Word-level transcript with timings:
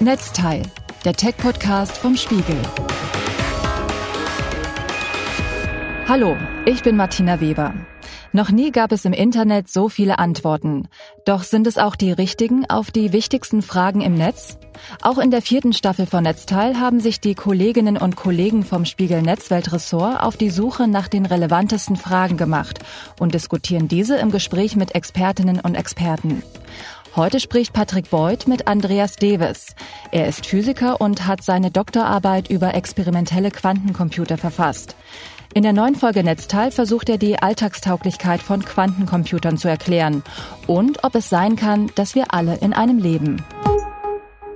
Netzteil, 0.00 0.62
der 1.04 1.12
Tech-Podcast 1.12 1.98
vom 1.98 2.16
Spiegel. 2.16 2.56
Hallo, 6.06 6.36
ich 6.66 6.84
bin 6.84 6.94
Martina 6.94 7.40
Weber. 7.40 7.74
Noch 8.32 8.52
nie 8.52 8.70
gab 8.70 8.92
es 8.92 9.04
im 9.04 9.12
Internet 9.12 9.68
so 9.68 9.88
viele 9.88 10.20
Antworten. 10.20 10.86
Doch 11.24 11.42
sind 11.42 11.66
es 11.66 11.78
auch 11.78 11.96
die 11.96 12.12
richtigen 12.12 12.64
auf 12.70 12.92
die 12.92 13.12
wichtigsten 13.12 13.60
Fragen 13.60 14.00
im 14.00 14.14
Netz? 14.14 14.58
Auch 15.02 15.18
in 15.18 15.32
der 15.32 15.42
vierten 15.42 15.72
Staffel 15.72 16.06
von 16.06 16.22
Netzteil 16.22 16.78
haben 16.78 17.00
sich 17.00 17.20
die 17.20 17.34
Kolleginnen 17.34 17.96
und 17.96 18.14
Kollegen 18.14 18.64
vom 18.64 18.84
Spiegel 18.84 19.22
Netzweltressort 19.22 20.22
auf 20.22 20.36
die 20.36 20.50
Suche 20.50 20.86
nach 20.86 21.08
den 21.08 21.26
relevantesten 21.26 21.96
Fragen 21.96 22.36
gemacht 22.36 22.78
und 23.18 23.34
diskutieren 23.34 23.88
diese 23.88 24.16
im 24.18 24.30
Gespräch 24.30 24.76
mit 24.76 24.94
Expertinnen 24.94 25.58
und 25.58 25.74
Experten. 25.74 26.44
Heute 27.16 27.40
spricht 27.40 27.72
Patrick 27.72 28.10
Beuth 28.10 28.46
mit 28.46 28.68
Andreas 28.68 29.16
Deves. 29.16 29.74
Er 30.12 30.28
ist 30.28 30.46
Physiker 30.46 31.00
und 31.00 31.26
hat 31.26 31.42
seine 31.42 31.70
Doktorarbeit 31.70 32.50
über 32.50 32.74
experimentelle 32.74 33.50
Quantencomputer 33.50 34.38
verfasst. 34.38 34.94
In 35.54 35.62
der 35.62 35.72
neuen 35.72 35.94
Folge 35.94 36.22
Netzteil 36.22 36.70
versucht 36.70 37.08
er 37.08 37.18
die 37.18 37.38
Alltagstauglichkeit 37.38 38.42
von 38.42 38.64
Quantencomputern 38.64 39.56
zu 39.56 39.68
erklären 39.68 40.22
und 40.66 41.02
ob 41.04 41.14
es 41.14 41.28
sein 41.28 41.56
kann, 41.56 41.90
dass 41.94 42.14
wir 42.14 42.32
alle 42.34 42.56
in 42.56 42.72
einem 42.74 42.98
leben. 42.98 43.42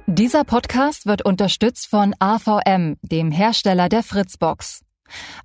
Dieser 0.07 0.45
Podcast 0.45 1.07
wird 1.07 1.25
unterstützt 1.25 1.89
von 1.89 2.15
AVM, 2.19 2.97
dem 3.03 3.31
Hersteller 3.31 3.89
der 3.89 4.03
Fritzbox. 4.03 4.83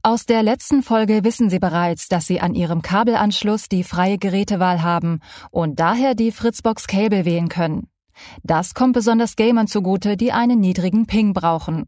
Aus 0.03 0.25
der 0.25 0.43
letzten 0.43 0.83
Folge 0.83 1.23
wissen 1.23 1.49
Sie 1.49 1.59
bereits, 1.59 2.07
dass 2.07 2.27
Sie 2.27 2.39
an 2.39 2.55
Ihrem 2.55 2.81
Kabelanschluss 2.81 3.69
die 3.69 3.83
freie 3.83 4.17
Gerätewahl 4.17 4.81
haben 4.81 5.19
und 5.51 5.79
daher 5.79 6.15
die 6.15 6.31
Fritzbox 6.31 6.87
Cable 6.87 7.25
wählen 7.25 7.49
können. 7.49 7.87
Das 8.43 8.73
kommt 8.73 8.93
besonders 8.93 9.35
Gamern 9.35 9.67
zugute, 9.67 10.17
die 10.17 10.31
einen 10.31 10.59
niedrigen 10.59 11.05
Ping 11.05 11.33
brauchen. 11.33 11.85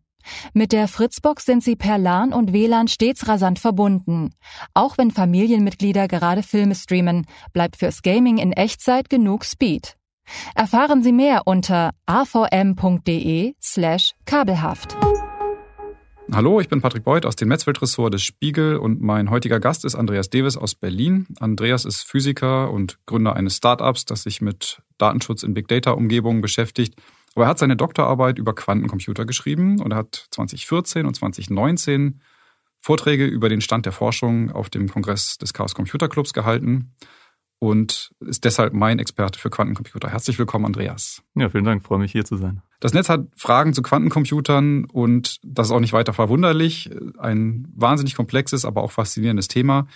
Mit 0.53 0.73
der 0.73 0.87
Fritzbox 0.87 1.45
sind 1.45 1.63
Sie 1.63 1.75
per 1.75 1.97
LAN 1.97 2.33
und 2.33 2.53
WLAN 2.53 2.87
stets 2.87 3.27
rasant 3.27 3.59
verbunden. 3.59 4.31
Auch 4.73 4.97
wenn 4.97 5.11
Familienmitglieder 5.11 6.07
gerade 6.07 6.43
Filme 6.43 6.75
streamen, 6.75 7.25
bleibt 7.53 7.77
fürs 7.77 8.01
Gaming 8.01 8.37
in 8.37 8.51
Echtzeit 8.51 9.09
genug 9.09 9.45
Speed. 9.45 9.95
Erfahren 10.55 11.01
Sie 11.01 11.13
mehr 11.13 11.43
unter 11.45 11.91
avm.de 12.05 13.55
slash 13.61 14.13
kabelhaft. 14.25 14.95
Hallo, 16.31 16.59
ich 16.59 16.69
bin 16.69 16.79
Patrick 16.79 17.03
Beuth 17.03 17.25
aus 17.25 17.35
dem 17.35 17.49
Netzweltressort 17.49 18.13
des 18.13 18.21
Spiegel 18.21 18.77
und 18.77 19.01
mein 19.01 19.31
heutiger 19.31 19.59
Gast 19.59 19.83
ist 19.83 19.95
Andreas 19.95 20.29
Deves 20.29 20.57
aus 20.57 20.75
Berlin. 20.75 21.25
Andreas 21.39 21.85
ist 21.85 22.03
Physiker 22.03 22.71
und 22.71 22.99
Gründer 23.07 23.35
eines 23.35 23.55
Startups, 23.55 24.05
das 24.05 24.23
sich 24.23 24.39
mit 24.39 24.81
Datenschutz 24.99 25.41
in 25.41 25.55
Big 25.55 25.67
Data 25.67 25.91
Umgebungen 25.91 26.41
beschäftigt. 26.41 26.93
Aber 27.33 27.45
er 27.45 27.49
hat 27.49 27.57
seine 27.57 27.75
Doktorarbeit 27.75 28.37
über 28.37 28.53
Quantencomputer 28.53 29.25
geschrieben 29.25 29.81
und 29.81 29.91
er 29.91 29.97
hat 29.97 30.27
2014 30.31 31.07
und 31.07 31.15
2019 31.15 32.21
Vorträge 32.77 33.25
über 33.25 33.49
den 33.49 33.61
Stand 33.61 33.87
der 33.87 33.93
Forschung 33.93 34.51
auf 34.51 34.69
dem 34.69 34.87
Kongress 34.87 35.39
des 35.39 35.53
Chaos 35.53 35.73
Computer 35.73 36.07
Clubs 36.09 36.33
gehalten 36.33 36.93
und 37.59 38.11
ist 38.21 38.45
deshalb 38.45 38.73
mein 38.73 38.99
Experte 38.99 39.37
für 39.37 39.49
Quantencomputer. 39.49 40.09
Herzlich 40.09 40.39
willkommen, 40.39 40.65
Andreas. 40.65 41.21
Ja, 41.35 41.49
vielen 41.49 41.65
Dank, 41.65 41.83
freue 41.83 41.99
mich 41.99 42.11
hier 42.11 42.25
zu 42.25 42.37
sein. 42.37 42.61
Das 42.79 42.93
Netz 42.93 43.09
hat 43.09 43.27
Fragen 43.35 43.73
zu 43.73 43.81
Quantencomputern 43.81 44.85
und 44.85 45.39
das 45.43 45.67
ist 45.67 45.71
auch 45.71 45.81
nicht 45.81 45.93
weiter 45.93 46.13
verwunderlich. 46.13 46.89
Ein 47.17 47.67
wahnsinnig 47.75 48.15
komplexes, 48.15 48.63
aber 48.63 48.81
auch 48.81 48.91
faszinierendes 48.91 49.49
Thema. 49.49 49.87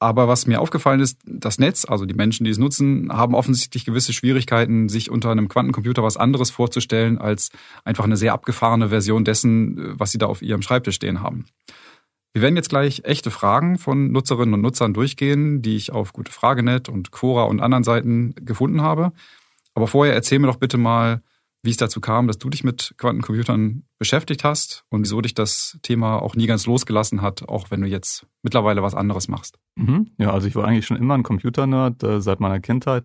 Aber 0.00 0.26
was 0.26 0.48
mir 0.48 0.60
aufgefallen 0.60 0.98
ist, 0.98 1.20
das 1.24 1.60
Netz, 1.60 1.84
also 1.84 2.06
die 2.06 2.14
Menschen, 2.14 2.42
die 2.42 2.50
es 2.50 2.58
nutzen, 2.58 3.12
haben 3.12 3.36
offensichtlich 3.36 3.84
gewisse 3.84 4.12
Schwierigkeiten, 4.12 4.88
sich 4.88 5.12
unter 5.12 5.30
einem 5.30 5.48
Quantencomputer 5.48 6.02
was 6.02 6.16
anderes 6.16 6.50
vorzustellen 6.50 7.18
als 7.18 7.50
einfach 7.84 8.02
eine 8.02 8.16
sehr 8.16 8.32
abgefahrene 8.32 8.88
Version 8.88 9.24
dessen, 9.24 9.96
was 9.96 10.10
sie 10.10 10.18
da 10.18 10.26
auf 10.26 10.42
ihrem 10.42 10.60
Schreibtisch 10.60 10.96
stehen 10.96 11.20
haben. 11.20 11.44
Wir 12.32 12.42
werden 12.42 12.56
jetzt 12.56 12.70
gleich 12.70 13.02
echte 13.04 13.30
Fragen 13.30 13.78
von 13.78 14.10
Nutzerinnen 14.10 14.54
und 14.54 14.62
Nutzern 14.62 14.94
durchgehen, 14.94 15.60
die 15.60 15.76
ich 15.76 15.92
auf 15.92 16.12
Gute 16.12 16.32
Fragenet 16.32 16.88
und 16.88 17.10
Quora 17.10 17.44
und 17.44 17.60
anderen 17.60 17.84
Seiten 17.84 18.34
gefunden 18.36 18.80
habe. 18.80 19.12
Aber 19.74 19.86
vorher 19.86 20.14
erzähl 20.14 20.38
mir 20.38 20.46
doch 20.46 20.56
bitte 20.56 20.78
mal, 20.78 21.22
wie 21.62 21.70
es 21.70 21.76
dazu 21.76 22.00
kam, 22.00 22.26
dass 22.26 22.38
du 22.38 22.50
dich 22.50 22.64
mit 22.64 22.94
Quantencomputern 22.96 23.84
beschäftigt 23.98 24.44
hast 24.44 24.84
und 24.88 25.02
wieso 25.02 25.20
dich 25.20 25.34
das 25.34 25.78
Thema 25.82 26.20
auch 26.20 26.34
nie 26.34 26.46
ganz 26.46 26.66
losgelassen 26.66 27.22
hat, 27.22 27.48
auch 27.48 27.70
wenn 27.70 27.82
du 27.82 27.86
jetzt 27.86 28.26
mittlerweile 28.42 28.82
was 28.82 28.94
anderes 28.94 29.28
machst. 29.28 29.58
Mhm. 29.76 30.10
Ja, 30.18 30.32
also 30.32 30.48
ich 30.48 30.56
war 30.56 30.66
eigentlich 30.66 30.86
schon 30.86 30.96
immer 30.96 31.14
ein 31.14 31.22
Computernerd 31.22 32.02
äh, 32.02 32.20
seit 32.20 32.40
meiner 32.40 32.60
Kindheit 32.60 33.04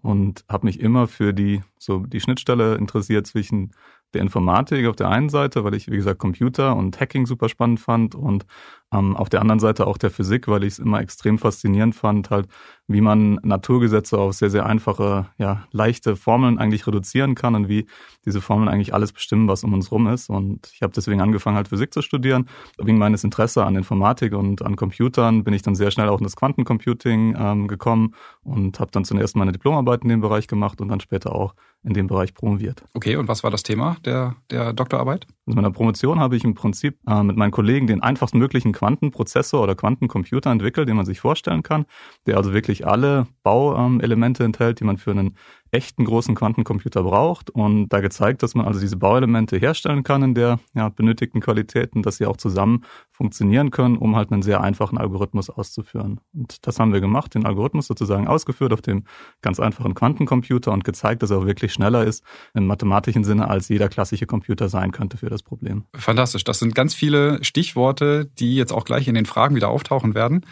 und 0.00 0.44
habe 0.48 0.66
mich 0.66 0.80
immer 0.80 1.06
für 1.06 1.32
die 1.32 1.62
so 1.78 2.00
die 2.00 2.20
Schnittstelle 2.20 2.74
interessiert 2.74 3.26
zwischen 3.26 3.72
der 4.14 4.22
Informatik 4.22 4.86
auf 4.86 4.96
der 4.96 5.08
einen 5.08 5.28
Seite, 5.28 5.64
weil 5.64 5.74
ich, 5.74 5.90
wie 5.90 5.96
gesagt, 5.96 6.18
Computer 6.18 6.76
und 6.76 7.00
Hacking 7.00 7.26
super 7.26 7.48
spannend 7.48 7.80
fand 7.80 8.14
und 8.14 8.46
ähm, 8.92 9.16
auf 9.16 9.28
der 9.28 9.40
anderen 9.40 9.60
Seite 9.60 9.86
auch 9.86 9.96
der 9.96 10.10
Physik, 10.10 10.48
weil 10.48 10.64
ich 10.64 10.74
es 10.74 10.78
immer 10.78 11.00
extrem 11.00 11.38
faszinierend 11.38 11.94
fand, 11.94 12.30
halt, 12.30 12.46
wie 12.88 13.00
man 13.00 13.34
Naturgesetze 13.42 14.18
auf 14.18 14.34
sehr, 14.34 14.50
sehr 14.50 14.66
einfache, 14.66 15.26
ja, 15.38 15.64
leichte 15.70 16.16
Formeln 16.16 16.58
eigentlich 16.58 16.86
reduzieren 16.86 17.34
kann 17.34 17.54
und 17.54 17.68
wie 17.68 17.86
diese 18.26 18.40
Formeln 18.40 18.68
eigentlich 18.68 18.92
alles 18.92 19.12
bestimmen, 19.12 19.48
was 19.48 19.64
um 19.64 19.72
uns 19.72 19.90
rum 19.90 20.06
ist. 20.08 20.28
Und 20.28 20.70
ich 20.74 20.82
habe 20.82 20.92
deswegen 20.94 21.20
angefangen, 21.20 21.56
halt 21.56 21.68
Physik 21.68 21.92
zu 21.94 22.02
studieren. 22.02 22.48
Wegen 22.78 22.98
meines 22.98 23.24
Interesse 23.24 23.64
an 23.64 23.76
Informatik 23.76 24.34
und 24.34 24.62
an 24.62 24.76
Computern 24.76 25.44
bin 25.44 25.54
ich 25.54 25.62
dann 25.62 25.74
sehr 25.74 25.90
schnell 25.90 26.08
auch 26.08 26.18
in 26.18 26.24
das 26.24 26.36
Quantencomputing 26.36 27.36
ähm, 27.38 27.68
gekommen 27.68 28.14
und 28.42 28.80
habe 28.80 28.90
dann 28.90 29.04
zunächst 29.04 29.36
meine 29.36 29.52
Diplomarbeit 29.52 30.02
in 30.02 30.08
dem 30.08 30.20
Bereich 30.20 30.46
gemacht 30.46 30.80
und 30.80 30.88
dann 30.88 31.00
später 31.00 31.34
auch 31.34 31.54
in 31.84 31.94
dem 31.94 32.06
Bereich 32.06 32.34
promoviert. 32.34 32.84
Okay, 32.94 33.16
und 33.16 33.28
was 33.28 33.42
war 33.42 33.50
das 33.50 33.62
Thema 33.62 33.96
der, 34.04 34.36
der 34.50 34.72
Doktorarbeit? 34.72 35.26
In 35.46 35.54
meiner 35.54 35.70
Promotion 35.70 36.20
habe 36.20 36.36
ich 36.36 36.44
im 36.44 36.54
Prinzip 36.54 36.98
äh, 37.08 37.22
mit 37.22 37.36
meinen 37.36 37.50
Kollegen 37.50 37.86
den 37.86 38.02
einfachsten 38.02 38.38
möglichen 38.38 38.72
Quantenprozessor 38.82 39.62
oder 39.62 39.76
Quantencomputer 39.76 40.50
entwickelt, 40.50 40.88
den 40.88 40.96
man 40.96 41.06
sich 41.06 41.20
vorstellen 41.20 41.62
kann, 41.62 41.86
der 42.26 42.36
also 42.36 42.52
wirklich 42.52 42.84
alle 42.84 43.28
Bauelemente 43.44 44.42
enthält, 44.42 44.80
die 44.80 44.84
man 44.84 44.96
für 44.96 45.12
einen 45.12 45.36
echten 45.72 46.04
großen 46.04 46.34
Quantencomputer 46.34 47.02
braucht 47.02 47.48
und 47.48 47.88
da 47.88 48.00
gezeigt, 48.00 48.42
dass 48.42 48.54
man 48.54 48.66
also 48.66 48.78
diese 48.78 48.98
Bauelemente 48.98 49.56
herstellen 49.56 50.02
kann 50.02 50.22
in 50.22 50.34
der 50.34 50.60
ja, 50.74 50.90
benötigten 50.90 51.40
Qualitäten, 51.40 52.02
dass 52.02 52.18
sie 52.18 52.26
auch 52.26 52.36
zusammen 52.36 52.84
funktionieren 53.10 53.70
können, 53.70 53.96
um 53.96 54.14
halt 54.14 54.30
einen 54.30 54.42
sehr 54.42 54.60
einfachen 54.60 54.98
Algorithmus 54.98 55.48
auszuführen. 55.48 56.20
Und 56.34 56.66
das 56.66 56.78
haben 56.78 56.92
wir 56.92 57.00
gemacht, 57.00 57.34
den 57.34 57.46
Algorithmus 57.46 57.86
sozusagen 57.86 58.28
ausgeführt 58.28 58.74
auf 58.74 58.82
dem 58.82 59.04
ganz 59.40 59.60
einfachen 59.60 59.94
Quantencomputer 59.94 60.72
und 60.72 60.84
gezeigt, 60.84 61.22
dass 61.22 61.30
er 61.30 61.46
wirklich 61.46 61.72
schneller 61.72 62.04
ist 62.04 62.22
im 62.52 62.66
mathematischen 62.66 63.24
Sinne, 63.24 63.48
als 63.48 63.68
jeder 63.68 63.88
klassische 63.88 64.26
Computer 64.26 64.68
sein 64.68 64.92
könnte 64.92 65.16
für 65.16 65.30
das 65.30 65.42
Problem. 65.42 65.84
Fantastisch. 65.94 66.44
Das 66.44 66.58
sind 66.58 66.74
ganz 66.74 66.94
viele 66.94 67.42
Stichworte, 67.42 68.26
die 68.38 68.56
jetzt 68.56 68.72
auch 68.72 68.84
gleich 68.84 69.08
in 69.08 69.14
den 69.14 69.26
Fragen 69.26 69.56
wieder 69.56 69.70
auftauchen 69.70 70.14
werden. 70.14 70.44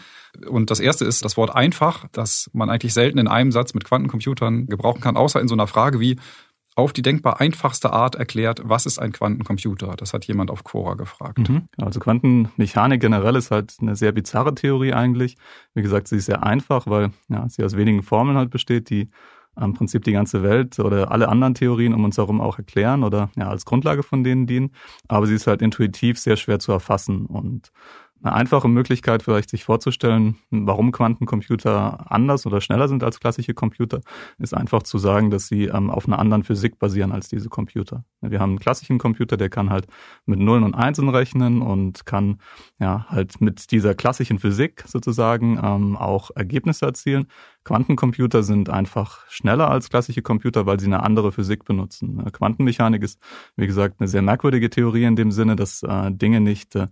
Und 0.47 0.71
das 0.71 0.79
erste 0.79 1.05
ist 1.05 1.25
das 1.25 1.35
Wort 1.35 1.53
einfach, 1.53 2.05
das 2.11 2.49
man 2.53 2.69
eigentlich 2.69 2.93
selten 2.93 3.17
in 3.17 3.27
einem 3.27 3.51
Satz 3.51 3.73
mit 3.73 3.83
Quantencomputern 3.83 4.67
gebrauchen 4.67 5.01
kann, 5.01 5.10
außer 5.17 5.39
in 5.39 5.47
so 5.47 5.55
einer 5.55 5.67
Frage 5.67 5.99
wie 5.99 6.17
auf 6.75 6.93
die 6.93 7.01
denkbar 7.01 7.41
einfachste 7.41 7.91
Art 7.91 8.15
erklärt, 8.15 8.61
was 8.63 8.85
ist 8.85 8.97
ein 8.97 9.11
Quantencomputer? 9.11 9.95
Das 9.97 10.13
hat 10.13 10.25
jemand 10.25 10.49
auf 10.49 10.63
Quora 10.63 10.93
gefragt. 10.93 11.49
Mhm. 11.49 11.67
Also 11.77 11.99
Quantenmechanik 11.99 13.01
generell 13.01 13.35
ist 13.35 13.51
halt 13.51 13.75
eine 13.81 13.95
sehr 13.95 14.13
bizarre 14.13 14.55
Theorie 14.55 14.93
eigentlich. 14.93 15.35
Wie 15.73 15.81
gesagt, 15.81 16.07
sie 16.07 16.17
ist 16.17 16.25
sehr 16.25 16.43
einfach, 16.43 16.87
weil 16.87 17.11
ja, 17.27 17.47
sie 17.49 17.63
aus 17.63 17.75
wenigen 17.75 18.03
Formeln 18.03 18.37
halt 18.37 18.51
besteht, 18.51 18.89
die 18.89 19.09
im 19.59 19.73
Prinzip 19.73 20.05
die 20.05 20.13
ganze 20.13 20.43
Welt 20.43 20.79
oder 20.79 21.11
alle 21.11 21.27
anderen 21.27 21.53
Theorien 21.53 21.93
um 21.93 22.05
uns 22.05 22.17
herum 22.17 22.39
auch 22.39 22.57
erklären 22.57 23.03
oder 23.03 23.29
ja, 23.35 23.49
als 23.49 23.65
Grundlage 23.65 24.01
von 24.01 24.23
denen 24.23 24.47
dienen. 24.47 24.71
Aber 25.09 25.27
sie 25.27 25.35
ist 25.35 25.47
halt 25.47 25.61
intuitiv 25.61 26.17
sehr 26.19 26.37
schwer 26.37 26.59
zu 26.59 26.71
erfassen 26.71 27.25
und 27.25 27.71
eine 28.23 28.33
einfache 28.33 28.67
Möglichkeit 28.67 29.23
vielleicht 29.23 29.49
sich 29.49 29.63
vorzustellen, 29.63 30.37
warum 30.51 30.91
Quantencomputer 30.91 32.11
anders 32.11 32.45
oder 32.45 32.61
schneller 32.61 32.87
sind 32.87 33.03
als 33.03 33.19
klassische 33.19 33.53
Computer, 33.53 34.01
ist 34.37 34.53
einfach 34.53 34.83
zu 34.83 34.97
sagen, 34.97 35.31
dass 35.31 35.47
sie 35.47 35.65
ähm, 35.65 35.89
auf 35.89 36.07
einer 36.07 36.19
anderen 36.19 36.43
Physik 36.43 36.77
basieren 36.77 37.11
als 37.11 37.29
diese 37.29 37.49
Computer. 37.49 38.03
Wir 38.21 38.39
haben 38.39 38.51
einen 38.51 38.59
klassischen 38.59 38.99
Computer, 38.99 39.37
der 39.37 39.49
kann 39.49 39.69
halt 39.71 39.87
mit 40.25 40.39
Nullen 40.39 40.63
und 40.63 40.75
Einsen 40.75 41.09
rechnen 41.09 41.61
und 41.61 42.05
kann 42.05 42.39
ja 42.79 43.05
halt 43.09 43.41
mit 43.41 43.71
dieser 43.71 43.95
klassischen 43.95 44.37
Physik 44.37 44.83
sozusagen 44.87 45.59
ähm, 45.61 45.97
auch 45.97 46.29
Ergebnisse 46.35 46.85
erzielen. 46.85 47.27
Quantencomputer 47.63 48.43
sind 48.43 48.69
einfach 48.69 49.29
schneller 49.29 49.69
als 49.69 49.89
klassische 49.89 50.21
Computer, 50.21 50.65
weil 50.65 50.79
sie 50.79 50.87
eine 50.87 51.03
andere 51.03 51.31
Physik 51.31 51.65
benutzen. 51.65 52.23
Quantenmechanik 52.31 53.03
ist, 53.03 53.19
wie 53.55 53.67
gesagt, 53.67 53.99
eine 53.99 54.07
sehr 54.07 54.21
merkwürdige 54.21 54.69
Theorie 54.69 55.03
in 55.03 55.15
dem 55.15 55.31
Sinne, 55.31 55.55
dass 55.55 55.83
äh, 55.83 56.11
Dinge 56.11 56.41
nicht 56.41 56.75
äh, 56.75 56.87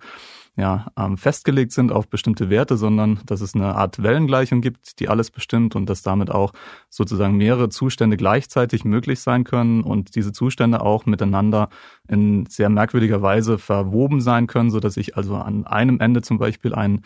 ja, 0.60 0.88
ähm, 0.98 1.18
festgelegt 1.18 1.72
sind 1.72 1.92
auf 1.92 2.10
bestimmte 2.10 2.50
Werte, 2.50 2.76
sondern 2.76 3.20
dass 3.26 3.40
es 3.40 3.56
eine 3.56 3.76
Art 3.76 4.04
Wellengleichung 4.04 4.60
gibt, 4.60 5.00
die 5.00 5.08
alles 5.08 5.32
bestimmt 5.32 5.74
und 5.74 5.90
dass 5.90 6.02
damit 6.02 6.30
auch 6.30 6.52
sozusagen 6.90 7.38
mehrere 7.38 7.70
Zustände 7.70 8.18
gleichzeitig 8.18 8.84
möglich 8.84 9.22
sein 9.22 9.46
können 9.46 9.82
und 9.82 10.16
diese 10.16 10.34
Zustände 10.34 10.82
auch 10.82 11.06
miteinander 11.06 11.70
in 12.10 12.46
sehr 12.48 12.70
merkwürdiger 12.70 13.22
Weise 13.22 13.58
verwoben 13.58 14.20
sein 14.20 14.48
können, 14.48 14.70
so 14.70 14.82
dass 14.82 14.98
ich 14.98 15.16
also 15.16 15.36
an 15.36 15.66
einem 15.66 16.02
Ende 16.02 16.22
zum 16.22 16.38
Beispiel 16.38 16.76
ein 16.76 17.02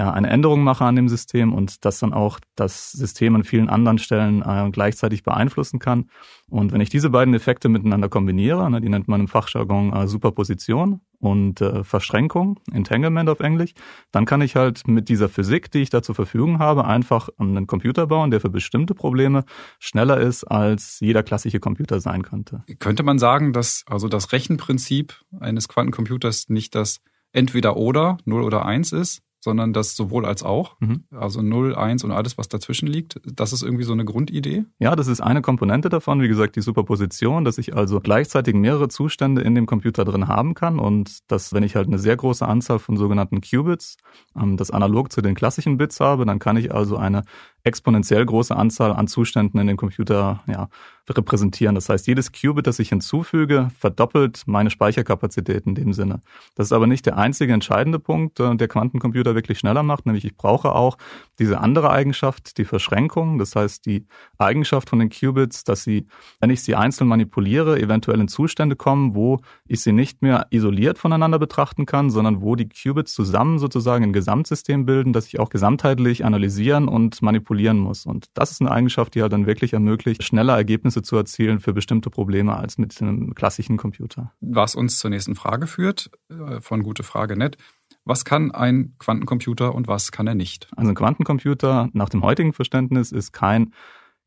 ja, 0.00 0.10
eine 0.12 0.30
Änderung 0.30 0.64
mache 0.64 0.86
an 0.86 0.96
dem 0.96 1.10
System 1.10 1.52
und 1.52 1.84
das 1.84 1.98
dann 1.98 2.14
auch 2.14 2.40
das 2.56 2.90
System 2.90 3.34
an 3.34 3.44
vielen 3.44 3.68
anderen 3.68 3.98
Stellen 3.98 4.40
äh, 4.40 4.70
gleichzeitig 4.72 5.24
beeinflussen 5.24 5.78
kann. 5.78 6.08
Und 6.48 6.72
wenn 6.72 6.80
ich 6.80 6.88
diese 6.88 7.10
beiden 7.10 7.34
Effekte 7.34 7.68
miteinander 7.68 8.08
kombiniere, 8.08 8.70
ne, 8.70 8.80
die 8.80 8.88
nennt 8.88 9.08
man 9.08 9.20
im 9.20 9.28
Fachjargon 9.28 9.92
äh, 9.92 10.08
Superposition 10.08 11.02
und 11.18 11.60
äh, 11.60 11.84
Verschränkung, 11.84 12.58
Entanglement 12.72 13.28
auf 13.28 13.40
Englisch, 13.40 13.74
dann 14.10 14.24
kann 14.24 14.40
ich 14.40 14.56
halt 14.56 14.88
mit 14.88 15.10
dieser 15.10 15.28
Physik, 15.28 15.70
die 15.70 15.80
ich 15.80 15.90
da 15.90 16.02
zur 16.02 16.14
Verfügung 16.14 16.60
habe, 16.60 16.86
einfach 16.86 17.28
einen 17.36 17.66
Computer 17.66 18.06
bauen, 18.06 18.30
der 18.30 18.40
für 18.40 18.48
bestimmte 18.48 18.94
Probleme 18.94 19.44
schneller 19.80 20.18
ist, 20.18 20.44
als 20.44 20.98
jeder 21.00 21.22
klassische 21.22 21.60
Computer 21.60 22.00
sein 22.00 22.22
könnte. 22.22 22.64
Könnte 22.78 23.02
man 23.02 23.18
sagen, 23.18 23.52
dass 23.52 23.84
also 23.86 24.08
das 24.08 24.32
Rechenprinzip 24.32 25.20
eines 25.38 25.68
Quantencomputers 25.68 26.48
nicht 26.48 26.74
das 26.74 27.02
entweder 27.32 27.76
oder 27.76 28.16
0 28.24 28.42
oder 28.42 28.64
1 28.64 28.92
ist, 28.92 29.22
sondern 29.40 29.72
das 29.72 29.96
sowohl 29.96 30.26
als 30.26 30.42
auch, 30.42 30.76
mhm. 30.80 31.04
also 31.10 31.42
0, 31.42 31.74
1 31.74 32.04
und 32.04 32.12
alles, 32.12 32.38
was 32.38 32.48
dazwischen 32.48 32.86
liegt. 32.86 33.20
Das 33.24 33.52
ist 33.52 33.62
irgendwie 33.62 33.84
so 33.84 33.92
eine 33.92 34.04
Grundidee? 34.04 34.64
Ja, 34.78 34.94
das 34.94 35.08
ist 35.08 35.20
eine 35.20 35.42
Komponente 35.42 35.88
davon, 35.88 36.20
wie 36.20 36.28
gesagt, 36.28 36.56
die 36.56 36.60
Superposition, 36.60 37.44
dass 37.44 37.58
ich 37.58 37.74
also 37.74 38.00
gleichzeitig 38.00 38.54
mehrere 38.54 38.88
Zustände 38.88 39.40
in 39.40 39.54
dem 39.54 39.66
Computer 39.66 40.04
drin 40.04 40.28
haben 40.28 40.54
kann 40.54 40.78
und 40.78 41.30
dass, 41.30 41.52
wenn 41.52 41.62
ich 41.62 41.74
halt 41.74 41.88
eine 41.88 41.98
sehr 41.98 42.16
große 42.16 42.46
Anzahl 42.46 42.78
von 42.78 42.96
sogenannten 42.96 43.40
Qubits, 43.40 43.96
ähm, 44.36 44.56
das 44.56 44.70
analog 44.70 45.10
zu 45.10 45.22
den 45.22 45.34
klassischen 45.34 45.78
Bits 45.78 46.00
habe, 46.00 46.26
dann 46.26 46.38
kann 46.38 46.56
ich 46.56 46.74
also 46.74 46.96
eine 46.96 47.22
exponentiell 47.62 48.24
große 48.24 48.56
Anzahl 48.56 48.92
an 48.92 49.06
Zuständen 49.06 49.58
in 49.60 49.66
dem 49.66 49.76
Computer 49.76 50.42
ja, 50.46 50.68
repräsentieren. 51.08 51.74
Das 51.74 51.88
heißt, 51.88 52.06
jedes 52.06 52.32
Qubit, 52.32 52.66
das 52.66 52.78
ich 52.78 52.88
hinzufüge, 52.90 53.68
verdoppelt 53.76 54.42
meine 54.46 54.70
Speicherkapazität 54.70 55.66
in 55.66 55.74
dem 55.74 55.92
Sinne. 55.92 56.20
Das 56.54 56.66
ist 56.66 56.72
aber 56.72 56.86
nicht 56.86 57.06
der 57.06 57.16
einzige 57.18 57.52
entscheidende 57.52 57.98
Punkt, 57.98 58.40
äh, 58.40 58.54
der 58.56 58.68
Quantencomputer 58.68 59.34
wirklich 59.34 59.58
schneller 59.58 59.82
macht, 59.82 60.06
nämlich 60.06 60.24
ich 60.24 60.36
brauche 60.36 60.72
auch 60.72 60.96
diese 61.38 61.60
andere 61.60 61.90
Eigenschaft, 61.90 62.58
die 62.58 62.64
Verschränkung. 62.64 63.38
Das 63.38 63.56
heißt, 63.56 63.86
die 63.86 64.06
Eigenschaft 64.38 64.88
von 64.90 64.98
den 64.98 65.10
Qubits, 65.10 65.64
dass 65.64 65.84
sie, 65.84 66.06
wenn 66.40 66.50
ich 66.50 66.62
sie 66.62 66.74
einzeln 66.74 67.08
manipuliere, 67.08 67.80
eventuell 67.80 68.20
in 68.20 68.28
Zustände 68.28 68.76
kommen, 68.76 69.14
wo 69.14 69.40
ich 69.66 69.82
sie 69.82 69.92
nicht 69.92 70.22
mehr 70.22 70.46
isoliert 70.50 70.98
voneinander 70.98 71.38
betrachten 71.38 71.86
kann, 71.86 72.10
sondern 72.10 72.40
wo 72.40 72.56
die 72.56 72.68
Qubits 72.68 73.12
zusammen 73.12 73.58
sozusagen 73.58 74.04
ein 74.04 74.12
Gesamtsystem 74.12 74.86
bilden, 74.86 75.12
das 75.12 75.26
ich 75.26 75.40
auch 75.40 75.50
gesamtheitlich 75.50 76.24
analysieren 76.24 76.88
und 76.88 77.20
manipulieren 77.22 77.49
muss. 77.78 78.06
Und 78.06 78.26
das 78.34 78.50
ist 78.50 78.60
eine 78.60 78.70
Eigenschaft, 78.70 79.14
die 79.14 79.22
halt 79.22 79.32
dann 79.32 79.46
wirklich 79.46 79.72
ermöglicht, 79.72 80.22
schneller 80.22 80.56
Ergebnisse 80.56 81.02
zu 81.02 81.16
erzielen 81.16 81.60
für 81.60 81.72
bestimmte 81.72 82.10
Probleme 82.10 82.56
als 82.56 82.78
mit 82.78 83.00
einem 83.00 83.34
klassischen 83.34 83.76
Computer. 83.76 84.32
Was 84.40 84.74
uns 84.74 84.98
zur 84.98 85.10
nächsten 85.10 85.34
Frage 85.34 85.66
führt, 85.66 86.10
äh, 86.28 86.60
von 86.60 86.82
gute 86.82 87.02
Frage 87.02 87.36
nett. 87.36 87.56
Was 88.04 88.24
kann 88.24 88.50
ein 88.50 88.94
Quantencomputer 88.98 89.74
und 89.74 89.86
was 89.86 90.10
kann 90.10 90.26
er 90.26 90.34
nicht? 90.34 90.68
Also 90.76 90.90
ein 90.90 90.94
Quantencomputer 90.94 91.90
nach 91.92 92.08
dem 92.08 92.22
heutigen 92.22 92.52
Verständnis 92.52 93.12
ist 93.12 93.32
kein 93.32 93.72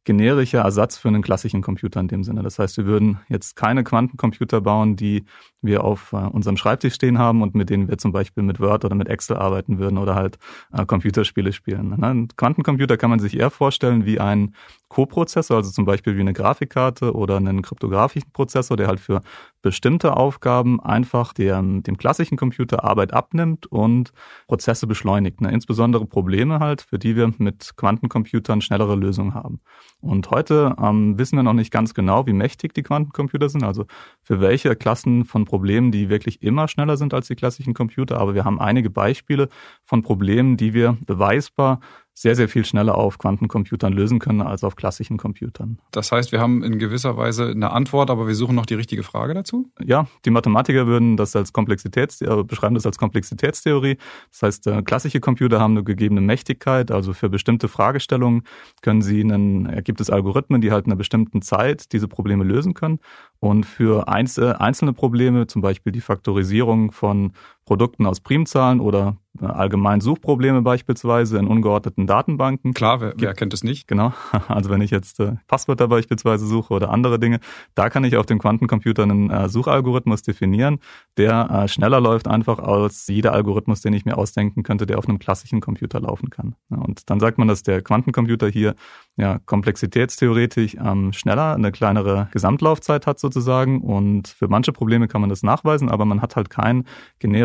generischer 0.04 0.60
Ersatz 0.60 0.98
für 0.98 1.08
einen 1.08 1.22
klassischen 1.22 1.62
Computer 1.62 2.00
in 2.00 2.08
dem 2.08 2.24
Sinne. 2.24 2.44
Das 2.44 2.60
heißt, 2.60 2.78
wir 2.78 2.86
würden 2.86 3.20
jetzt 3.30 3.56
keine 3.56 3.84
Quantencomputer 3.84 4.62
bauen, 4.62 4.96
die 4.96 5.26
wir 5.64 5.84
auf 5.84 6.14
äh, 6.14 6.18
unserem 6.18 6.58
Schreibtisch 6.58 6.94
stehen 6.94 7.18
haben 7.18 7.42
und 7.42 7.56
mit 7.56 7.70
denen 7.70 7.88
wir 7.88 7.98
zum 7.98 8.12
Beispiel 8.12 8.44
mit 8.44 8.60
Word 8.60 8.86
oder 8.86 8.96
mit 8.96 9.08
Excel 9.08 9.38
arbeiten 9.38 9.80
würden 9.80 9.98
oder 9.98 10.16
halt 10.16 10.38
äh, 10.72 10.86
Computerspiele 10.86 11.54
spielen. 11.54 11.96
Ne? 11.98 12.08
Ein 12.08 12.28
Quantencomputer 12.36 12.98
kann 12.98 13.10
man 13.10 13.20
sich 13.20 13.40
eher 13.40 13.50
vorstellen 13.50 14.06
wie 14.06 14.20
ein 14.20 14.54
Co-Prozessor, 14.94 15.58
also 15.58 15.72
zum 15.72 15.86
Beispiel 15.86 16.16
wie 16.16 16.22
eine 16.22 16.34
Grafikkarte 16.34 17.14
oder 17.16 17.38
einen 17.38 17.64
kryptografischen 17.64 18.32
Prozessor, 18.32 18.78
der 18.78 18.88
halt 18.88 19.00
für 19.00 19.22
bestimmte 19.64 20.16
Aufgaben 20.18 20.80
einfach 20.82 21.34
dem, 21.34 21.82
dem 21.82 21.98
klassischen 21.98 22.38
Computer 22.38 22.84
Arbeit 22.84 23.12
abnimmt 23.14 23.66
und 23.66 24.12
Prozesse 24.48 24.86
beschleunigt. 24.86 25.42
Ne? 25.42 25.52
Insbesondere 25.52 26.06
Probleme 26.06 26.60
halt, 26.60 26.82
für 26.82 27.00
die 27.00 27.16
wir 27.16 27.34
mit 27.40 27.76
Quantencomputern 27.76 28.62
schnellere 28.62 28.96
Lösungen 28.96 29.34
haben. 29.34 29.62
Und 30.00 30.30
heute 30.30 30.76
ähm, 30.80 31.18
wissen 31.18 31.38
wir 31.38 31.44
noch 31.44 31.54
nicht 31.54 31.72
ganz 31.72 31.94
genau, 31.94 32.28
wie 32.28 32.34
mächtig 32.34 32.74
die 32.74 32.84
Quantencomputer 32.84 33.50
sind, 33.50 33.64
also 33.64 33.86
für 34.22 34.42
welche 34.42 34.76
Klassen 34.76 35.24
von 35.26 35.46
Problemen, 35.54 35.92
die 35.92 36.10
wirklich 36.10 36.42
immer 36.42 36.68
schneller 36.68 36.98
sind 36.98 37.14
als 37.14 37.28
die 37.28 37.36
klassischen 37.36 37.76
Computer. 37.76 38.18
Aber 38.18 38.34
wir 38.34 38.44
haben 38.44 38.60
einige 38.60 38.90
Beispiele 38.90 39.50
von 39.84 40.02
Problemen, 40.02 40.58
die 40.58 40.74
wir 40.74 40.98
beweisbar 41.06 41.80
sehr, 42.14 42.36
sehr 42.36 42.48
viel 42.48 42.64
schneller 42.64 42.96
auf 42.96 43.18
Quantencomputern 43.18 43.92
lösen 43.92 44.20
können 44.20 44.42
als 44.42 44.64
auf 44.64 44.76
klassischen 44.76 45.18
Computern. 45.18 45.80
Das 45.92 46.12
heißt, 46.12 46.32
wir 46.32 46.40
haben 46.40 46.64
in 46.64 46.78
gewisser 46.78 47.18
Weise 47.18 47.48
eine 47.50 47.72
Antwort, 47.72 48.10
aber 48.10 48.28
wir 48.28 48.36
suchen 48.36 48.56
noch 48.56 48.66
die 48.66 48.76
richtige 48.76 49.04
Frage 49.04 49.34
dazu? 49.34 49.72
Ja, 49.84 50.08
die 50.26 50.30
Mathematiker 50.30 50.86
würden 50.86 51.18
das 51.18 51.36
als 51.36 51.54
Komplexitäts 51.54 52.22
äh, 52.22 52.44
beschreiben 52.44 52.76
das 52.76 52.86
als 52.86 52.98
Komplexitätstheorie. 52.98 53.98
Das 54.32 54.42
heißt, 54.44 54.68
äh, 54.68 54.82
klassische 54.84 55.20
Computer 55.20 55.60
haben 55.60 55.74
eine 55.74 55.84
gegebene 55.84 56.22
Mächtigkeit, 56.22 56.92
also 56.92 57.14
für 57.14 57.30
bestimmte 57.30 57.68
Fragestellungen 57.68 58.44
können 58.82 59.02
sie 59.02 59.22
einen, 59.22 59.84
gibt 59.84 60.00
es 60.00 60.10
Algorithmen, 60.10 60.62
die 60.62 60.72
halt 60.72 60.86
in 60.86 60.92
einer 60.92 60.98
bestimmten 60.98 61.42
Zeit 61.42 61.92
diese 61.94 62.08
Probleme 62.08 62.44
lösen 62.44 62.74
können. 62.74 63.00
Und 63.40 63.66
für 63.66 64.08
einzelne 64.08 64.94
Probleme, 64.94 65.48
zum 65.48 65.62
Beispiel 65.62 65.92
die 65.92 66.02
Faktorisierung 66.02 66.92
von 66.92 67.34
Produkten 67.66 68.06
aus 68.06 68.20
Primzahlen 68.20 68.80
oder 68.80 69.18
äh, 69.42 69.46
allgemein 69.46 70.00
Suchprobleme 70.00 70.62
beispielsweise 70.62 71.40
in 71.40 71.48
ungeordneten 71.48 72.06
Datenbanken. 72.06 72.74
Klar, 72.74 73.02
wer, 73.02 73.14
wer 73.18 73.34
kennt 73.34 73.54
es 73.54 73.64
nicht? 73.64 73.88
Genau. 73.88 74.14
Also 74.48 74.70
wenn 74.70 74.82
ich 74.82 74.92
jetzt 74.92 75.20
äh, 75.20 75.34
Passwörter 75.48 75.88
beispielsweise 75.88 76.46
suche 76.46 76.74
oder 76.74 76.90
andere 76.90 77.18
Dinge, 77.18 77.40
da 77.76 77.90
kann 77.90 78.04
ich 78.04 78.18
auf 78.18 78.26
dem 78.26 78.40
Quantencomputer 78.40 79.04
einen 79.04 79.32
äh, 79.32 79.50
Suchalgorithmus 79.50 80.22
definieren, 80.22 80.80
der 81.18 81.50
äh, 81.50 81.68
schneller 81.68 82.00
läuft 82.02 82.28
einfach 82.28 82.60
als 82.60 83.08
jeder 83.08 83.34
Algorithmus, 83.34 83.82
den 83.82 83.94
ich 83.94 84.06
mir 84.06 84.18
ausdenken 84.18 84.64
könnte, 84.64 84.86
der 84.86 85.00
auf 85.00 85.08
einem 85.08 85.18
klassischen 85.18 85.62
Computer 85.62 86.00
laufen 86.02 86.30
kann. 86.30 86.56
Ja, 86.70 86.78
und 86.78 87.10
dann 87.10 87.20
sagt 87.20 87.38
man, 87.38 87.48
dass 87.48 87.64
der 87.64 87.82
Quantencomputer 87.82 88.50
hier 88.50 88.76
ja, 89.16 89.40
komplexitätstheoretisch 89.46 90.76
ähm, 90.76 91.14
schneller 91.14 91.54
eine 91.56 91.72
kleinere 91.72 92.28
Gesamtlaufzeit 92.32 93.08
hat 93.08 93.20
sozusagen 93.20 93.82
und 93.82 94.28
für 94.28 94.48
manche 94.48 94.72
Probleme 94.72 95.08
kann 95.08 95.22
man 95.22 95.30
das 95.30 95.44
nachweisen, 95.44 95.90
aber 95.90 96.06
man 96.06 96.22
hat 96.22 96.36
halt 96.36 96.50
keinen 96.50 96.86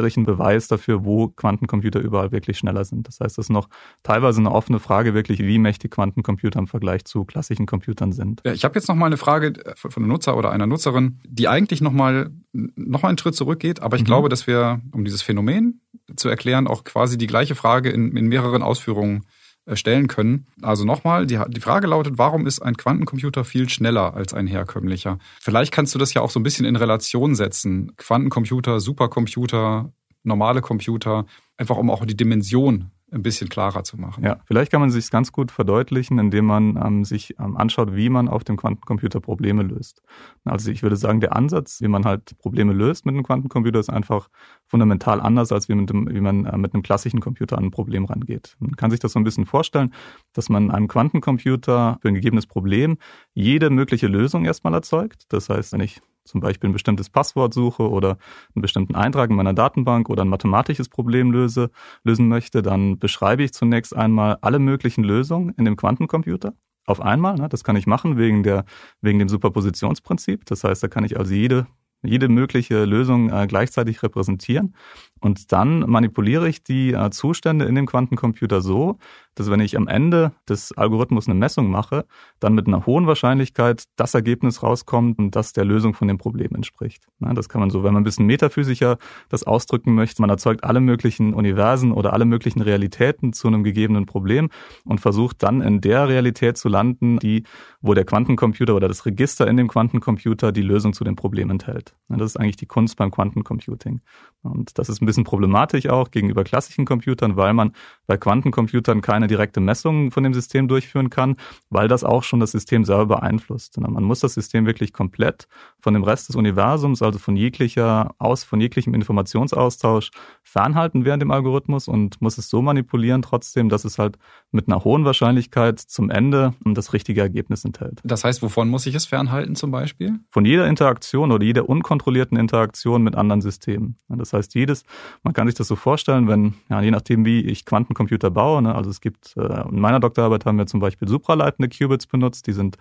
generischen 0.08 0.24
Beweis 0.24 0.68
dafür, 0.68 1.04
wo 1.04 1.28
Quantencomputer 1.28 2.00
überall 2.00 2.32
wirklich 2.32 2.58
schneller 2.58 2.84
sind. 2.84 3.06
Das 3.06 3.20
heißt, 3.20 3.38
das 3.38 3.46
ist 3.46 3.50
noch 3.50 3.68
teilweise 4.02 4.40
eine 4.40 4.50
offene 4.50 4.78
Frage 4.78 5.14
wirklich, 5.14 5.40
wie 5.40 5.58
mächtig 5.58 5.90
Quantencomputer 5.92 6.58
im 6.58 6.66
Vergleich 6.66 7.04
zu 7.04 7.24
klassischen 7.24 7.66
Computern 7.66 8.12
sind. 8.12 8.40
Ja, 8.44 8.52
ich 8.52 8.64
habe 8.64 8.74
jetzt 8.74 8.88
noch 8.88 8.94
mal 8.94 9.06
eine 9.06 9.16
Frage 9.16 9.52
von 9.76 9.90
einem 9.96 10.08
Nutzer 10.08 10.36
oder 10.36 10.50
einer 10.50 10.66
Nutzerin, 10.66 11.18
die 11.24 11.48
eigentlich 11.48 11.80
noch 11.80 11.92
mal 11.92 12.30
noch 12.52 13.02
mal 13.02 13.10
einen 13.10 13.18
Schritt 13.18 13.34
zurückgeht, 13.34 13.82
aber 13.82 13.96
ich 13.96 14.02
mhm. 14.02 14.06
glaube, 14.06 14.28
dass 14.30 14.46
wir, 14.46 14.80
um 14.92 15.04
dieses 15.04 15.22
Phänomen 15.22 15.82
zu 16.16 16.28
erklären, 16.28 16.66
auch 16.66 16.82
quasi 16.82 17.18
die 17.18 17.26
gleiche 17.26 17.54
Frage 17.54 17.90
in, 17.90 18.16
in 18.16 18.26
mehreren 18.26 18.62
Ausführungen 18.62 19.26
stellen 19.74 20.08
können. 20.08 20.46
Also 20.62 20.84
nochmal, 20.84 21.26
die, 21.26 21.38
die 21.48 21.60
Frage 21.60 21.86
lautet, 21.86 22.18
warum 22.18 22.46
ist 22.46 22.60
ein 22.60 22.76
Quantencomputer 22.76 23.44
viel 23.44 23.68
schneller 23.68 24.14
als 24.14 24.34
ein 24.34 24.46
herkömmlicher? 24.46 25.18
Vielleicht 25.40 25.72
kannst 25.72 25.94
du 25.94 25.98
das 25.98 26.14
ja 26.14 26.22
auch 26.22 26.30
so 26.30 26.40
ein 26.40 26.42
bisschen 26.42 26.64
in 26.64 26.76
Relation 26.76 27.34
setzen. 27.34 27.92
Quantencomputer, 27.96 28.80
Supercomputer, 28.80 29.92
normale 30.22 30.60
Computer, 30.60 31.26
einfach 31.56 31.76
um 31.76 31.90
auch 31.90 32.04
die 32.04 32.16
Dimension 32.16 32.90
ein 33.10 33.22
bisschen 33.22 33.48
klarer 33.48 33.84
zu 33.84 33.96
machen. 33.96 34.22
Ja, 34.24 34.40
vielleicht 34.44 34.70
kann 34.70 34.80
man 34.80 34.90
sich 34.90 35.10
ganz 35.10 35.32
gut 35.32 35.50
verdeutlichen, 35.50 36.18
indem 36.18 36.44
man 36.44 36.76
ähm, 36.76 37.04
sich 37.04 37.34
ähm, 37.38 37.56
anschaut, 37.56 37.94
wie 37.94 38.10
man 38.10 38.28
auf 38.28 38.44
dem 38.44 38.56
Quantencomputer 38.56 39.20
Probleme 39.20 39.62
löst. 39.62 40.02
Also 40.44 40.70
ich 40.70 40.82
würde 40.82 40.96
sagen, 40.96 41.20
der 41.20 41.34
Ansatz, 41.34 41.80
wie 41.80 41.88
man 41.88 42.04
halt 42.04 42.36
Probleme 42.38 42.72
löst 42.72 43.06
mit 43.06 43.14
einem 43.14 43.24
Quantencomputer, 43.24 43.78
ist 43.78 43.88
einfach 43.88 44.28
fundamental 44.66 45.20
anders, 45.20 45.52
als 45.52 45.68
wie, 45.68 45.74
mit 45.74 45.88
dem, 45.88 46.08
wie 46.10 46.20
man 46.20 46.44
äh, 46.44 46.58
mit 46.58 46.74
einem 46.74 46.82
klassischen 46.82 47.20
Computer 47.20 47.56
an 47.56 47.64
ein 47.64 47.70
Problem 47.70 48.04
rangeht. 48.04 48.56
Man 48.58 48.76
kann 48.76 48.90
sich 48.90 49.00
das 49.00 49.12
so 49.12 49.18
ein 49.18 49.24
bisschen 49.24 49.46
vorstellen, 49.46 49.94
dass 50.34 50.50
man 50.50 50.70
einem 50.70 50.88
Quantencomputer 50.88 51.98
für 52.02 52.08
ein 52.08 52.14
gegebenes 52.14 52.46
Problem 52.46 52.98
jede 53.32 53.70
mögliche 53.70 54.06
Lösung 54.06 54.44
erstmal 54.44 54.74
erzeugt. 54.74 55.24
Das 55.30 55.48
heißt, 55.48 55.72
wenn 55.72 55.80
ich 55.80 56.00
zum 56.28 56.40
Beispiel 56.40 56.70
ein 56.70 56.72
bestimmtes 56.72 57.10
Passwort 57.10 57.54
suche 57.54 57.88
oder 57.88 58.18
einen 58.54 58.62
bestimmten 58.62 58.94
Eintrag 58.94 59.30
in 59.30 59.36
meiner 59.36 59.54
Datenbank 59.54 60.08
oder 60.08 60.22
ein 60.22 60.28
mathematisches 60.28 60.88
Problem 60.88 61.32
löse, 61.32 61.70
lösen 62.04 62.28
möchte, 62.28 62.62
dann 62.62 62.98
beschreibe 62.98 63.42
ich 63.42 63.52
zunächst 63.52 63.96
einmal 63.96 64.38
alle 64.42 64.58
möglichen 64.58 65.04
Lösungen 65.04 65.54
in 65.56 65.64
dem 65.64 65.76
Quantencomputer 65.76 66.52
auf 66.86 67.00
einmal. 67.00 67.36
Ne? 67.36 67.48
Das 67.48 67.64
kann 67.64 67.76
ich 67.76 67.86
machen 67.86 68.16
wegen, 68.16 68.42
der, 68.42 68.64
wegen 69.00 69.18
dem 69.18 69.28
Superpositionsprinzip. 69.28 70.46
Das 70.46 70.64
heißt, 70.64 70.82
da 70.82 70.88
kann 70.88 71.04
ich 71.04 71.18
also 71.18 71.34
jede 71.34 71.66
jede 72.02 72.28
mögliche 72.28 72.84
Lösung 72.84 73.30
äh, 73.30 73.46
gleichzeitig 73.46 74.02
repräsentieren. 74.02 74.74
Und 75.20 75.52
dann 75.52 75.80
manipuliere 75.80 76.48
ich 76.48 76.62
die 76.62 76.92
äh, 76.92 77.10
Zustände 77.10 77.64
in 77.64 77.74
dem 77.74 77.86
Quantencomputer 77.86 78.60
so, 78.60 78.98
dass 79.38 79.50
wenn 79.50 79.60
ich 79.60 79.76
am 79.76 79.86
Ende 79.86 80.32
des 80.48 80.76
Algorithmus 80.76 81.28
eine 81.28 81.38
Messung 81.38 81.70
mache, 81.70 82.04
dann 82.40 82.54
mit 82.54 82.66
einer 82.66 82.86
hohen 82.86 83.06
Wahrscheinlichkeit 83.06 83.84
das 83.96 84.14
Ergebnis 84.14 84.62
rauskommt, 84.62 85.34
das 85.34 85.52
der 85.52 85.64
Lösung 85.64 85.94
von 85.94 86.08
dem 86.08 86.18
Problem 86.18 86.54
entspricht. 86.54 87.06
Das 87.20 87.48
kann 87.48 87.60
man 87.60 87.70
so, 87.70 87.84
wenn 87.84 87.92
man 87.94 88.02
ein 88.02 88.04
bisschen 88.04 88.26
metaphysischer 88.26 88.98
das 89.28 89.44
ausdrücken 89.44 89.94
möchte, 89.94 90.22
man 90.22 90.30
erzeugt 90.30 90.64
alle 90.64 90.80
möglichen 90.80 91.34
Universen 91.34 91.92
oder 91.92 92.12
alle 92.12 92.24
möglichen 92.24 92.60
Realitäten 92.62 93.32
zu 93.32 93.48
einem 93.48 93.62
gegebenen 93.62 94.06
Problem 94.06 94.48
und 94.84 95.00
versucht 95.00 95.42
dann 95.42 95.60
in 95.60 95.80
der 95.80 96.08
Realität 96.08 96.58
zu 96.58 96.68
landen, 96.68 97.18
die, 97.18 97.44
wo 97.80 97.94
der 97.94 98.04
Quantencomputer 98.04 98.74
oder 98.74 98.88
das 98.88 99.06
Register 99.06 99.46
in 99.46 99.56
dem 99.56 99.68
Quantencomputer 99.68 100.50
die 100.50 100.62
Lösung 100.62 100.92
zu 100.92 101.04
dem 101.04 101.14
Problem 101.14 101.50
enthält. 101.50 101.94
Das 102.08 102.22
ist 102.22 102.36
eigentlich 102.36 102.56
die 102.56 102.66
Kunst 102.66 102.96
beim 102.96 103.10
Quantencomputing. 103.10 104.00
Und 104.42 104.78
das 104.78 104.88
ist 104.88 105.00
ein 105.00 105.06
bisschen 105.06 105.24
problematisch 105.24 105.88
auch 105.88 106.10
gegenüber 106.10 106.44
klassischen 106.44 106.84
Computern, 106.84 107.36
weil 107.36 107.54
man 107.54 107.72
bei 108.06 108.16
Quantencomputern 108.16 109.00
keine 109.00 109.27
direkte 109.28 109.60
Messung 109.60 110.10
von 110.10 110.24
dem 110.24 110.34
System 110.34 110.68
durchführen 110.68 111.10
kann, 111.10 111.36
weil 111.70 111.88
das 111.88 112.04
auch 112.04 112.22
schon 112.22 112.40
das 112.40 112.50
System 112.50 112.84
selber 112.84 113.06
beeinflusst. 113.06 113.78
Man 113.78 114.04
muss 114.04 114.20
das 114.20 114.34
System 114.34 114.66
wirklich 114.66 114.92
komplett 114.92 115.46
von 115.80 115.94
dem 115.94 116.02
Rest 116.02 116.28
des 116.28 116.36
Universums, 116.36 117.02
also 117.02 117.18
von 117.18 117.36
jeglicher 117.36 118.14
aus, 118.18 118.44
von 118.44 118.60
jeglichem 118.60 118.94
Informationsaustausch 118.94 120.10
fernhalten 120.42 121.04
während 121.04 121.22
dem 121.22 121.30
Algorithmus 121.30 121.88
und 121.88 122.20
muss 122.20 122.38
es 122.38 122.48
so 122.48 122.62
manipulieren 122.62 123.22
trotzdem, 123.22 123.68
dass 123.68 123.84
es 123.84 123.98
halt 123.98 124.18
mit 124.50 124.68
einer 124.68 124.82
hohen 124.84 125.04
Wahrscheinlichkeit 125.04 125.78
zum 125.78 126.10
Ende 126.10 126.54
das 126.64 126.92
richtige 126.92 127.20
Ergebnis 127.20 127.64
enthält. 127.64 128.00
Das 128.02 128.24
heißt, 128.24 128.42
wovon 128.42 128.68
muss 128.68 128.86
ich 128.86 128.94
es 128.94 129.04
fernhalten 129.04 129.54
zum 129.56 129.70
Beispiel? 129.70 130.20
Von 130.30 130.44
jeder 130.44 130.66
Interaktion 130.66 131.32
oder 131.32 131.44
jeder 131.44 131.68
unkontrollierten 131.68 132.38
Interaktion 132.38 133.02
mit 133.02 133.14
anderen 133.14 133.42
Systemen. 133.42 133.96
Das 134.08 134.32
heißt, 134.32 134.54
jedes, 134.54 134.84
man 135.22 135.34
kann 135.34 135.46
sich 135.46 135.56
das 135.56 135.68
so 135.68 135.76
vorstellen, 135.76 136.28
wenn, 136.28 136.54
ja, 136.70 136.80
je 136.80 136.90
nachdem, 136.90 137.26
wie 137.26 137.40
ich 137.40 137.66
Quantencomputer 137.66 138.30
baue, 138.30 138.62
ne, 138.62 138.74
also 138.74 138.88
es 138.88 139.00
gibt, 139.00 139.36
äh, 139.36 139.68
in 139.68 139.80
meiner 139.80 140.00
Doktorarbeit 140.00 140.46
haben 140.46 140.56
wir 140.56 140.66
zum 140.66 140.80
Beispiel 140.80 141.08
supraleitende 141.08 141.68
Qubits 141.68 142.06
benutzt, 142.06 142.46
die 142.46 142.52
sind 142.52 142.78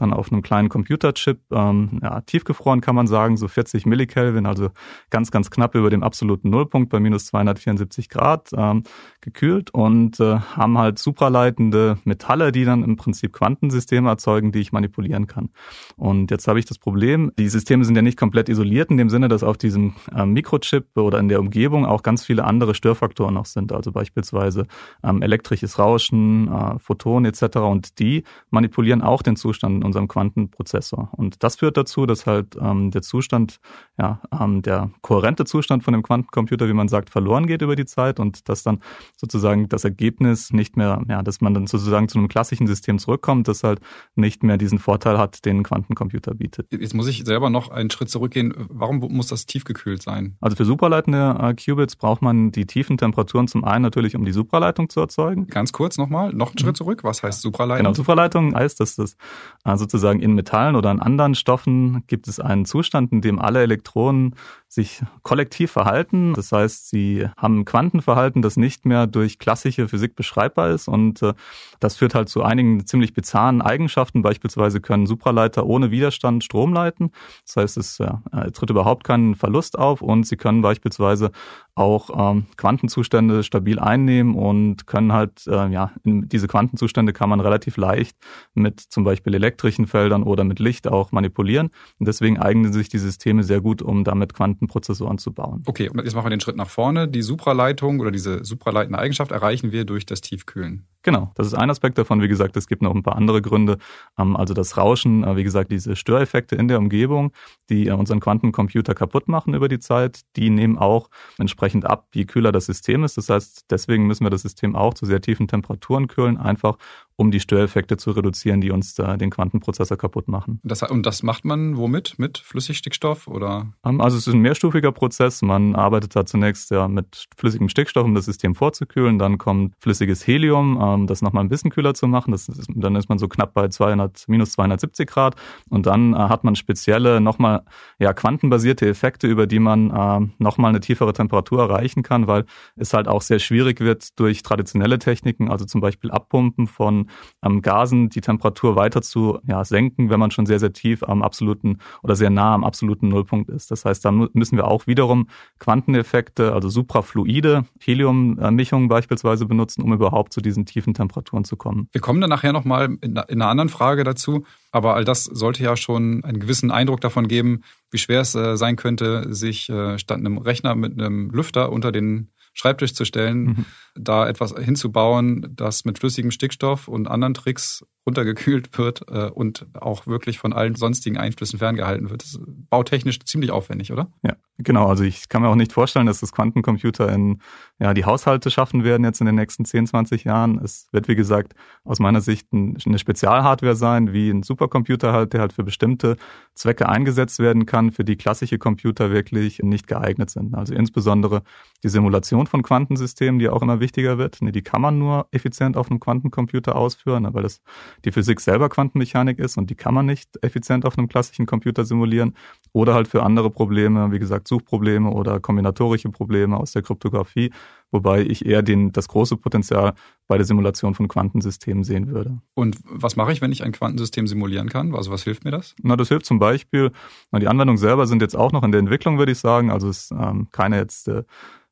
dann 0.00 0.12
auf 0.12 0.32
einem 0.32 0.42
kleinen 0.42 0.68
Computerchip, 0.68 1.40
ähm, 1.52 2.00
ja, 2.02 2.20
tiefgefroren 2.22 2.80
kann 2.80 2.94
man 2.94 3.06
sagen, 3.06 3.36
so 3.36 3.48
40 3.48 3.86
Millikelvin, 3.86 4.46
also 4.46 4.70
ganz, 5.10 5.30
ganz 5.30 5.50
knapp 5.50 5.74
über 5.74 5.90
dem 5.90 6.02
absoluten 6.02 6.50
Nullpunkt 6.50 6.90
bei 6.90 7.00
minus 7.00 7.26
274 7.26 8.08
Grad 8.08 8.50
ähm, 8.56 8.82
gekühlt 9.20 9.70
und 9.70 10.18
äh, 10.20 10.38
haben 10.38 10.78
halt 10.78 10.98
supraleitende 10.98 11.98
Metalle, 12.04 12.52
die 12.52 12.64
dann 12.64 12.82
im 12.82 12.96
Prinzip 12.96 13.32
Quantensysteme 13.32 14.08
erzeugen, 14.08 14.52
die 14.52 14.60
ich 14.60 14.72
manipulieren 14.72 15.26
kann. 15.26 15.50
Und 15.96 16.30
jetzt 16.30 16.48
habe 16.48 16.58
ich 16.58 16.64
das 16.64 16.78
Problem, 16.78 17.32
die 17.38 17.48
Systeme 17.48 17.84
sind 17.84 17.94
ja 17.94 18.02
nicht 18.02 18.18
komplett 18.18 18.48
isoliert 18.48 18.90
in 18.90 18.96
dem 18.96 19.10
Sinne, 19.10 19.28
dass 19.28 19.42
auf 19.42 19.58
diesem 19.58 19.94
äh, 20.14 20.24
Mikrochip 20.24 20.96
oder 20.96 21.18
in 21.18 21.28
der 21.28 21.40
Umgebung 21.40 21.84
auch 21.84 22.02
ganz 22.02 22.24
viele 22.24 22.44
andere 22.44 22.74
Störfaktoren 22.74 23.34
noch 23.34 23.46
sind, 23.46 23.72
also 23.72 23.92
beispielsweise 23.92 24.66
ähm, 25.02 25.22
elektrisches 25.22 25.78
Rauschen, 25.78 26.48
äh, 26.48 26.78
Photonen 26.78 27.30
etc. 27.30 27.58
Und 27.58 27.98
die 27.98 28.24
manipulieren 28.50 29.02
auch 29.02 29.22
den 29.22 29.36
Zustand 29.36 29.84
unserem 29.90 30.08
Quantenprozessor. 30.08 31.10
Und 31.16 31.42
das 31.42 31.56
führt 31.56 31.76
dazu, 31.76 32.06
dass 32.06 32.26
halt 32.26 32.56
ähm, 32.60 32.90
der 32.90 33.02
Zustand, 33.02 33.60
ja, 33.98 34.20
ähm, 34.38 34.62
der 34.62 34.90
kohärente 35.02 35.44
Zustand 35.44 35.84
von 35.84 35.92
dem 35.92 36.02
Quantencomputer, 36.02 36.68
wie 36.68 36.72
man 36.72 36.88
sagt, 36.88 37.10
verloren 37.10 37.46
geht 37.46 37.62
über 37.62 37.76
die 37.76 37.86
Zeit 37.86 38.20
und 38.20 38.48
dass 38.48 38.62
dann 38.62 38.78
sozusagen 39.16 39.68
das 39.68 39.84
Ergebnis 39.84 40.52
nicht 40.52 40.76
mehr, 40.76 41.02
ja, 41.08 41.22
dass 41.22 41.40
man 41.40 41.54
dann 41.54 41.66
sozusagen 41.66 42.08
zu 42.08 42.18
einem 42.18 42.28
klassischen 42.28 42.66
System 42.66 42.98
zurückkommt, 42.98 43.48
das 43.48 43.62
halt 43.62 43.80
nicht 44.14 44.42
mehr 44.42 44.56
diesen 44.56 44.78
Vorteil 44.78 45.18
hat, 45.18 45.44
den 45.44 45.58
ein 45.58 45.62
Quantencomputer 45.62 46.34
bietet. 46.34 46.72
Jetzt 46.72 46.94
muss 46.94 47.08
ich 47.08 47.24
selber 47.24 47.50
noch 47.50 47.70
einen 47.70 47.90
Schritt 47.90 48.10
zurückgehen. 48.10 48.54
Warum 48.68 48.98
muss 48.98 49.28
das 49.28 49.46
tiefgekühlt 49.46 50.02
sein? 50.02 50.36
Also 50.40 50.56
für 50.56 50.64
superleitende 50.64 51.36
äh, 51.40 51.54
Qubits 51.54 51.96
braucht 51.96 52.22
man 52.22 52.52
die 52.52 52.66
tiefen 52.66 52.96
Temperaturen 52.96 53.48
zum 53.48 53.64
einen 53.64 53.82
natürlich, 53.82 54.16
um 54.16 54.24
die 54.24 54.32
Supraleitung 54.32 54.88
zu 54.88 55.00
erzeugen. 55.00 55.46
Ganz 55.46 55.72
kurz 55.72 55.98
nochmal, 55.98 56.32
noch 56.32 56.50
einen 56.50 56.58
Schritt 56.58 56.74
mhm. 56.74 56.76
zurück. 56.76 57.04
Was 57.04 57.22
heißt 57.22 57.42
Supraleitung? 57.42 57.84
Genau, 57.84 57.94
Supraleitung 57.94 58.54
heißt, 58.54 58.80
dass 58.80 58.96
das 58.96 59.16
äh, 59.64 59.76
sozusagen 59.80 60.20
in 60.20 60.34
Metallen 60.34 60.76
oder 60.76 60.90
in 60.90 61.00
anderen 61.00 61.34
Stoffen 61.34 62.04
gibt 62.06 62.28
es 62.28 62.38
einen 62.38 62.64
Zustand, 62.64 63.10
in 63.10 63.20
dem 63.20 63.40
alle 63.40 63.62
Elektronen 63.62 64.36
sich 64.70 65.02
kollektiv 65.24 65.72
verhalten. 65.72 66.32
Das 66.32 66.52
heißt, 66.52 66.88
sie 66.88 67.26
haben 67.36 67.60
ein 67.60 67.64
Quantenverhalten, 67.64 68.40
das 68.40 68.56
nicht 68.56 68.86
mehr 68.86 69.08
durch 69.08 69.40
klassische 69.40 69.88
Physik 69.88 70.14
beschreibbar 70.14 70.70
ist. 70.70 70.86
Und 70.86 71.22
äh, 71.22 71.34
das 71.80 71.96
führt 71.96 72.14
halt 72.14 72.28
zu 72.28 72.44
einigen 72.44 72.86
ziemlich 72.86 73.12
bizarren 73.12 73.62
Eigenschaften. 73.62 74.22
Beispielsweise 74.22 74.80
können 74.80 75.06
Supraleiter 75.06 75.66
ohne 75.66 75.90
Widerstand 75.90 76.44
Strom 76.44 76.72
leiten. 76.72 77.10
Das 77.44 77.56
heißt, 77.56 77.76
es 77.78 77.98
äh, 77.98 78.12
tritt 78.52 78.70
überhaupt 78.70 79.02
keinen 79.02 79.34
Verlust 79.34 79.76
auf 79.76 80.02
und 80.02 80.24
sie 80.24 80.36
können 80.36 80.62
beispielsweise 80.62 81.32
auch 81.74 82.10
ähm, 82.32 82.46
Quantenzustände 82.56 83.42
stabil 83.42 83.78
einnehmen 83.78 84.34
und 84.34 84.86
können 84.86 85.12
halt, 85.12 85.46
äh, 85.46 85.68
ja, 85.68 85.92
diese 86.04 86.46
Quantenzustände 86.46 87.12
kann 87.12 87.30
man 87.30 87.40
relativ 87.40 87.76
leicht 87.76 88.16
mit 88.54 88.80
zum 88.80 89.02
Beispiel 89.02 89.34
elektrischen 89.34 89.86
Feldern 89.86 90.22
oder 90.22 90.44
mit 90.44 90.58
Licht 90.58 90.86
auch 90.86 91.10
manipulieren. 91.10 91.70
Und 91.98 92.06
deswegen 92.06 92.38
eignen 92.38 92.72
sich 92.72 92.88
die 92.88 92.98
Systeme 92.98 93.42
sehr 93.42 93.60
gut, 93.60 93.82
um 93.82 94.04
damit 94.04 94.34
Quantenprozessoren 94.60 95.18
zu 95.18 95.32
bauen. 95.32 95.62
Okay, 95.66 95.88
und 95.88 96.02
jetzt 96.04 96.14
machen 96.14 96.26
wir 96.26 96.30
den 96.30 96.40
Schritt 96.40 96.56
nach 96.56 96.68
vorne. 96.68 97.08
Die 97.08 97.22
Supraleitung 97.22 98.00
oder 98.00 98.10
diese 98.10 98.44
supraleitende 98.44 98.98
Eigenschaft 98.98 99.32
erreichen 99.32 99.72
wir 99.72 99.84
durch 99.84 100.06
das 100.06 100.20
Tiefkühlen. 100.20 100.86
Genau, 101.02 101.32
das 101.34 101.46
ist 101.46 101.54
ein 101.54 101.70
Aspekt 101.70 101.96
davon. 101.96 102.20
Wie 102.20 102.28
gesagt, 102.28 102.56
es 102.56 102.66
gibt 102.66 102.82
noch 102.82 102.94
ein 102.94 103.02
paar 103.02 103.16
andere 103.16 103.40
Gründe. 103.40 103.78
Ähm, 104.18 104.36
also 104.36 104.52
das 104.52 104.76
Rauschen, 104.76 105.24
äh, 105.24 105.36
wie 105.36 105.44
gesagt, 105.44 105.72
diese 105.72 105.96
Störeffekte 105.96 106.56
in 106.56 106.68
der 106.68 106.78
Umgebung, 106.78 107.32
die 107.70 107.86
äh, 107.86 107.92
unseren 107.92 108.20
Quantencomputer 108.20 108.94
kaputt 108.94 109.28
machen 109.28 109.54
über 109.54 109.68
die 109.68 109.78
Zeit, 109.78 110.20
die 110.36 110.50
nehmen 110.50 110.76
auch 110.76 111.08
entsprechend 111.38 111.86
ab, 111.86 112.08
je 112.14 112.26
kühler 112.26 112.52
das 112.52 112.66
System 112.66 113.04
ist. 113.04 113.16
Das 113.16 113.30
heißt, 113.30 113.66
deswegen 113.70 114.06
müssen 114.06 114.24
wir 114.24 114.30
das 114.30 114.42
System 114.42 114.76
auch 114.76 114.92
zu 114.92 115.06
sehr 115.06 115.22
tiefen 115.22 115.48
Temperaturen 115.48 116.06
kühlen, 116.06 116.36
einfach 116.36 116.76
um 117.20 117.30
die 117.30 117.40
Störeffekte 117.40 117.98
zu 117.98 118.12
reduzieren, 118.12 118.62
die 118.62 118.70
uns 118.70 118.94
da 118.94 119.18
den 119.18 119.30
Quantenprozessor 119.30 119.98
kaputt 119.98 120.26
machen. 120.26 120.58
Das, 120.62 120.82
und 120.82 121.04
das 121.04 121.22
macht 121.22 121.44
man 121.44 121.76
womit? 121.76 122.18
Mit 122.18 122.38
Flüssigstickstoff 122.38 123.28
oder? 123.28 123.72
Ähm, 123.84 124.00
also 124.00 124.16
es 124.16 124.26
ist 124.26 124.32
ein 124.32 124.40
mehrstufiger 124.40 124.90
Prozess. 124.90 125.42
Man 125.42 125.74
arbeitet 125.74 126.16
da 126.16 126.24
zunächst 126.24 126.70
ja 126.70 126.88
mit 126.88 127.26
flüssigem 127.36 127.68
Stickstoff, 127.68 128.04
um 128.04 128.14
das 128.14 128.24
System 128.24 128.54
vorzukühlen. 128.54 129.18
Dann 129.18 129.36
kommt 129.36 129.74
flüssiges 129.80 130.26
Helium, 130.26 130.78
ähm, 130.94 131.06
das 131.06 131.22
nochmal 131.22 131.44
ein 131.44 131.48
bisschen 131.48 131.70
kühler 131.70 131.94
zu 131.94 132.06
machen. 132.06 132.32
Das 132.32 132.48
ist, 132.48 132.68
dann 132.74 132.96
ist 132.96 133.08
man 133.08 133.18
so 133.18 133.28
knapp 133.28 133.54
bei 133.54 133.68
200, 133.68 134.24
minus 134.28 134.52
270 134.52 135.08
Grad. 135.08 135.36
Und 135.68 135.86
dann 135.86 136.14
äh, 136.14 136.16
hat 136.16 136.44
man 136.44 136.56
spezielle, 136.56 137.20
nochmal 137.20 137.62
ja, 137.98 138.12
quantenbasierte 138.12 138.88
Effekte, 138.88 139.26
über 139.26 139.46
die 139.46 139.58
man 139.58 139.90
äh, 139.90 140.28
nochmal 140.38 140.70
eine 140.70 140.80
tiefere 140.80 141.12
Temperatur 141.12 141.60
erreichen 141.60 142.02
kann, 142.02 142.26
weil 142.26 142.44
es 142.76 142.92
halt 142.94 143.08
auch 143.08 143.22
sehr 143.22 143.38
schwierig 143.38 143.80
wird 143.80 144.18
durch 144.18 144.42
traditionelle 144.42 144.98
Techniken, 144.98 145.50
also 145.50 145.64
zum 145.64 145.80
Beispiel 145.80 146.10
Abpumpen 146.10 146.66
von 146.66 147.08
ähm, 147.44 147.62
Gasen 147.62 148.08
die 148.08 148.20
Temperatur 148.20 148.76
weiter 148.76 149.02
zu 149.02 149.38
ja, 149.46 149.64
senken, 149.64 150.10
wenn 150.10 150.20
man 150.20 150.30
schon 150.30 150.46
sehr, 150.46 150.58
sehr 150.58 150.72
tief 150.72 151.02
am 151.02 151.22
absoluten 151.22 151.78
oder 152.02 152.16
sehr 152.16 152.30
nah 152.30 152.54
am 152.54 152.64
absoluten 152.64 153.08
Nullpunkt 153.08 153.50
ist. 153.50 153.70
Das 153.70 153.84
heißt, 153.84 154.04
da 154.04 154.10
müssen 154.10 154.56
wir 154.56 154.66
auch 154.66 154.86
wiederum 154.86 155.28
Quanteneffekte, 155.58 156.52
also 156.52 156.68
suprafluide 156.68 157.64
Heliummischungen 157.80 158.88
beispielsweise 158.88 159.46
benutzen, 159.46 159.82
um 159.82 159.92
überhaupt 159.92 160.32
zu 160.32 160.40
diesen 160.40 160.66
tiefen 160.66 160.79
Temperaturen 160.94 161.44
zu 161.44 161.56
kommen. 161.56 161.88
Wir 161.92 162.00
kommen 162.00 162.20
dann 162.20 162.30
nachher 162.30 162.52
nochmal 162.52 162.96
in 163.00 163.16
einer 163.16 163.48
anderen 163.48 163.68
Frage 163.68 164.04
dazu, 164.04 164.44
aber 164.72 164.94
all 164.94 165.04
das 165.04 165.24
sollte 165.24 165.62
ja 165.62 165.76
schon 165.76 166.24
einen 166.24 166.40
gewissen 166.40 166.70
Eindruck 166.70 167.00
davon 167.00 167.28
geben, 167.28 167.62
wie 167.90 167.98
schwer 167.98 168.20
es 168.20 168.34
äh, 168.34 168.56
sein 168.56 168.76
könnte, 168.76 169.32
sich 169.32 169.68
äh, 169.68 169.98
statt 169.98 170.18
einem 170.18 170.38
Rechner 170.38 170.74
mit 170.74 170.92
einem 170.92 171.30
Lüfter 171.30 171.72
unter 171.72 171.92
den 171.92 172.30
Schreibtisch 172.52 172.94
zu 172.94 173.04
stellen, 173.04 173.44
mhm. 173.44 173.66
da 173.94 174.28
etwas 174.28 174.52
hinzubauen, 174.52 175.52
das 175.54 175.84
mit 175.84 175.98
flüssigem 175.98 176.32
Stickstoff 176.32 176.88
und 176.88 177.06
anderen 177.06 177.34
Tricks 177.34 177.86
runtergekühlt 178.06 178.76
wird 178.76 179.02
äh, 179.08 179.30
und 179.30 179.66
auch 179.74 180.06
wirklich 180.06 180.38
von 180.38 180.52
allen 180.52 180.74
sonstigen 180.74 181.16
Einflüssen 181.16 181.58
ferngehalten 181.58 182.10
wird. 182.10 182.22
Das 182.22 182.32
ist 182.32 182.40
bautechnisch 182.68 183.20
ziemlich 183.20 183.52
aufwendig, 183.52 183.92
oder? 183.92 184.10
Ja, 184.22 184.36
genau. 184.62 184.88
Also 184.88 185.04
ich 185.04 185.28
kann 185.28 185.42
mir 185.42 185.48
auch 185.48 185.54
nicht 185.54 185.72
vorstellen, 185.72 186.06
dass 186.06 186.20
das 186.20 186.32
Quantencomputer 186.32 187.10
in 187.12 187.40
ja, 187.78 187.94
die 187.94 188.04
Haushalte 188.04 188.50
schaffen 188.50 188.84
werden 188.84 189.04
jetzt 189.04 189.20
in 189.20 189.26
den 189.26 189.36
nächsten 189.36 189.64
10, 189.64 189.86
20 189.86 190.24
Jahren. 190.24 190.60
Es 190.62 190.88
wird, 190.92 191.08
wie 191.08 191.16
gesagt, 191.16 191.54
aus 191.84 191.98
meiner 191.98 192.20
Sicht 192.20 192.48
eine 192.52 192.98
Spezialhardware 192.98 193.74
sein, 193.74 194.12
wie 194.12 194.30
ein 194.30 194.42
Supercomputer 194.42 195.12
halt, 195.12 195.32
der 195.32 195.40
halt 195.40 195.52
für 195.54 195.64
bestimmte 195.64 196.16
Zwecke 196.54 196.88
eingesetzt 196.88 197.38
werden 197.38 197.64
kann, 197.64 197.90
für 197.90 198.04
die 198.04 198.16
klassische 198.16 198.58
Computer 198.58 199.10
wirklich 199.10 199.60
nicht 199.62 199.86
geeignet 199.86 200.28
sind. 200.28 200.54
Also 200.54 200.74
insbesondere 200.74 201.42
die 201.82 201.88
Simulation 201.88 202.46
von 202.46 202.62
Quantensystemen, 202.62 203.38
die 203.38 203.48
auch 203.48 203.62
immer 203.62 203.80
wichtiger 203.80 204.18
wird. 204.18 204.38
Die 204.40 204.62
kann 204.62 204.82
man 204.82 204.98
nur 204.98 205.26
effizient 205.30 205.76
auf 205.76 205.90
einem 205.90 206.00
Quantencomputer 206.00 206.76
ausführen, 206.76 207.26
weil 207.32 207.42
das 207.42 207.62
die 208.04 208.12
Physik 208.12 208.40
selber 208.40 208.68
Quantenmechanik 208.68 209.38
ist 209.38 209.56
und 209.56 209.70
die 209.70 209.74
kann 209.74 209.94
man 209.94 210.04
nicht 210.04 210.30
effizient 210.42 210.84
auf 210.84 210.98
einem 210.98 211.08
klassischen 211.08 211.46
Computer 211.46 211.84
simulieren. 211.84 212.34
Oder 212.72 212.94
halt 212.94 213.08
für 213.08 213.22
andere 213.22 213.50
Probleme, 213.50 214.12
wie 214.12 214.18
gesagt, 214.18 214.48
Suchprobleme 214.50 215.10
oder 215.10 215.40
kombinatorische 215.40 216.10
Probleme 216.10 216.58
aus 216.58 216.72
der 216.72 216.82
Kryptographie, 216.82 217.50
wobei 217.90 218.22
ich 218.22 218.44
eher 218.44 218.62
den, 218.62 218.92
das 218.92 219.08
große 219.08 219.36
Potenzial 219.36 219.94
bei 220.28 220.36
der 220.36 220.44
Simulation 220.44 220.94
von 220.94 221.08
Quantensystemen 221.08 221.84
sehen 221.84 222.08
würde. 222.08 222.38
Und 222.54 222.76
was 222.84 223.16
mache 223.16 223.32
ich, 223.32 223.40
wenn 223.40 223.52
ich 223.52 223.64
ein 223.64 223.72
Quantensystem 223.72 224.26
simulieren 224.26 224.68
kann? 224.68 224.94
Also 224.94 225.10
was 225.10 225.22
hilft 225.22 225.44
mir 225.44 225.50
das? 225.52 225.74
Na, 225.82 225.96
das 225.96 226.08
hilft 226.08 226.26
zum 226.26 226.38
Beispiel, 226.38 226.90
na, 227.30 227.38
die 227.38 227.48
Anwendungen 227.48 227.78
selber 227.78 228.06
sind 228.06 228.20
jetzt 228.20 228.36
auch 228.36 228.52
noch 228.52 228.62
in 228.62 228.72
der 228.72 228.80
Entwicklung, 228.80 229.18
würde 229.18 229.32
ich 229.32 229.38
sagen. 229.38 229.70
Also 229.70 229.88
es 229.88 230.04
ist 230.04 230.10
ähm, 230.12 230.48
keine 230.52 230.76
jetzt 230.76 231.08
äh, 231.08 231.22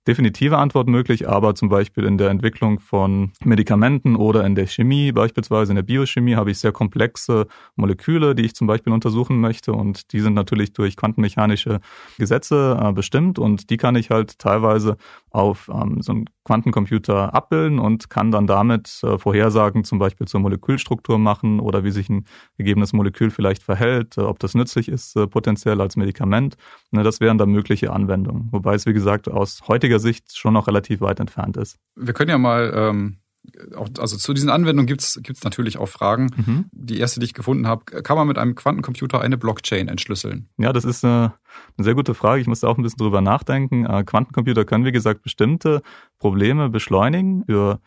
definitive 0.08 0.56
Antwort 0.56 0.88
möglich, 0.88 1.28
aber 1.28 1.54
zum 1.54 1.68
Beispiel 1.68 2.04
in 2.04 2.16
der 2.16 2.30
Entwicklung 2.30 2.78
von 2.78 3.32
Medikamenten 3.44 4.16
oder 4.16 4.44
in 4.46 4.54
der 4.54 4.66
Chemie, 4.66 5.12
beispielsweise 5.12 5.72
in 5.72 5.76
der 5.76 5.82
Biochemie, 5.82 6.34
habe 6.34 6.50
ich 6.50 6.58
sehr 6.58 6.72
komplexe 6.72 7.46
Moleküle, 7.76 8.34
die 8.34 8.46
ich 8.46 8.54
zum 8.54 8.66
Beispiel 8.66 8.94
untersuchen 8.94 9.38
möchte 9.38 9.74
und 9.74 10.12
die 10.14 10.20
sind 10.20 10.32
natürlich 10.32 10.72
durch 10.72 10.96
quantenmechanische 10.96 11.80
Gesetze 12.16 12.80
äh, 12.82 12.92
bestimmt 12.92 13.38
und 13.38 13.68
die 13.68 13.76
kann 13.76 13.96
ich 13.96 14.08
halt 14.08 14.38
teilweise 14.38 14.96
auf 15.30 15.70
ähm, 15.72 16.00
so 16.00 16.12
einen 16.12 16.24
Quantencomputer 16.44 17.34
abbilden 17.34 17.78
und 17.78 18.08
kann 18.08 18.30
dann 18.30 18.46
damit 18.46 19.00
äh, 19.02 19.18
Vorhersagen 19.18 19.84
zum 19.84 19.98
Beispiel 19.98 20.26
zur 20.26 20.40
Molekülstruktur 20.40 21.18
machen 21.18 21.60
oder 21.60 21.84
wie 21.84 21.90
sich 21.90 22.08
ein 22.08 22.24
gegebenes 22.56 22.94
Molekül 22.94 23.30
vielleicht 23.30 23.62
verhält, 23.62 24.16
äh, 24.16 24.22
ob 24.22 24.38
das 24.38 24.54
nützlich 24.54 24.88
ist 24.88 25.14
äh, 25.16 25.26
potenziell 25.26 25.82
als 25.82 25.96
Medikament. 25.96 26.56
Ne, 26.90 27.02
das 27.02 27.20
wären 27.20 27.36
dann 27.36 27.50
mögliche 27.50 27.92
Anwendungen, 27.92 28.48
wobei 28.50 28.74
es 28.74 28.86
wie 28.86 28.94
gesagt 28.94 29.28
aus 29.28 29.60
heutiger 29.68 29.97
Sicht 29.98 30.36
schon 30.36 30.54
noch 30.54 30.66
relativ 30.66 31.00
weit 31.00 31.20
entfernt 31.20 31.56
ist. 31.56 31.78
Wir 31.96 32.14
können 32.14 32.30
ja 32.30 32.38
mal 32.38 32.72
ähm 32.74 33.18
auch, 33.76 33.88
also 33.98 34.16
zu 34.16 34.34
diesen 34.34 34.50
Anwendungen 34.50 34.86
gibt's 34.86 35.18
gibt's 35.22 35.44
natürlich 35.44 35.78
auch 35.78 35.88
Fragen. 35.88 36.30
Mhm. 36.36 36.64
Die 36.72 36.98
erste, 36.98 37.20
die 37.20 37.26
ich 37.26 37.34
gefunden 37.34 37.66
habe, 37.66 37.84
kann 37.84 38.16
man 38.16 38.28
mit 38.28 38.38
einem 38.38 38.54
Quantencomputer 38.54 39.20
eine 39.20 39.38
Blockchain 39.38 39.88
entschlüsseln? 39.88 40.48
Ja, 40.58 40.72
das 40.72 40.84
ist 40.84 41.04
eine, 41.04 41.34
eine 41.76 41.84
sehr 41.84 41.94
gute 41.94 42.14
Frage. 42.14 42.40
Ich 42.40 42.46
musste 42.46 42.68
auch 42.68 42.76
ein 42.76 42.82
bisschen 42.82 42.98
drüber 42.98 43.20
nachdenken. 43.20 43.86
Äh, 43.86 44.04
Quantencomputer 44.04 44.64
können, 44.64 44.84
wie 44.84 44.92
gesagt, 44.92 45.22
bestimmte 45.22 45.82
Probleme 46.18 46.68
beschleunigen. 46.68 47.44
Für 47.46 47.80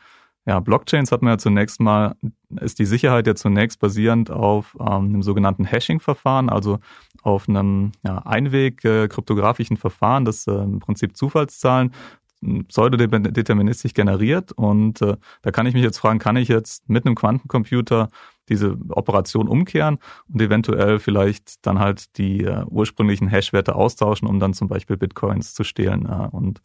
ja, 0.46 0.60
Blockchains 0.60 1.12
hat 1.12 1.22
man 1.22 1.34
ja 1.34 1.38
zunächst 1.38 1.80
mal, 1.80 2.16
ist 2.60 2.80
die 2.80 2.86
Sicherheit 2.86 3.28
ja 3.28 3.36
zunächst 3.36 3.80
basierend 3.80 4.32
auf 4.32 4.76
ähm, 4.80 4.88
einem 4.88 5.22
sogenannten 5.22 5.66
Hashing-Verfahren, 5.66 6.50
also 6.50 6.80
auf 7.22 7.48
einem 7.48 7.92
ja, 8.04 8.20
Einweg-kryptografischen 8.20 9.78
äh, 9.78 9.80
Verfahren, 9.80 10.26
das 10.26 10.48
äh, 10.48 10.52
im 10.52 10.80
Prinzip 10.80 11.16
Zufallszahlen 11.16 11.94
pseudodeterministisch 12.68 13.94
generiert. 13.94 14.52
Und 14.52 15.02
äh, 15.02 15.16
da 15.44 15.52
kann 15.52 15.68
ich 15.68 15.74
mich 15.74 15.84
jetzt 15.84 16.00
fragen, 16.00 16.20
kann 16.20 16.38
ich 16.38 16.48
jetzt 16.48 16.90
mit 16.90 17.06
einem 17.06 17.16
Quantencomputer 17.16 18.10
diese 18.50 18.78
Operation 18.90 19.48
umkehren 19.48 19.98
und 20.32 20.42
eventuell 20.42 21.00
vielleicht 21.00 21.66
dann 21.66 21.80
halt 21.80 22.18
die 22.18 22.44
äh, 22.44 22.64
ursprünglichen 22.66 23.28
Hash-Werte 23.28 23.76
austauschen, 23.76 24.28
um 24.28 24.40
dann 24.40 24.54
zum 24.54 24.68
Beispiel 24.68 24.98
Bitcoins 24.98 25.54
zu 25.54 25.64
stehlen. 25.64 26.06
Äh, 26.06 26.28
und 26.32 26.62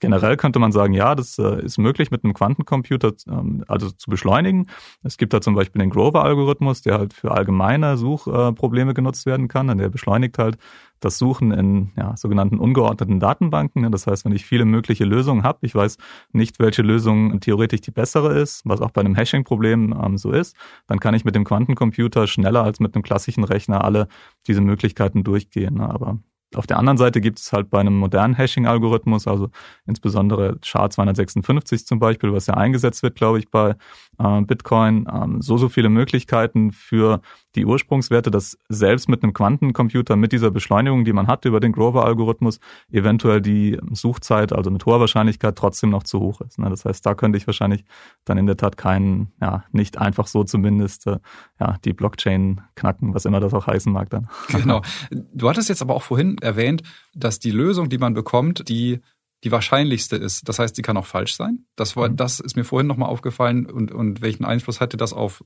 generell 0.00 0.36
könnte 0.36 0.58
man 0.58 0.72
sagen, 0.72 0.92
ja, 0.92 1.14
das 1.14 1.38
äh, 1.38 1.64
ist 1.64 1.78
möglich 1.78 2.10
mit 2.10 2.24
einem 2.24 2.34
Quantencomputer 2.34 3.12
ähm, 3.28 3.64
also 3.68 3.90
zu 3.90 4.10
beschleunigen. 4.10 4.66
Es 5.02 5.16
gibt 5.16 5.32
da 5.32 5.40
zum 5.40 5.54
Beispiel 5.54 5.80
den 5.80 5.90
Grover-Algorithmus, 5.90 6.82
der 6.82 6.98
halt 6.98 7.14
für 7.14 7.30
allgemeine 7.30 7.96
Suchprobleme 7.96 8.94
genutzt 8.94 9.26
werden 9.26 9.48
kann. 9.48 9.70
Und 9.70 9.78
der 9.78 9.88
beschleunigt 9.88 10.38
halt 10.38 10.58
das 11.00 11.18
Suchen 11.18 11.50
in 11.50 11.92
ja, 11.96 12.16
sogenannten 12.16 12.58
ungeordneten 12.58 13.20
Datenbanken. 13.20 13.90
Das 13.90 14.06
heißt, 14.06 14.24
wenn 14.24 14.32
ich 14.32 14.44
viele 14.44 14.64
mögliche 14.64 15.04
Lösungen 15.04 15.42
habe, 15.42 15.58
ich 15.62 15.74
weiß 15.74 15.96
nicht, 16.32 16.58
welche 16.60 16.82
Lösung 16.82 17.40
theoretisch 17.40 17.80
die 17.80 17.90
bessere 17.90 18.38
ist, 18.38 18.62
was 18.64 18.80
auch 18.80 18.90
bei 18.90 19.00
einem 19.00 19.14
Hashing-Problem 19.14 19.98
ähm, 20.00 20.18
so 20.18 20.30
ist, 20.30 20.54
dann 20.86 21.00
kann 21.00 21.14
ich 21.14 21.19
mit 21.24 21.34
dem 21.34 21.44
Quantencomputer 21.44 22.26
schneller 22.26 22.62
als 22.62 22.80
mit 22.80 22.94
einem 22.94 23.02
klassischen 23.02 23.44
Rechner 23.44 23.84
alle 23.84 24.08
diese 24.46 24.60
Möglichkeiten 24.60 25.24
durchgehen. 25.24 25.80
Aber 25.80 26.18
auf 26.54 26.66
der 26.66 26.78
anderen 26.78 26.98
Seite 26.98 27.20
gibt 27.20 27.38
es 27.38 27.52
halt 27.52 27.70
bei 27.70 27.80
einem 27.80 27.96
modernen 27.96 28.34
Hashing-Algorithmus, 28.34 29.28
also 29.28 29.50
insbesondere 29.86 30.58
SHA-256 30.62 31.86
zum 31.86 31.98
Beispiel, 31.98 32.32
was 32.32 32.46
ja 32.46 32.54
eingesetzt 32.54 33.02
wird, 33.02 33.14
glaube 33.14 33.38
ich, 33.38 33.50
bei 33.50 33.76
äh, 34.18 34.40
Bitcoin, 34.42 35.06
ähm, 35.12 35.42
so, 35.42 35.56
so 35.56 35.68
viele 35.68 35.88
Möglichkeiten 35.88 36.72
für 36.72 37.20
die 37.56 37.66
Ursprungswerte, 37.66 38.30
dass 38.30 38.58
selbst 38.68 39.08
mit 39.08 39.22
einem 39.22 39.32
Quantencomputer, 39.32 40.16
mit 40.16 40.32
dieser 40.32 40.50
Beschleunigung, 40.50 41.04
die 41.04 41.12
man 41.12 41.26
hat 41.26 41.44
über 41.44 41.58
den 41.58 41.72
Grover-Algorithmus, 41.72 42.60
eventuell 42.92 43.40
die 43.40 43.78
Suchzeit, 43.90 44.52
also 44.52 44.70
mit 44.70 44.86
hoher 44.86 45.00
Wahrscheinlichkeit, 45.00 45.56
trotzdem 45.56 45.90
noch 45.90 46.04
zu 46.04 46.20
hoch 46.20 46.40
ist. 46.42 46.58
Ne? 46.58 46.70
Das 46.70 46.84
heißt, 46.84 47.04
da 47.04 47.14
könnte 47.14 47.38
ich 47.38 47.46
wahrscheinlich 47.46 47.84
dann 48.24 48.38
in 48.38 48.46
der 48.46 48.56
Tat 48.56 48.76
keinen, 48.76 49.32
ja, 49.40 49.64
nicht 49.72 49.98
einfach 49.98 50.28
so 50.28 50.44
zumindest, 50.44 51.06
äh, 51.08 51.18
ja, 51.58 51.76
die 51.84 51.92
Blockchain 51.92 52.60
knacken, 52.76 53.14
was 53.14 53.24
immer 53.24 53.40
das 53.40 53.52
auch 53.52 53.66
heißen 53.66 53.92
mag 53.92 54.10
dann. 54.10 54.28
Genau. 54.48 54.82
Du 55.10 55.48
hattest 55.48 55.68
jetzt 55.68 55.82
aber 55.82 55.94
auch 55.94 56.02
vorhin 56.02 56.36
erwähnt, 56.42 56.82
dass 57.14 57.38
die 57.38 57.50
Lösung, 57.50 57.88
die 57.88 57.98
man 57.98 58.14
bekommt, 58.14 58.68
die 58.68 59.00
die 59.42 59.52
wahrscheinlichste 59.52 60.16
ist. 60.16 60.48
Das 60.48 60.58
heißt, 60.58 60.76
die 60.76 60.82
kann 60.82 60.98
auch 60.98 61.06
falsch 61.06 61.34
sein. 61.34 61.64
Das 61.74 61.96
war, 61.96 62.10
mhm. 62.10 62.16
das 62.16 62.40
ist 62.40 62.56
mir 62.56 62.64
vorhin 62.64 62.86
nochmal 62.86 63.08
aufgefallen 63.08 63.66
und, 63.66 63.90
und 63.90 64.20
welchen 64.20 64.44
Einfluss 64.44 64.80
hatte 64.80 64.98
das 64.98 65.14
auf 65.14 65.42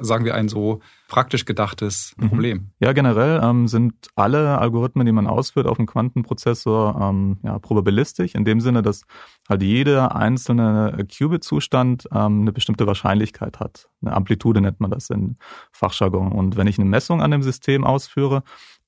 sagen 0.00 0.24
wir, 0.24 0.34
ein 0.34 0.48
so 0.48 0.80
praktisch 1.08 1.44
gedachtes 1.44 2.14
mhm. 2.16 2.28
Problem. 2.28 2.70
Ja, 2.80 2.92
generell 2.92 3.40
ähm, 3.42 3.68
sind 3.68 3.94
alle 4.16 4.58
Algorithmen, 4.58 5.06
die 5.06 5.12
man 5.12 5.26
ausführt 5.26 5.66
auf 5.66 5.76
dem 5.76 5.86
Quantenprozessor, 5.86 6.98
ähm, 7.00 7.38
ja, 7.42 7.58
probabilistisch, 7.58 8.34
in 8.34 8.44
dem 8.44 8.60
Sinne, 8.60 8.82
dass 8.82 9.04
halt 9.48 9.62
jeder 9.62 10.16
einzelne 10.16 11.06
Qubit-Zustand 11.08 12.08
ähm, 12.12 12.40
eine 12.42 12.52
bestimmte 12.52 12.86
Wahrscheinlichkeit 12.86 13.60
hat. 13.60 13.88
Eine 14.02 14.14
Amplitude 14.14 14.60
nennt 14.60 14.80
man 14.80 14.90
das 14.90 15.10
in 15.10 15.36
Fachjargon. 15.72 16.32
Und 16.32 16.56
wenn 16.56 16.66
ich 16.66 16.78
eine 16.78 16.88
Messung 16.88 17.22
an 17.22 17.30
dem 17.30 17.42
System 17.42 17.84
ausführe, 17.84 18.42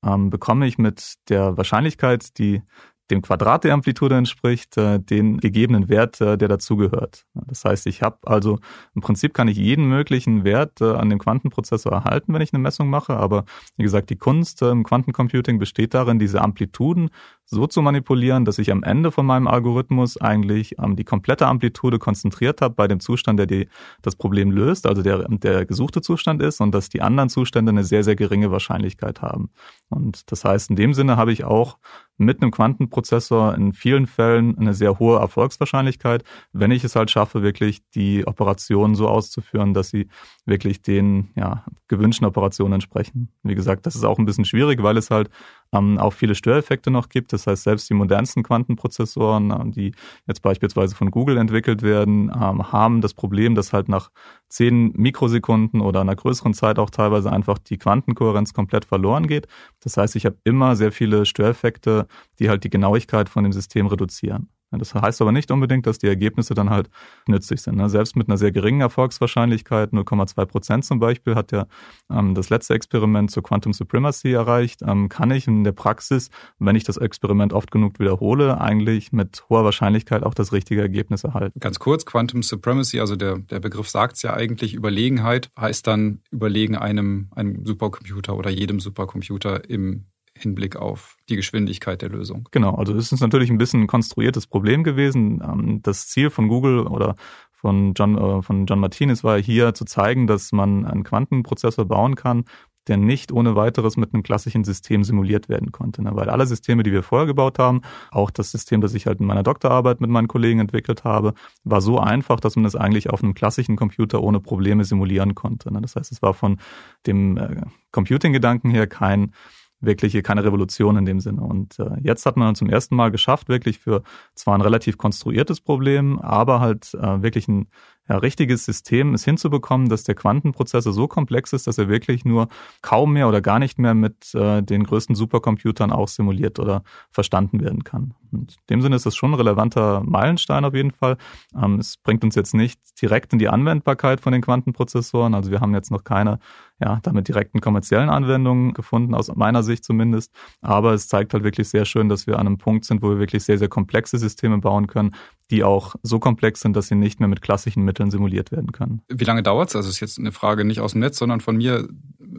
ähm, 0.05 0.31
bekomme 0.31 0.67
ich 0.67 0.79
mit 0.79 1.15
der 1.29 1.57
Wahrscheinlichkeit, 1.57 2.39
die 2.39 2.63
dem 3.11 3.23
Quadrat 3.23 3.65
der 3.65 3.75
Amplitude 3.75 4.17
entspricht, 4.17 4.77
äh, 4.77 5.01
den 5.01 5.39
gegebenen 5.39 5.89
Wert, 5.89 6.21
äh, 6.21 6.39
der 6.39 6.49
dazugehört. 6.49 7.27
Das 7.35 7.65
heißt, 7.65 7.87
ich 7.87 8.03
habe 8.03 8.19
also 8.25 8.59
im 8.95 9.03
Prinzip 9.03 9.35
kann 9.35 9.49
ich 9.49 9.57
jeden 9.57 9.89
möglichen 9.89 10.45
Wert 10.45 10.81
äh, 10.81 10.93
an 10.93 11.11
dem 11.11 11.19
Quantenprozessor 11.19 11.93
erhalten, 11.93 12.33
wenn 12.33 12.43
ich 12.43 12.53
eine 12.53 12.63
Messung 12.63 12.89
mache. 12.89 13.17
Aber 13.17 13.45
wie 13.77 13.83
gesagt, 13.83 14.11
die 14.11 14.17
Kunst 14.17 14.63
im 14.63 14.85
Quantencomputing 14.85 15.59
besteht 15.59 15.95
darin, 15.95 16.19
diese 16.19 16.41
Amplituden 16.41 17.11
so 17.51 17.67
zu 17.67 17.83
manipulieren, 17.83 18.45
dass 18.45 18.59
ich 18.59 18.71
am 18.71 18.85
Ende 18.85 19.11
von 19.11 19.27
meinem 19.27 19.49
Algorithmus 19.49 20.17
eigentlich 20.21 20.77
ähm, 20.79 20.95
die 20.95 21.05
komplette 21.05 21.47
Amplitude 21.47 21.99
konzentriert 21.99 22.61
habe 22.61 22.75
bei 22.75 22.87
dem 22.87 23.01
Zustand, 23.01 23.39
der 23.41 23.47
die, 23.47 23.69
das 24.03 24.15
Problem 24.15 24.53
löst, 24.53 24.87
also 24.87 25.03
der, 25.03 25.27
der 25.29 25.67
gesuchte 25.67 26.01
Zustand 26.01 26.41
ist 26.43 26.61
und 26.61 26.73
dass 26.73 26.89
die 26.89 27.03
anderen 27.03 27.29
Zustände 27.29 27.71
eine 27.71 27.83
sehr, 27.83 28.05
sehr 28.05 28.15
geringe 28.15 28.53
Wahrscheinlichkeit 28.53 29.21
haben. 29.21 29.51
Und 29.89 30.31
das 30.31 30.45
heißt, 30.45 30.71
in 30.71 30.77
dem 30.77 30.95
Sinne 30.95 31.17
habe 31.17 31.33
ich 31.33 31.45
auch 31.45 31.79
mit 32.21 32.43
einem 32.43 32.51
Quantenprozessor 32.51 33.55
in 33.55 33.73
vielen 33.73 34.07
Fällen 34.07 34.57
eine 34.59 34.75
sehr 34.75 34.99
hohe 34.99 35.19
Erfolgswahrscheinlichkeit, 35.19 36.23
wenn 36.53 36.71
ich 36.71 36.85
es 36.85 36.95
halt 36.95 37.11
schaffe, 37.11 37.43
wirklich 37.43 37.81
die 37.95 38.27
Operationen 38.27 38.95
so 38.95 39.09
auszuführen, 39.09 39.73
dass 39.73 39.89
sie 39.89 40.07
wirklich 40.45 40.83
den 40.83 41.31
ja, 41.35 41.65
gewünschten 41.89 42.27
Operationen 42.27 42.75
entsprechen. 42.75 43.31
Wie 43.43 43.55
gesagt, 43.55 43.87
das 43.87 43.97
ist 43.97 44.05
auch 44.05 44.19
ein 44.19 44.27
bisschen 44.27 44.45
schwierig, 44.45 44.83
weil 44.83 44.99
es 44.99 45.11
halt 45.11 45.31
ähm, 45.73 45.99
auch 45.99 46.13
viele 46.13 46.35
Störeffekte 46.35 46.91
noch 46.91 47.09
gibt. 47.09 47.33
Das 47.33 47.47
heißt, 47.47 47.63
selbst 47.63 47.89
die 47.91 47.95
modernsten 47.95 48.43
Quantenprozessoren, 48.43 49.51
ähm, 49.51 49.73
die 49.73 49.93
jetzt 50.27 50.43
beispielsweise 50.43 50.95
von 50.95 51.11
Google 51.11 51.37
entwickelt 51.39 51.83
werden, 51.83 52.31
ähm, 52.35 52.73
haben 52.73 53.01
das 53.01 53.15
Problem, 53.15 53.55
dass 53.55 53.73
halt 53.73 53.89
nach 53.89 54.11
zehn 54.49 54.93
Mikrosekunden 54.97 55.81
oder 55.81 56.01
einer 56.01 56.17
größeren 56.17 56.55
Zeit 56.55 56.79
auch 56.79 56.91
teilweise 56.91 57.31
einfach 57.31 57.59
die 57.59 57.79
Quantenkohärenz 57.79 58.53
komplett 58.53 58.85
verloren 58.85 59.27
geht. 59.27 59.47
Das 59.81 59.97
heißt, 59.97 60.17
ich 60.17 60.27
habe 60.27 60.37
immer 60.45 60.77
sehr 60.77 60.93
viele 60.93 61.27
Störeffekte, 61.27 62.07
die 62.39 62.49
halt 62.49 62.65
die 62.65 62.71
Genauigkeit 62.71 63.29
von 63.29 63.45
dem 63.45 63.53
System 63.53 63.87
reduzieren. 63.87 64.49
Das 64.79 64.95
heißt 64.95 65.21
aber 65.21 65.33
nicht 65.33 65.51
unbedingt, 65.51 65.87
dass 65.87 65.99
die 65.99 66.07
Ergebnisse 66.07 66.55
dann 66.55 66.71
halt 66.71 66.91
nützlich 67.27 67.63
sind. 67.63 67.77
Ne? 67.77 67.89
Selbst 67.91 68.17
mit 68.17 68.29
einer 68.29 68.39
sehr 68.39 68.53
geringen 68.53 68.81
Erfolgswahrscheinlichkeit, 68.81 69.93
0,2 69.93 70.45
Prozent 70.47 70.85
zum 70.85 71.01
Beispiel, 71.01 71.35
hat 71.35 71.53
ja 71.53 71.67
ähm, 72.11 72.35
das 72.35 72.51
letzte 72.51 72.75
Experiment 72.75 73.31
zur 73.31 73.43
Quantum 73.43 73.73
Supremacy 73.73 74.33
erreicht, 74.33 74.83
ähm, 74.87 75.09
kann 75.09 75.31
ich 75.31 75.47
in 75.47 75.65
der 75.65 75.73
Praxis, 75.73 76.31
wenn 76.59 76.77
ich 76.77 76.85
das 76.85 76.97
Experiment 76.97 77.53
oft 77.53 77.71
genug 77.71 77.99
wiederhole, 77.99 78.61
eigentlich 78.61 79.13
mit 79.13 79.45
hoher 79.49 79.65
Wahrscheinlichkeit 79.65 80.23
auch 80.23 80.35
das 80.35 80.53
richtige 80.53 80.81
Ergebnis 80.81 81.25
erhalten. 81.25 81.59
Ganz 81.59 81.79
kurz, 81.79 82.07
Quantum 82.07 82.43
Supremacy, 82.43 83.01
also 83.01 83.17
der, 83.17 83.39
der 83.39 83.61
Begriff 83.61 83.89
sagt 83.89 84.17
es 84.17 84.23
ja 84.23 84.35
eigentlich, 84.35 84.75
Überlegenheit 84.75 85.51
heißt 85.59 85.87
dann 85.87 86.21
überlegen 86.31 86.77
einem, 86.77 87.29
einem 87.35 87.65
Supercomputer 87.65 88.37
oder 88.37 88.51
jedem 88.51 88.79
Supercomputer 88.81 89.69
im 89.69 90.07
Hinblick 90.41 90.77
auf 90.77 91.17
die 91.29 91.37
Geschwindigkeit 91.37 92.03
der 92.03 92.09
Lösung. 92.09 92.49
Genau, 92.51 92.75
also 92.75 92.95
es 92.95 93.13
ist 93.13 93.21
natürlich 93.21 93.51
ein 93.51 93.59
bisschen 93.59 93.83
ein 93.83 93.87
konstruiertes 93.87 94.47
Problem 94.47 94.85
gewesen. 94.85 95.43
Ähm, 95.43 95.81
das 95.83 96.09
Ziel 96.09 96.31
von 96.31 96.49
Google 96.49 96.87
oder 96.87 97.15
von 97.53 97.93
John, 97.95 98.17
äh, 98.17 98.43
von 98.43 98.67
John 98.67 98.81
Martinez 98.81 99.23
war 99.23 99.41
hier 99.41 99.75
zu 99.75 99.85
zeigen, 99.85 100.27
dass 100.27 100.53
man 100.53 100.87
einen 100.87 101.05
Quantenprozessor 101.05 101.85
bauen 101.85 102.15
kann, 102.15 102.45
der 102.87 102.97
nicht 102.97 103.31
ohne 103.31 103.55
weiteres 103.55 103.97
mit 103.97 104.15
einem 104.15 104.23
klassischen 104.23 104.65
System 104.65 105.05
simuliert 105.05 105.49
werden 105.49 105.71
konnte. 105.71 106.03
Ne? 106.03 106.11
Weil 106.15 106.31
alle 106.31 106.47
Systeme, 106.47 106.83
die 106.83 106.93
wir 106.93 107.03
vorher 107.03 107.27
gebaut 107.27 107.59
haben, 107.59 107.83
auch 108.11 108.31
das 108.31 108.51
System, 108.51 108.81
das 108.81 108.95
ich 108.95 109.07
halt 109.07 109.21
in 109.21 109.27
meiner 109.27 109.43
Doktorarbeit 109.43 110.01
mit 110.01 110.11
meinen 110.11 110.29
Kollegen 110.29 110.61
entwickelt 110.61 111.05
habe, 111.05 111.35
war 111.63 111.83
so 111.83 111.99
einfach, 111.99 112.41
dass 112.41 112.57
man 112.57 112.65
es 112.65 112.75
eigentlich 112.75 113.11
auf 113.11 113.23
einem 113.23 113.35
klassischen 113.35 113.77
Computer 113.77 114.23
ohne 114.23 114.41
Probleme 114.41 114.85
simulieren 114.85 115.35
konnte. 115.35 115.73
Ne? 115.73 115.81
Das 115.83 115.97
heißt, 115.97 116.11
es 116.11 116.23
war 116.23 116.35
von 116.35 116.59
dem 117.07 117.37
äh, 117.37 117.61
Computing-Gedanken 117.93 118.71
her 118.71 118.87
kein 118.87 119.33
wirklich 119.81 120.23
keine 120.23 120.45
Revolution 120.45 120.97
in 120.97 121.05
dem 121.05 121.21
Sinne. 121.21 121.43
Und 121.43 121.79
äh, 121.79 121.97
jetzt 122.03 122.27
hat 122.27 122.37
man 122.37 122.55
zum 122.55 122.69
ersten 122.69 122.97
Mal 122.97 123.11
geschafft, 123.11 123.49
wirklich 123.49 123.79
für 123.79 124.03
zwar 124.35 124.55
ein 124.55 124.61
relativ 124.61 124.99
konstruiertes 124.99 125.61
Problem, 125.61 126.19
aber 126.19 126.61
halt 126.61 126.95
äh, 126.95 127.23
wirklich 127.23 127.49
ein 127.49 127.69
ja, 128.11 128.17
richtiges 128.19 128.65
System 128.65 129.15
es 129.15 129.25
hinzubekommen, 129.25 129.89
dass 129.89 130.03
der 130.03 130.17
Quantenprozessor 130.17 130.93
so 130.93 131.07
komplex 131.07 131.53
ist, 131.53 131.69
dass 131.69 131.79
er 131.79 131.89
wirklich 131.89 132.25
nur 132.25 132.49
kaum 132.83 133.13
mehr 133.13 133.29
oder 133.29 133.41
gar 133.41 133.61
nicht 133.61 133.79
mehr 133.79 133.95
mit 133.95 134.35
äh, 134.35 134.63
den 134.63 134.83
größten 134.83 135.15
Supercomputern 135.15 135.93
auch 135.93 136.09
simuliert 136.09 136.59
oder 136.59 136.83
verstanden 137.13 137.61
werden 137.61 137.85
kann. 137.85 138.15
Und 138.33 138.57
in 138.57 138.67
dem 138.69 138.83
Sinne 138.83 138.97
ist 138.97 139.07
das 139.07 139.15
schon 139.15 139.31
ein 139.31 139.35
relevanter 139.35 140.03
Meilenstein 140.05 140.65
auf 140.65 140.75
jeden 140.75 140.91
Fall. 140.91 141.19
Ähm, 141.55 141.79
es 141.79 141.99
bringt 141.99 142.25
uns 142.25 142.35
jetzt 142.35 142.53
nicht 142.53 142.81
direkt 143.01 143.33
in 143.33 143.39
die 143.39 143.49
Anwendbarkeit 143.49 144.21
von 144.21 144.33
den 144.33 144.43
Quantenprozessoren. 144.43 145.35
Also 145.35 145.53
wir 145.53 145.61
haben 145.61 145.75
jetzt 145.75 145.93
noch 145.93 146.03
keine 146.03 146.41
ja, 146.81 146.99
damit 147.03 147.29
direkten 147.29 147.61
kommerziellen 147.61 148.09
Anwendungen 148.09 148.73
gefunden, 148.73 149.15
aus 149.15 149.35
meiner 149.35 149.63
Sicht 149.63 149.85
zumindest. 149.85 150.35
Aber 150.63 150.95
es 150.95 151.09
zeigt 151.09 151.35
halt 151.35 151.45
wirklich 151.45 151.69
sehr 151.69 151.85
schön, 151.85 152.09
dass 152.09 152.27
wir 152.27 152.39
an 152.39 152.47
einem 152.47 152.59
Punkt 152.59 152.87
sind, 152.87 153.03
wo 153.03 153.11
wir 153.11 153.19
wirklich 153.19 153.45
sehr, 153.45 153.59
sehr 153.59 153.69
komplexe 153.69 154.19
Systeme 154.19 154.59
bauen 154.59 154.87
können, 154.87 155.15
die 155.51 155.63
auch 155.63 155.95
so 156.03 156.19
komplex 156.19 156.61
sind, 156.61 156.75
dass 156.77 156.89
sie 156.89 156.95
nicht 156.95 157.21
mehr 157.21 157.29
mit 157.29 157.43
klassischen 157.43 157.85
Mitteln 157.85 158.00
simuliert 158.09 158.53
werden 158.53 158.71
können. 158.71 159.03
Wie 159.09 159.25
lange 159.25 159.43
dauert 159.43 159.71
es? 159.71 159.77
Also 159.77 159.89
ist 159.89 159.99
jetzt 159.99 160.21
eine 160.21 160.31
Frage 160.31 160.65
nicht 160.65 160.79
aus 160.79 160.93
dem 160.93 161.01
Netz, 161.01 161.19
sondern 161.19 161.41
von 161.41 161.57
mir 161.57 161.89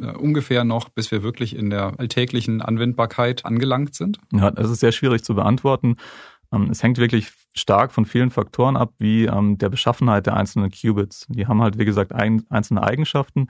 äh, 0.02 0.12
ungefähr 0.14 0.64
noch, 0.64 0.88
bis 0.88 1.12
wir 1.12 1.24
wirklich 1.24 1.56
in 1.56 1.70
der 1.70 2.00
alltäglichen 2.00 2.62
Anwendbarkeit 2.62 3.46
angelangt 3.46 3.96
sind? 3.96 4.20
Ja, 4.32 4.50
das 4.50 4.72
ist 4.72 4.80
sehr 4.80 4.94
schwierig 4.94 5.24
zu 5.24 5.36
beantworten. 5.36 5.98
Ähm, 6.54 6.70
es 6.72 6.82
hängt 6.82 6.98
wirklich 6.98 7.32
stark 7.54 7.92
von 7.92 8.06
vielen 8.06 8.30
Faktoren 8.30 8.78
ab, 8.78 8.94
wie 8.98 9.26
ähm, 9.26 9.58
der 9.58 9.70
Beschaffenheit 9.70 10.26
der 10.26 10.38
einzelnen 10.38 10.72
Qubits. 10.72 11.28
Die 11.28 11.48
haben 11.48 11.62
halt, 11.62 11.78
wie 11.78 11.86
gesagt, 11.86 12.14
einzelne 12.14 12.84
Eigenschaften 12.84 13.48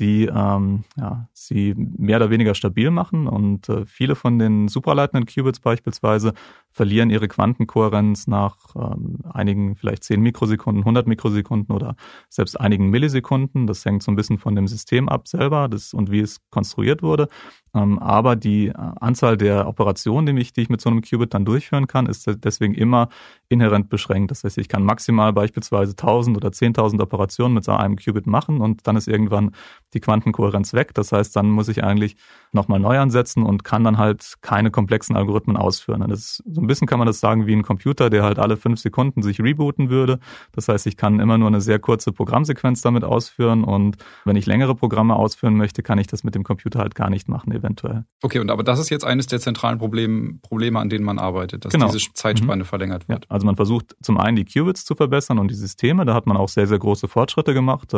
die 0.00 0.24
ähm, 0.24 0.84
ja, 0.96 1.28
sie 1.32 1.74
mehr 1.76 2.16
oder 2.16 2.30
weniger 2.30 2.54
stabil 2.54 2.90
machen. 2.90 3.26
Und 3.26 3.68
äh, 3.68 3.84
viele 3.86 4.16
von 4.16 4.38
den 4.38 4.66
superleitenden 4.68 5.26
Qubits 5.26 5.60
beispielsweise 5.60 6.32
verlieren 6.72 7.10
ihre 7.10 7.28
Quantenkohärenz 7.28 8.26
nach 8.26 8.56
ähm, 8.76 9.18
einigen, 9.32 9.76
vielleicht 9.76 10.04
10 10.04 10.20
Mikrosekunden, 10.20 10.82
100 10.82 11.06
Mikrosekunden 11.06 11.74
oder 11.74 11.96
selbst 12.28 12.60
einigen 12.60 12.90
Millisekunden. 12.90 13.66
Das 13.66 13.84
hängt 13.84 14.02
so 14.02 14.12
ein 14.12 14.16
bisschen 14.16 14.38
von 14.38 14.54
dem 14.54 14.68
System 14.68 15.08
ab 15.08 15.26
selber 15.26 15.68
das, 15.68 15.92
und 15.92 16.10
wie 16.10 16.20
es 16.20 16.38
konstruiert 16.50 17.02
wurde. 17.02 17.28
Ähm, 17.74 17.98
aber 17.98 18.36
die 18.36 18.68
äh, 18.68 18.74
Anzahl 18.74 19.36
der 19.36 19.68
Operationen, 19.68 20.34
die 20.34 20.42
ich, 20.42 20.52
die 20.52 20.62
ich 20.62 20.68
mit 20.68 20.80
so 20.80 20.90
einem 20.90 21.02
Qubit 21.02 21.34
dann 21.34 21.44
durchführen 21.44 21.86
kann, 21.86 22.06
ist 22.06 22.28
deswegen 22.44 22.74
immer 22.74 23.08
inhärent 23.48 23.88
beschränkt. 23.88 24.30
Das 24.30 24.44
heißt, 24.44 24.58
ich 24.58 24.68
kann 24.68 24.84
maximal 24.84 25.32
beispielsweise 25.32 25.92
1000 25.92 26.36
oder 26.36 26.48
10.000 26.48 27.00
Operationen 27.00 27.54
mit 27.54 27.64
so 27.64 27.72
einem 27.72 27.96
Qubit 27.96 28.26
machen 28.26 28.60
und 28.60 28.86
dann 28.86 28.96
ist 28.96 29.08
irgendwann 29.08 29.52
die 29.94 30.00
Quantenkohärenz 30.00 30.74
weg. 30.74 30.94
Das 30.94 31.12
heißt, 31.12 31.34
dann 31.36 31.50
muss 31.50 31.68
ich 31.68 31.84
eigentlich 31.84 32.16
nochmal 32.52 32.80
neu 32.80 32.98
ansetzen 32.98 33.44
und 33.44 33.64
kann 33.64 33.84
dann 33.84 33.98
halt 33.98 34.34
keine 34.40 34.70
komplexen 34.70 35.16
Algorithmen 35.16 35.56
ausführen. 35.56 36.04
Das 36.08 36.20
ist, 36.20 36.44
so 36.50 36.59
ein 36.60 36.66
bisschen 36.66 36.86
kann 36.86 36.98
man 36.98 37.06
das 37.06 37.20
sagen 37.20 37.46
wie 37.46 37.54
ein 37.54 37.62
Computer, 37.62 38.10
der 38.10 38.22
halt 38.22 38.38
alle 38.38 38.56
fünf 38.56 38.80
Sekunden 38.80 39.22
sich 39.22 39.40
rebooten 39.40 39.90
würde. 39.90 40.18
Das 40.52 40.68
heißt, 40.68 40.86
ich 40.86 40.96
kann 40.96 41.20
immer 41.20 41.38
nur 41.38 41.48
eine 41.48 41.60
sehr 41.60 41.78
kurze 41.78 42.12
Programmsequenz 42.12 42.82
damit 42.82 43.04
ausführen 43.04 43.64
und 43.64 43.96
wenn 44.24 44.36
ich 44.36 44.46
längere 44.46 44.74
Programme 44.74 45.16
ausführen 45.16 45.56
möchte, 45.56 45.82
kann 45.82 45.98
ich 45.98 46.06
das 46.06 46.24
mit 46.24 46.34
dem 46.34 46.44
Computer 46.44 46.80
halt 46.80 46.94
gar 46.94 47.10
nicht 47.10 47.28
machen 47.28 47.52
eventuell. 47.52 48.04
Okay, 48.22 48.38
und 48.38 48.50
aber 48.50 48.62
das 48.62 48.78
ist 48.78 48.90
jetzt 48.90 49.04
eines 49.04 49.26
der 49.26 49.40
zentralen 49.40 49.78
Probleme, 49.78 50.38
Probleme 50.42 50.78
an 50.78 50.88
denen 50.88 51.04
man 51.04 51.18
arbeitet, 51.18 51.64
dass 51.64 51.72
genau. 51.72 51.90
diese 51.90 52.12
Zeitspanne 52.14 52.64
mhm. 52.64 52.66
verlängert 52.66 53.08
wird. 53.08 53.24
Ja, 53.24 53.30
also 53.30 53.46
man 53.46 53.56
versucht 53.56 53.96
zum 54.02 54.18
einen 54.18 54.36
die 54.36 54.44
Qubits 54.44 54.84
zu 54.84 54.94
verbessern 54.94 55.38
und 55.38 55.50
die 55.50 55.54
Systeme, 55.54 56.04
da 56.04 56.14
hat 56.14 56.26
man 56.26 56.36
auch 56.36 56.48
sehr, 56.48 56.66
sehr 56.66 56.78
große 56.78 57.08
Fortschritte 57.08 57.54
gemacht. 57.54 57.92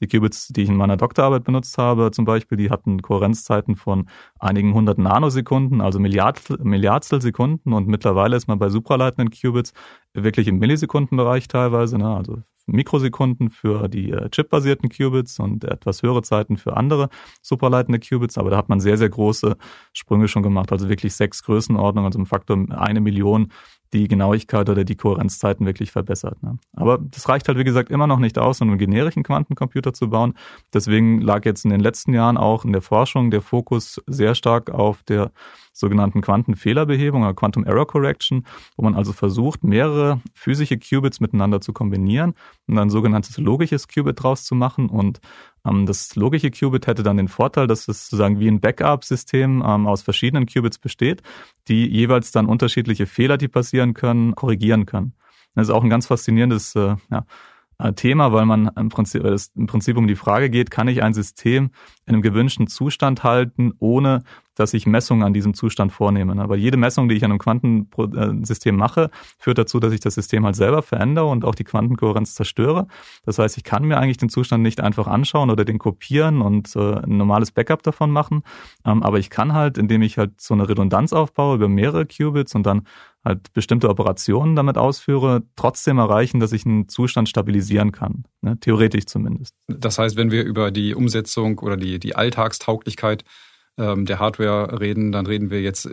Die 0.00 0.06
Qubits, 0.06 0.48
die 0.48 0.62
ich 0.62 0.68
in 0.68 0.76
meiner 0.76 0.96
Doktorarbeit 0.96 1.44
benutzt 1.44 1.76
habe 1.78 2.10
zum 2.10 2.24
Beispiel, 2.24 2.56
die 2.56 2.70
hatten 2.70 3.02
Kohärenzzeiten 3.02 3.76
von 3.76 4.08
einigen 4.38 4.74
hundert 4.74 4.98
Nanosekunden, 4.98 5.80
also 5.80 5.98
Milliard, 5.98 6.40
Milliardstel 6.62 7.20
Sekunden 7.20 7.72
und 7.72 7.88
mittlerweile 8.04 8.36
ist 8.36 8.48
man 8.48 8.58
bei 8.58 8.68
supraleitenden 8.68 9.30
Qubits 9.30 9.72
wirklich 10.12 10.46
im 10.46 10.58
Millisekundenbereich 10.58 11.48
teilweise, 11.48 11.96
ne? 11.96 12.14
also 12.14 12.42
Mikrosekunden 12.66 13.48
für 13.48 13.88
die 13.88 14.10
äh, 14.10 14.28
chipbasierten 14.28 14.90
Qubits 14.90 15.38
und 15.38 15.64
etwas 15.64 16.02
höhere 16.02 16.22
Zeiten 16.22 16.58
für 16.58 16.76
andere 16.76 17.08
superleitende 17.40 17.98
Qubits, 17.98 18.36
aber 18.36 18.50
da 18.50 18.58
hat 18.58 18.68
man 18.68 18.80
sehr, 18.80 18.98
sehr 18.98 19.08
große 19.08 19.56
Sprünge 19.94 20.28
schon 20.28 20.42
gemacht, 20.42 20.70
also 20.70 20.90
wirklich 20.90 21.14
sechs 21.14 21.42
Größenordnungen, 21.44 22.06
also 22.06 22.18
im 22.18 22.26
Faktor 22.26 22.58
eine 22.70 23.00
Million 23.00 23.52
die 23.94 24.08
Genauigkeit 24.08 24.68
oder 24.68 24.84
die 24.84 24.96
Kohärenzzeiten 24.96 25.64
wirklich 25.64 25.92
verbessert. 25.92 26.42
Ne? 26.42 26.58
Aber 26.74 26.98
das 26.98 27.28
reicht 27.28 27.48
halt, 27.48 27.56
wie 27.56 27.64
gesagt, 27.64 27.90
immer 27.90 28.06
noch 28.06 28.18
nicht 28.18 28.38
aus, 28.38 28.60
um 28.60 28.68
einen 28.68 28.78
generischen 28.78 29.22
Quantencomputer 29.22 29.94
zu 29.94 30.10
bauen. 30.10 30.34
Deswegen 30.74 31.20
lag 31.20 31.44
jetzt 31.44 31.64
in 31.64 31.70
den 31.70 31.80
letzten 31.80 32.12
Jahren 32.12 32.36
auch 32.36 32.64
in 32.64 32.72
der 32.72 32.82
Forschung 32.82 33.30
der 33.30 33.40
Fokus 33.40 34.02
sehr 34.06 34.34
stark 34.34 34.70
auf 34.70 35.02
der 35.04 35.30
sogenannten 35.72 36.20
Quantenfehlerbehebung 36.20 37.22
oder 37.22 37.34
Quantum 37.34 37.64
Error 37.64 37.86
Correction, 37.86 38.44
wo 38.76 38.84
man 38.84 38.94
also 38.94 39.12
versucht, 39.12 39.64
mehrere 39.64 40.20
physische 40.32 40.78
Qubits 40.78 41.20
miteinander 41.20 41.60
zu 41.60 41.72
kombinieren 41.72 42.34
und 42.66 42.78
ein 42.78 42.90
sogenanntes 42.90 43.38
logisches 43.38 43.88
Qubit 43.88 44.22
draus 44.22 44.44
zu 44.44 44.54
machen. 44.54 44.88
Und 44.88 45.20
das 45.64 46.14
logische 46.14 46.50
Qubit 46.50 46.86
hätte 46.86 47.02
dann 47.02 47.16
den 47.16 47.28
Vorteil, 47.28 47.66
dass 47.66 47.88
es 47.88 48.08
sozusagen 48.08 48.38
wie 48.38 48.48
ein 48.48 48.60
Backup-System 48.60 49.64
ähm, 49.66 49.86
aus 49.86 50.02
verschiedenen 50.02 50.46
Qubits 50.46 50.78
besteht, 50.78 51.22
die 51.68 51.86
jeweils 51.86 52.32
dann 52.32 52.46
unterschiedliche 52.46 53.06
Fehler, 53.06 53.38
die 53.38 53.48
passieren 53.48 53.94
können, 53.94 54.34
korrigieren 54.34 54.84
können. 54.84 55.14
Das 55.54 55.68
ist 55.68 55.74
auch 55.74 55.82
ein 55.82 55.90
ganz 55.90 56.06
faszinierendes 56.06 56.74
äh, 56.74 56.96
ja, 57.10 57.24
äh, 57.78 57.92
Thema, 57.94 58.32
weil 58.32 58.44
man 58.44 58.70
im 58.76 58.88
Prinzip, 58.88 59.22
weil 59.24 59.32
es 59.32 59.52
im 59.56 59.66
Prinzip 59.66 59.96
um 59.96 60.06
die 60.06 60.16
Frage 60.16 60.50
geht, 60.50 60.70
kann 60.70 60.88
ich 60.88 61.02
ein 61.02 61.14
System 61.14 61.70
in 62.06 62.14
einem 62.14 62.22
gewünschten 62.22 62.66
Zustand 62.66 63.24
halten, 63.24 63.72
ohne 63.78 64.22
dass 64.54 64.74
ich 64.74 64.86
Messungen 64.86 65.24
an 65.24 65.32
diesem 65.32 65.54
Zustand 65.54 65.92
vornehme. 65.92 66.34
Ne? 66.34 66.56
Jede 66.56 66.76
Messung, 66.76 67.08
die 67.08 67.16
ich 67.16 67.24
an 67.24 67.30
einem 67.30 67.38
Quantensystem 67.38 68.76
mache, 68.76 69.10
führt 69.38 69.58
dazu, 69.58 69.80
dass 69.80 69.92
ich 69.92 70.00
das 70.00 70.14
System 70.14 70.44
halt 70.44 70.56
selber 70.56 70.82
verändere 70.82 71.26
und 71.26 71.44
auch 71.44 71.54
die 71.54 71.64
Quantenkohärenz 71.64 72.34
zerstöre. 72.34 72.86
Das 73.24 73.38
heißt, 73.38 73.56
ich 73.56 73.64
kann 73.64 73.84
mir 73.84 73.98
eigentlich 73.98 74.18
den 74.18 74.28
Zustand 74.28 74.62
nicht 74.62 74.80
einfach 74.80 75.06
anschauen 75.06 75.50
oder 75.50 75.64
den 75.64 75.78
kopieren 75.78 76.40
und 76.40 76.74
äh, 76.76 76.94
ein 76.94 77.16
normales 77.16 77.50
Backup 77.50 77.82
davon 77.82 78.10
machen. 78.10 78.42
Ähm, 78.84 79.02
aber 79.02 79.18
ich 79.18 79.30
kann 79.30 79.52
halt, 79.52 79.78
indem 79.78 80.02
ich 80.02 80.18
halt 80.18 80.40
so 80.40 80.54
eine 80.54 80.68
Redundanz 80.68 81.12
aufbaue 81.12 81.56
über 81.56 81.68
mehrere 81.68 82.06
Qubits 82.06 82.54
und 82.54 82.64
dann 82.64 82.86
halt 83.24 83.52
bestimmte 83.54 83.88
Operationen 83.88 84.54
damit 84.54 84.76
ausführe, 84.76 85.42
trotzdem 85.56 85.98
erreichen, 85.98 86.40
dass 86.40 86.52
ich 86.52 86.66
einen 86.66 86.88
Zustand 86.88 87.28
stabilisieren 87.28 87.90
kann. 87.90 88.24
Ne? 88.42 88.58
Theoretisch 88.60 89.06
zumindest. 89.06 89.54
Das 89.66 89.98
heißt, 89.98 90.16
wenn 90.16 90.30
wir 90.30 90.44
über 90.44 90.70
die 90.70 90.94
Umsetzung 90.94 91.58
oder 91.58 91.76
die, 91.76 91.98
die 91.98 92.14
Alltagstauglichkeit 92.14 93.24
ähm, 93.78 94.06
der 94.06 94.18
Hardware 94.18 94.80
reden, 94.80 95.12
dann 95.12 95.26
reden 95.26 95.50
wir 95.50 95.62
jetzt 95.62 95.88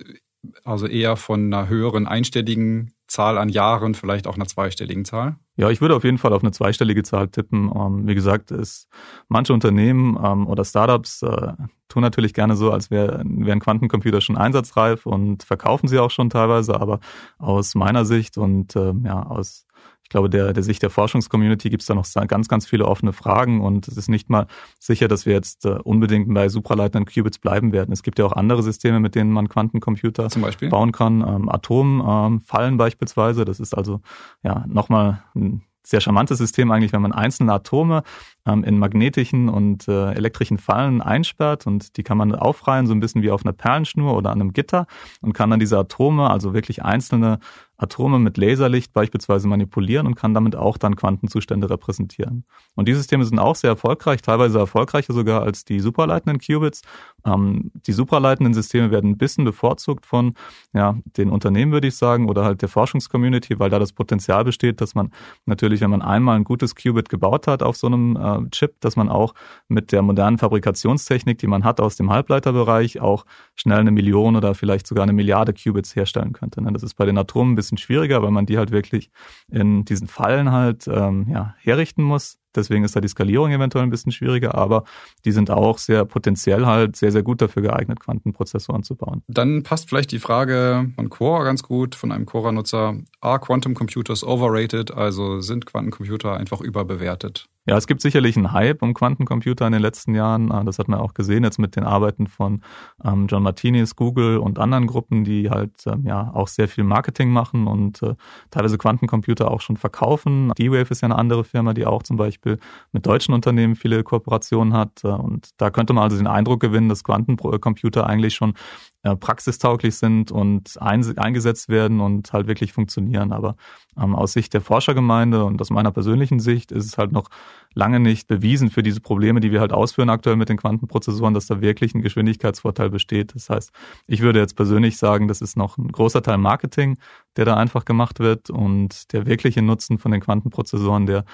also 0.64 0.88
eher 0.88 1.18
von 1.18 1.54
einer 1.54 1.68
höheren 1.68 2.08
einstelligen 2.08 2.94
Zahl 3.08 3.38
an 3.38 3.50
Jahren, 3.50 3.94
vielleicht 3.94 4.26
auch 4.26 4.36
einer 4.36 4.48
zweistelligen 4.48 5.06
Zahl? 5.06 5.36
Ja, 5.58 5.70
ich 5.70 5.82
würde 5.82 5.96
auf 5.96 6.04
jeden 6.04 6.18
Fall 6.18 6.34
auf 6.34 6.42
eine 6.42 6.52
zweistellige 6.52 7.04
Zahl 7.04 7.28
tippen. 7.28 7.70
Ähm, 7.76 8.08
wie 8.08 8.16
gesagt, 8.16 8.52
ist 8.52 8.88
manche 9.28 9.54
Unternehmen 9.54 10.18
ähm, 10.24 10.48
oder 10.48 10.64
Startups 10.64 11.22
äh, 11.22 11.54
tun 11.90 12.02
natürlich 12.02 12.34
gerne 12.34 12.56
so, 12.56 12.72
als 12.72 12.90
wären 12.90 13.46
wär 13.46 13.60
Quantencomputer 13.60 14.22
schon 14.22 14.38
einsatzreif 14.38 15.06
und 15.06 15.44
verkaufen 15.44 15.88
sie 15.88 16.00
auch 16.00 16.10
schon 16.10 16.30
teilweise, 16.30 16.80
aber 16.80 17.00
aus 17.38 17.76
meiner 17.76 18.06
Sicht 18.06 18.38
und 18.38 18.76
äh, 18.76 18.94
ja, 19.04 19.24
aus 19.24 19.66
glaube, 20.12 20.30
der, 20.30 20.54
der 20.54 20.64
Sicht 20.64 20.84
der 20.84 20.90
Forschungscommunity 20.90 21.70
gibt 21.70 21.82
es 21.82 21.88
da 21.88 21.96
noch 21.96 22.06
ganz, 22.28 22.48
ganz 22.48 22.68
viele 22.68 22.86
offene 22.86 23.14
Fragen 23.14 23.62
und 23.62 23.88
es 23.88 23.98
ist 23.98 24.10
nicht 24.10 24.30
mal 24.30 24.46
sicher, 24.80 25.08
dass 25.08 25.26
wir 25.26 25.34
jetzt 25.34 25.66
äh, 25.66 25.80
unbedingt 25.84 26.32
bei 26.34 26.50
supraleitenden 26.50 27.12
Qubits 27.12 27.40
bleiben 27.40 27.72
werden. 27.72 27.92
Es 27.92 28.04
gibt 28.04 28.20
ja 28.20 28.26
auch 28.26 28.34
andere 28.34 28.62
Systeme, 28.62 29.00
mit 29.00 29.16
denen 29.16 29.32
man 29.32 29.50
Quantencomputer 29.50 30.28
bauen 30.70 30.92
kann. 30.92 31.22
Ähm, 31.28 31.50
Atomfallen 31.50 32.74
ähm, 32.74 32.78
beispielsweise. 32.78 33.46
Das 33.46 33.60
ist 33.60 33.76
also 33.76 34.02
ja 34.44 34.66
nochmal 34.68 35.24
ein 35.36 35.64
sehr 35.84 36.02
charmantes 36.02 36.38
System 36.38 36.72
eigentlich, 36.72 36.94
wenn 36.94 37.02
man 37.02 37.12
einzelne 37.12 37.54
Atome 37.54 38.04
ähm, 38.46 38.64
in 38.64 38.78
magnetischen 38.78 39.50
und 39.50 39.88
äh, 39.88 40.12
elektrischen 40.14 40.58
Fallen 40.58 41.02
einsperrt 41.02 41.68
und 41.68 41.98
die 41.98 42.04
kann 42.04 42.18
man 42.18 42.34
aufreihen, 42.36 42.88
so 42.88 42.94
ein 42.94 43.00
bisschen 43.00 43.24
wie 43.24 43.32
auf 43.32 43.44
einer 43.44 43.54
Perlenschnur 43.54 44.16
oder 44.16 44.32
an 44.32 44.42
einem 44.42 44.54
Gitter 44.54 44.88
und 45.22 45.34
kann 45.34 45.50
dann 45.50 45.60
diese 45.60 45.78
Atome, 45.78 46.30
also 46.30 46.54
wirklich 46.54 46.84
einzelne 46.84 47.40
Atome 47.82 48.20
mit 48.20 48.38
Laserlicht 48.38 48.94
beispielsweise 48.94 49.48
manipulieren 49.48 50.06
und 50.06 50.16
kann 50.16 50.34
damit 50.34 50.56
auch 50.56 50.78
dann 50.78 50.96
Quantenzustände 50.96 51.70
repräsentieren. 51.70 52.46
Und 52.76 52.88
die 52.88 52.94
Systeme 52.94 53.26
sind 53.26 53.40
auch 53.40 53.56
sehr 53.56 53.72
erfolgreich, 53.72 54.22
teilweise 54.22 54.60
erfolgreicher 54.60 55.14
sogar 55.14 55.42
als 55.42 55.66
die 55.66 55.80
superleitenden 55.80 56.40
Qubits. 56.40 56.84
Ähm, 57.26 57.72
die 57.74 57.92
supraleitenden 57.92 58.54
Systeme 58.54 58.92
werden 58.92 59.12
ein 59.12 59.18
bisschen 59.18 59.46
bevorzugt 59.46 60.06
von 60.06 60.36
ja, 60.74 60.98
den 61.18 61.30
Unternehmen, 61.30 61.72
würde 61.72 61.88
ich 61.88 61.96
sagen, 61.96 62.30
oder 62.30 62.46
halt 62.46 62.62
der 62.62 62.70
Forschungscommunity, 62.70 63.60
weil 63.60 63.72
da 63.72 63.80
das 63.80 63.94
Potenzial 63.94 64.44
besteht, 64.44 64.80
dass 64.80 64.94
man 64.94 65.12
natürlich, 65.46 65.82
wenn 65.82 65.90
man 65.90 66.04
einmal 66.04 66.36
ein 66.36 66.44
gutes 66.44 66.76
Qubit 66.76 67.10
gebaut 67.10 67.48
hat 67.48 67.64
auf 67.64 67.78
so 67.78 67.88
einem 67.88 68.16
äh, 68.16 68.50
Chip, 68.52 68.80
dass 68.82 68.96
man 68.96 69.10
auch 69.10 69.34
mit 69.68 69.92
der 69.92 70.04
modernen 70.04 70.38
Fabrikationstechnik, 70.38 71.40
die 71.40 71.48
man 71.48 71.64
hat 71.64 71.80
aus 71.80 71.96
dem 71.96 72.12
Halbleiterbereich, 72.12 73.02
auch 73.02 73.26
schnell 73.56 73.80
eine 73.80 73.92
Million 73.92 74.36
oder 74.36 74.54
vielleicht 74.54 74.86
sogar 74.86 75.04
eine 75.04 75.14
Milliarde 75.14 75.54
Qubits 75.54 75.96
herstellen 75.96 76.34
könnte. 76.34 76.62
Ne? 76.62 76.72
Das 76.72 76.84
ist 76.84 76.94
bei 76.94 77.06
den 77.06 77.18
Atomen 77.18 77.54
ein 77.54 77.56
bisschen 77.56 77.71
bisschen 77.72 77.84
schwieriger, 77.84 78.22
weil 78.22 78.32
man 78.32 78.46
die 78.46 78.58
halt 78.58 78.72
wirklich 78.72 79.10
in 79.50 79.86
diesen 79.86 80.08
Fallen 80.08 80.52
halt 80.52 80.88
ähm, 80.88 81.28
ja, 81.30 81.56
herrichten 81.60 82.04
muss 82.04 82.42
Deswegen 82.56 82.84
ist 82.84 82.96
da 82.96 83.02
die 83.02 83.08
Skalierung 83.08 83.52
eventuell 83.52 83.84
ein 83.84 83.90
bisschen 83.90 84.12
schwieriger, 84.12 84.56
aber 84.56 84.84
die 85.26 85.32
sind 85.32 85.50
auch 85.50 85.78
sehr 85.78 86.06
potenziell 86.06 86.66
halt 86.66 86.96
sehr, 86.96 87.12
sehr 87.12 87.24
gut 87.24 87.42
dafür 87.42 87.62
geeignet, 87.62 88.00
Quantenprozessoren 88.00 88.84
zu 88.84 88.96
bauen. 88.96 89.24
Dann 89.28 89.64
passt 89.64 89.90
vielleicht 89.90 90.12
die 90.12 90.20
Frage 90.20 90.92
von 90.96 91.10
Quora 91.10 91.44
ganz 91.44 91.64
gut, 91.64 91.96
von 91.96 92.12
einem 92.12 92.26
Quora-Nutzer. 92.26 92.98
Are 93.22 93.40
Quantum 93.40 93.74
Computers 93.74 94.24
overrated? 94.24 94.92
Also 94.92 95.42
sind 95.42 95.66
Quantencomputer 95.66 96.36
einfach 96.36 96.62
überbewertet? 96.62 97.48
Ja, 97.68 97.78
es 97.78 97.86
gibt 97.86 98.02
sicherlich 98.02 98.36
einen 98.38 98.54
Hype 98.54 98.82
um 98.82 98.96
Quantencomputer 98.96 99.68
in 99.68 99.74
den 99.74 99.84
letzten 99.84 100.16
Jahren. 100.16 100.52
Ah, 100.52 100.64
das 100.64 100.80
hat 100.80 100.88
man 100.88 101.00
auch 101.00 101.14
gesehen 101.14 101.44
jetzt 101.44 101.60
mit 101.60 101.76
den 101.76 101.84
Arbeiten 101.84 102.26
von 102.26 102.64
ähm, 103.06 103.28
John 103.28 103.44
Martinis, 103.44 103.96
Google 103.96 104.40
und 104.40 104.58
anderen 104.58 104.88
Gruppen, 104.88 105.24
die 105.24 105.52
halt 105.52 105.86
ähm, 105.86 106.04
ja 106.08 106.32
auch 106.34 106.48
sehr 106.48 106.68
viel 106.68 106.84
Marketing 106.84 107.30
machen 107.30 107.68
und 107.68 108.02
äh, 108.02 108.16
teilweise 108.50 108.80
Quantencomputer 108.80 109.52
auch 109.52 109.62
schon 109.62 109.78
verkaufen. 109.78 110.52
D-Wave 110.58 110.90
ist 110.90 111.02
ja 111.02 111.06
eine 111.06 111.20
andere 111.20 111.44
Firma, 111.44 111.76
die 111.76 111.86
auch 111.86 112.02
zum 112.02 112.18
Beispiel 112.18 112.58
mit 112.94 113.06
deutschen 113.06 113.36
Unternehmen 113.36 113.76
viele 113.76 114.04
Kooperationen 114.04 114.74
hat. 114.74 115.04
Äh, 115.04 115.10
und 115.10 115.50
da 115.58 115.70
könnte 115.70 115.94
man 115.94 116.04
also 116.04 116.18
den 116.18 116.26
Eindruck 116.26 116.62
gewinnen, 116.62 116.90
dass 116.90 117.04
Quantencomputer 117.04 118.08
eigentlich 118.08 118.34
schon 118.34 118.56
äh, 119.04 119.16
praxistauglich 119.16 119.96
sind 119.96 120.32
und 120.32 120.80
ein, 120.80 121.18
eingesetzt 121.18 121.70
werden 121.70 122.00
und 122.00 122.34
halt 122.34 122.48
wirklich 122.48 122.72
funktionieren. 122.72 123.34
Aber 123.34 123.56
ähm, 123.98 124.16
aus 124.16 124.34
Sicht 124.34 124.54
der 124.54 124.62
Forschergemeinde 124.62 125.44
und 125.44 125.60
aus 125.60 125.72
meiner 125.72 125.92
persönlichen 125.92 126.40
Sicht 126.40 126.72
ist 126.72 126.86
es 126.86 126.98
halt 126.98 127.12
noch 127.12 127.30
lange 127.74 128.00
nicht 128.00 128.28
bewiesen 128.28 128.70
für 128.70 128.84
diese 128.84 129.00
Probleme, 129.02 129.40
die 129.40 129.52
wir 129.52 129.60
halt 129.60 129.74
ausführen 129.74 130.10
aktuell 130.10 130.36
mit 130.36 130.50
den 130.50 130.58
Quantenprozessoren, 130.58 131.34
dass 131.34 131.48
da 131.48 131.62
wirklich 131.62 131.96
ein 131.96 132.02
Geschwindigkeitsvorteil 132.02 132.90
besteht. 132.90 133.34
Das 133.34 133.50
heißt, 133.50 133.72
ich 134.08 134.22
würde 134.22 134.40
jetzt 134.40 134.56
persönlich 134.56 134.98
sagen, 134.98 135.28
das 135.28 135.42
ist 135.42 135.58
noch 135.58 135.78
ein 135.78 135.92
großer 135.92 136.22
Teil 136.22 136.38
Marketing, 136.38 136.98
der 137.38 137.46
da 137.46 137.56
einfach 137.56 137.86
gemacht 137.86 138.20
wird 138.20 138.50
und 138.50 139.14
der 139.14 139.26
wirkliche 139.26 139.62
Nutzen 139.62 139.98
von 139.98 140.12
den 140.12 140.22
Quantenprozessoren, 140.22 141.06
der 141.06 141.26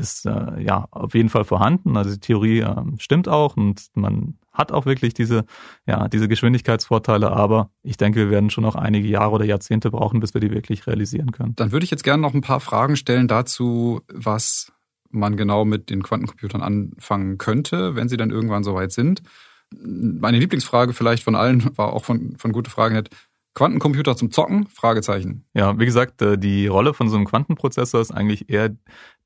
ist 0.00 0.26
äh, 0.26 0.60
ja 0.60 0.86
auf 0.90 1.14
jeden 1.14 1.28
Fall 1.28 1.44
vorhanden. 1.44 1.96
Also 1.96 2.10
die 2.10 2.20
Theorie 2.20 2.60
äh, 2.60 2.82
stimmt 2.98 3.28
auch 3.28 3.56
und 3.56 3.86
man 3.94 4.38
hat 4.52 4.72
auch 4.72 4.86
wirklich 4.86 5.14
diese, 5.14 5.44
ja, 5.86 6.08
diese 6.08 6.28
Geschwindigkeitsvorteile, 6.28 7.30
aber 7.30 7.70
ich 7.82 7.96
denke, 7.96 8.20
wir 8.20 8.30
werden 8.30 8.50
schon 8.50 8.64
noch 8.64 8.74
einige 8.74 9.08
Jahre 9.08 9.32
oder 9.32 9.44
Jahrzehnte 9.44 9.90
brauchen, 9.90 10.20
bis 10.20 10.34
wir 10.34 10.40
die 10.40 10.50
wirklich 10.50 10.86
realisieren 10.86 11.32
können. 11.32 11.54
Dann 11.56 11.72
würde 11.72 11.84
ich 11.84 11.90
jetzt 11.90 12.04
gerne 12.04 12.20
noch 12.20 12.34
ein 12.34 12.40
paar 12.40 12.60
Fragen 12.60 12.96
stellen 12.96 13.28
dazu, 13.28 14.00
was 14.12 14.72
man 15.10 15.36
genau 15.36 15.64
mit 15.64 15.90
den 15.90 16.02
Quantencomputern 16.02 16.62
anfangen 16.62 17.38
könnte, 17.38 17.96
wenn 17.96 18.08
sie 18.08 18.16
dann 18.16 18.30
irgendwann 18.30 18.64
soweit 18.64 18.92
sind. 18.92 19.22
Meine 19.72 20.38
Lieblingsfrage 20.38 20.92
vielleicht 20.92 21.22
von 21.22 21.36
allen 21.36 21.70
war 21.76 21.92
auch 21.92 22.04
von, 22.04 22.36
von 22.36 22.52
gute 22.52 22.70
Fragen 22.70 23.04
Quantencomputer 23.54 24.16
zum 24.16 24.30
Zocken? 24.30 24.66
Fragezeichen. 24.68 25.44
Ja, 25.54 25.78
wie 25.78 25.84
gesagt, 25.84 26.22
äh, 26.22 26.38
die 26.38 26.68
Rolle 26.68 26.94
von 26.94 27.08
so 27.08 27.16
einem 27.16 27.26
Quantenprozessor 27.26 28.00
ist 28.00 28.12
eigentlich 28.12 28.48
eher 28.48 28.70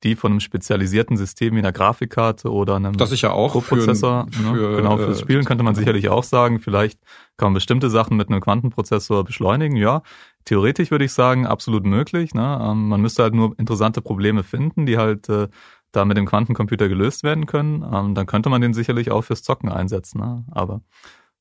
die 0.05 0.14
von 0.17 0.33
einem 0.33 0.40
spezialisierten 0.40 1.17
System 1.17 1.55
wie 1.55 1.59
einer 1.59 1.73
Grafikkarte 1.73 2.53
oder 2.53 2.77
einem 2.77 2.97
das 2.97 3.11
ja 3.23 3.33
auch 3.33 3.53
Prozessor. 3.53 4.27
Für, 4.31 4.43
ne? 4.43 4.55
für, 4.55 4.77
genau, 4.77 4.97
fürs 4.99 5.19
äh, 5.19 5.23
Spielen 5.23 5.45
könnte 5.45 5.64
man 5.64 5.75
sicherlich 5.75 6.09
auch 6.11 6.23
sagen. 6.23 6.61
Vielleicht 6.61 7.01
kann 7.37 7.47
man 7.47 7.55
bestimmte 7.55 7.90
Sachen 7.90 8.17
mit 8.17 8.29
einem 8.29 8.40
Quantenprozessor 8.40 9.25
beschleunigen. 9.25 9.77
Ja, 9.77 10.03
theoretisch 10.45 10.90
würde 10.90 11.07
ich 11.07 11.12
sagen, 11.12 11.47
absolut 11.47 11.85
möglich. 11.85 12.35
Ne? 12.35 12.59
Ähm, 12.62 12.88
man 12.88 13.01
müsste 13.01 13.23
halt 13.23 13.35
nur 13.35 13.59
interessante 13.59 14.03
Probleme 14.03 14.45
finden, 14.45 14.87
die 14.87 14.99
halt 14.99 15.29
äh, 15.29 15.49
da 15.90 16.05
mit 16.05 16.17
dem 16.17 16.27
Quantencomputer 16.27 16.88
gelöst 16.88 17.25
werden 17.25 17.47
können. 17.47 17.85
Ähm, 17.90 18.14
dann 18.14 18.27
könnte 18.27 18.51
man 18.51 18.61
den 18.61 18.75
sicherlich 18.75 19.11
auch 19.11 19.23
fürs 19.23 19.43
Zocken 19.43 19.71
einsetzen. 19.71 20.21
Ne? 20.21 20.45
Aber 20.51 20.83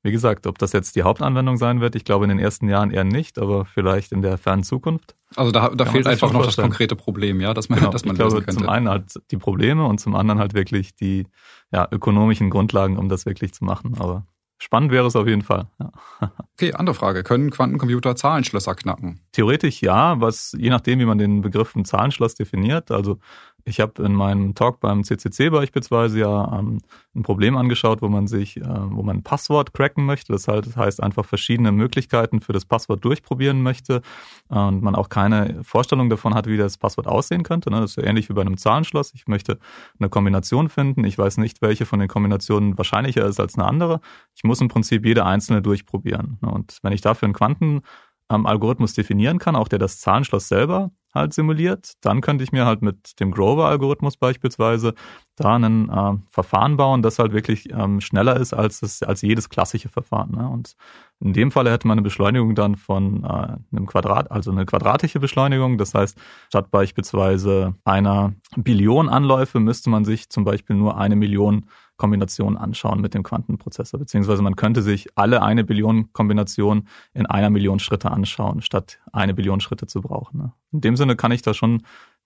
wie 0.03 0.11
gesagt, 0.11 0.47
ob 0.47 0.57
das 0.57 0.73
jetzt 0.73 0.97
die 0.97 1.03
Hauptanwendung 1.03 1.55
sein 1.55 1.79
wird, 1.79 1.95
ich 1.95 2.03
glaube 2.03 2.25
in 2.25 2.29
den 2.29 2.39
ersten 2.39 2.67
Jahren 2.67 2.91
eher 2.91 3.05
nicht, 3.05 3.39
aber 3.39 3.65
vielleicht 3.65 4.11
in 4.11 4.21
der 4.21 4.37
fernen 4.37 4.63
Zukunft. 4.63 5.15
Also 5.35 5.51
da, 5.51 5.69
da 5.69 5.85
fehlt 5.85 6.05
einfach 6.05 6.31
noch 6.33 6.45
das 6.45 6.57
konkrete 6.57 6.95
Problem, 6.95 7.39
ja, 7.39 7.53
dass 7.53 7.69
man, 7.69 7.79
genau, 7.79 7.91
dass 7.91 8.03
man 8.03 8.15
ich 8.15 8.19
glaube, 8.19 8.41
könnte. 8.41 8.61
Zum 8.61 8.69
einen 8.69 8.89
halt 8.89 9.19
die 9.31 9.37
Probleme 9.37 9.85
und 9.85 9.99
zum 9.99 10.15
anderen 10.15 10.39
halt 10.39 10.53
wirklich 10.53 10.93
die 10.93 11.25
ja, 11.71 11.87
ökonomischen 11.89 12.49
Grundlagen, 12.49 12.97
um 12.97 13.07
das 13.07 13.25
wirklich 13.25 13.53
zu 13.53 13.63
machen. 13.63 13.95
Aber 13.97 14.27
spannend 14.57 14.91
wäre 14.91 15.07
es 15.07 15.15
auf 15.15 15.27
jeden 15.27 15.41
Fall. 15.41 15.67
Ja. 15.79 15.91
Okay, 16.55 16.71
andere 16.73 16.93
Frage. 16.93 17.23
Können 17.23 17.49
Quantencomputer 17.49 18.15
Zahlenschlösser 18.15 18.75
knacken? 18.75 19.19
Theoretisch 19.31 19.81
ja, 19.81 20.21
was 20.21 20.55
je 20.55 20.69
nachdem, 20.69 20.99
wie 20.99 21.05
man 21.05 21.17
den 21.17 21.41
Begriff 21.41 21.73
Zahlenschloss 21.83 22.35
definiert. 22.35 22.91
Also 22.91 23.17
ich 23.65 23.79
habe 23.79 24.03
in 24.03 24.13
meinem 24.13 24.55
Talk 24.55 24.79
beim 24.79 25.03
CCC 25.03 25.49
beispielsweise 25.49 26.19
ja 26.19 26.59
ähm, 26.59 26.79
ein 27.15 27.23
Problem 27.23 27.55
angeschaut, 27.55 28.01
wo 28.01 28.09
man 28.09 28.27
sich, 28.27 28.57
äh, 28.57 28.63
wo 28.63 29.03
man 29.03 29.17
ein 29.17 29.23
Passwort 29.23 29.73
cracken 29.73 30.05
möchte. 30.05 30.33
Das, 30.33 30.47
halt, 30.47 30.65
das 30.65 30.75
heißt 30.75 31.01
einfach 31.01 31.25
verschiedene 31.25 31.71
Möglichkeiten 31.71 32.41
für 32.41 32.51
das 32.51 32.65
Passwort 32.65 33.05
durchprobieren 33.05 33.61
möchte 33.61 34.01
äh, 34.49 34.59
und 34.59 34.83
man 34.83 34.95
auch 34.95 35.09
keine 35.09 35.63
Vorstellung 35.63 36.09
davon 36.09 36.33
hat, 36.33 36.47
wie 36.47 36.57
das 36.57 36.77
Passwort 36.77 37.07
aussehen 37.07 37.43
könnte. 37.43 37.69
Ne? 37.69 37.79
Das 37.79 37.91
ist 37.91 37.95
ja 37.97 38.03
ähnlich 38.03 38.29
wie 38.29 38.33
bei 38.33 38.41
einem 38.41 38.57
Zahlenschloss. 38.57 39.13
Ich 39.13 39.27
möchte 39.27 39.59
eine 39.99 40.09
Kombination 40.09 40.67
finden. 40.67 41.05
Ich 41.05 41.17
weiß 41.17 41.37
nicht, 41.37 41.61
welche 41.61 41.85
von 41.85 41.99
den 41.99 42.09
Kombinationen 42.09 42.77
wahrscheinlicher 42.77 43.25
ist 43.25 43.39
als 43.39 43.55
eine 43.55 43.65
andere. 43.65 44.01
Ich 44.35 44.43
muss 44.43 44.59
im 44.59 44.67
Prinzip 44.67 45.05
jede 45.05 45.25
einzelne 45.25 45.61
durchprobieren. 45.61 46.37
Ne? 46.41 46.51
Und 46.51 46.79
wenn 46.81 46.91
ich 46.91 47.01
dafür 47.01 47.27
einen 47.27 47.33
Quanten 47.33 47.81
ähm, 48.29 48.45
Algorithmus 48.45 48.93
definieren 48.93 49.39
kann, 49.39 49.55
auch 49.55 49.67
der 49.67 49.79
das 49.79 49.99
Zahlenschloss 49.99 50.47
selber 50.49 50.91
halt 51.13 51.33
simuliert, 51.33 51.93
dann 52.01 52.21
könnte 52.21 52.43
ich 52.43 52.51
mir 52.51 52.65
halt 52.65 52.81
mit 52.81 53.19
dem 53.19 53.31
Grover-Algorithmus 53.31 54.17
beispielsweise 54.17 54.93
da 55.35 55.55
ein 55.55 55.89
äh, 55.89 56.13
Verfahren 56.29 56.77
bauen, 56.77 57.01
das 57.01 57.19
halt 57.19 57.33
wirklich 57.33 57.71
ähm, 57.71 58.01
schneller 58.01 58.39
ist 58.39 58.53
als, 58.53 58.81
das, 58.81 59.01
als 59.03 59.21
jedes 59.21 59.49
klassische 59.49 59.89
Verfahren. 59.89 60.31
Ne? 60.31 60.47
Und 60.47 60.75
in 61.19 61.33
dem 61.33 61.51
Fall 61.51 61.69
hätte 61.69 61.87
man 61.87 61.95
eine 61.95 62.03
Beschleunigung 62.03 62.55
dann 62.55 62.75
von 62.75 63.23
äh, 63.23 63.27
einem 63.75 63.85
Quadrat, 63.87 64.31
also 64.31 64.51
eine 64.51 64.65
quadratische 64.65 65.19
Beschleunigung. 65.19 65.77
Das 65.77 65.93
heißt, 65.93 66.17
statt 66.49 66.69
beispielsweise 66.69 67.75
einer 67.83 68.33
Billion 68.55 69.09
Anläufe 69.09 69.59
müsste 69.59 69.89
man 69.89 70.05
sich 70.05 70.29
zum 70.29 70.43
Beispiel 70.43 70.75
nur 70.75 70.97
eine 70.97 71.15
Million 71.15 71.65
Kombinationen 71.97 72.57
anschauen 72.57 73.01
mit 73.01 73.13
dem 73.13 73.23
Quantenprozessor, 73.23 73.99
beziehungsweise 73.99 74.41
man 74.41 74.55
könnte 74.55 74.81
sich 74.81 75.07
alle 75.15 75.41
eine 75.41 75.63
Billion 75.63 76.11
Kombinationen 76.11 76.87
in 77.13 77.25
einer 77.25 77.49
Million 77.49 77.79
Schritte 77.79 78.11
anschauen, 78.11 78.61
statt 78.61 78.99
eine 79.11 79.33
Billion 79.33 79.59
Schritte 79.59 79.85
zu 79.85 80.01
brauchen. 80.01 80.37
Ne? 80.39 80.53
In 80.71 80.81
dem 80.81 80.95
Sinne 80.95 81.15
kann 81.15 81.31
ich 81.31 81.43
da 81.43 81.53
schon 81.53 81.83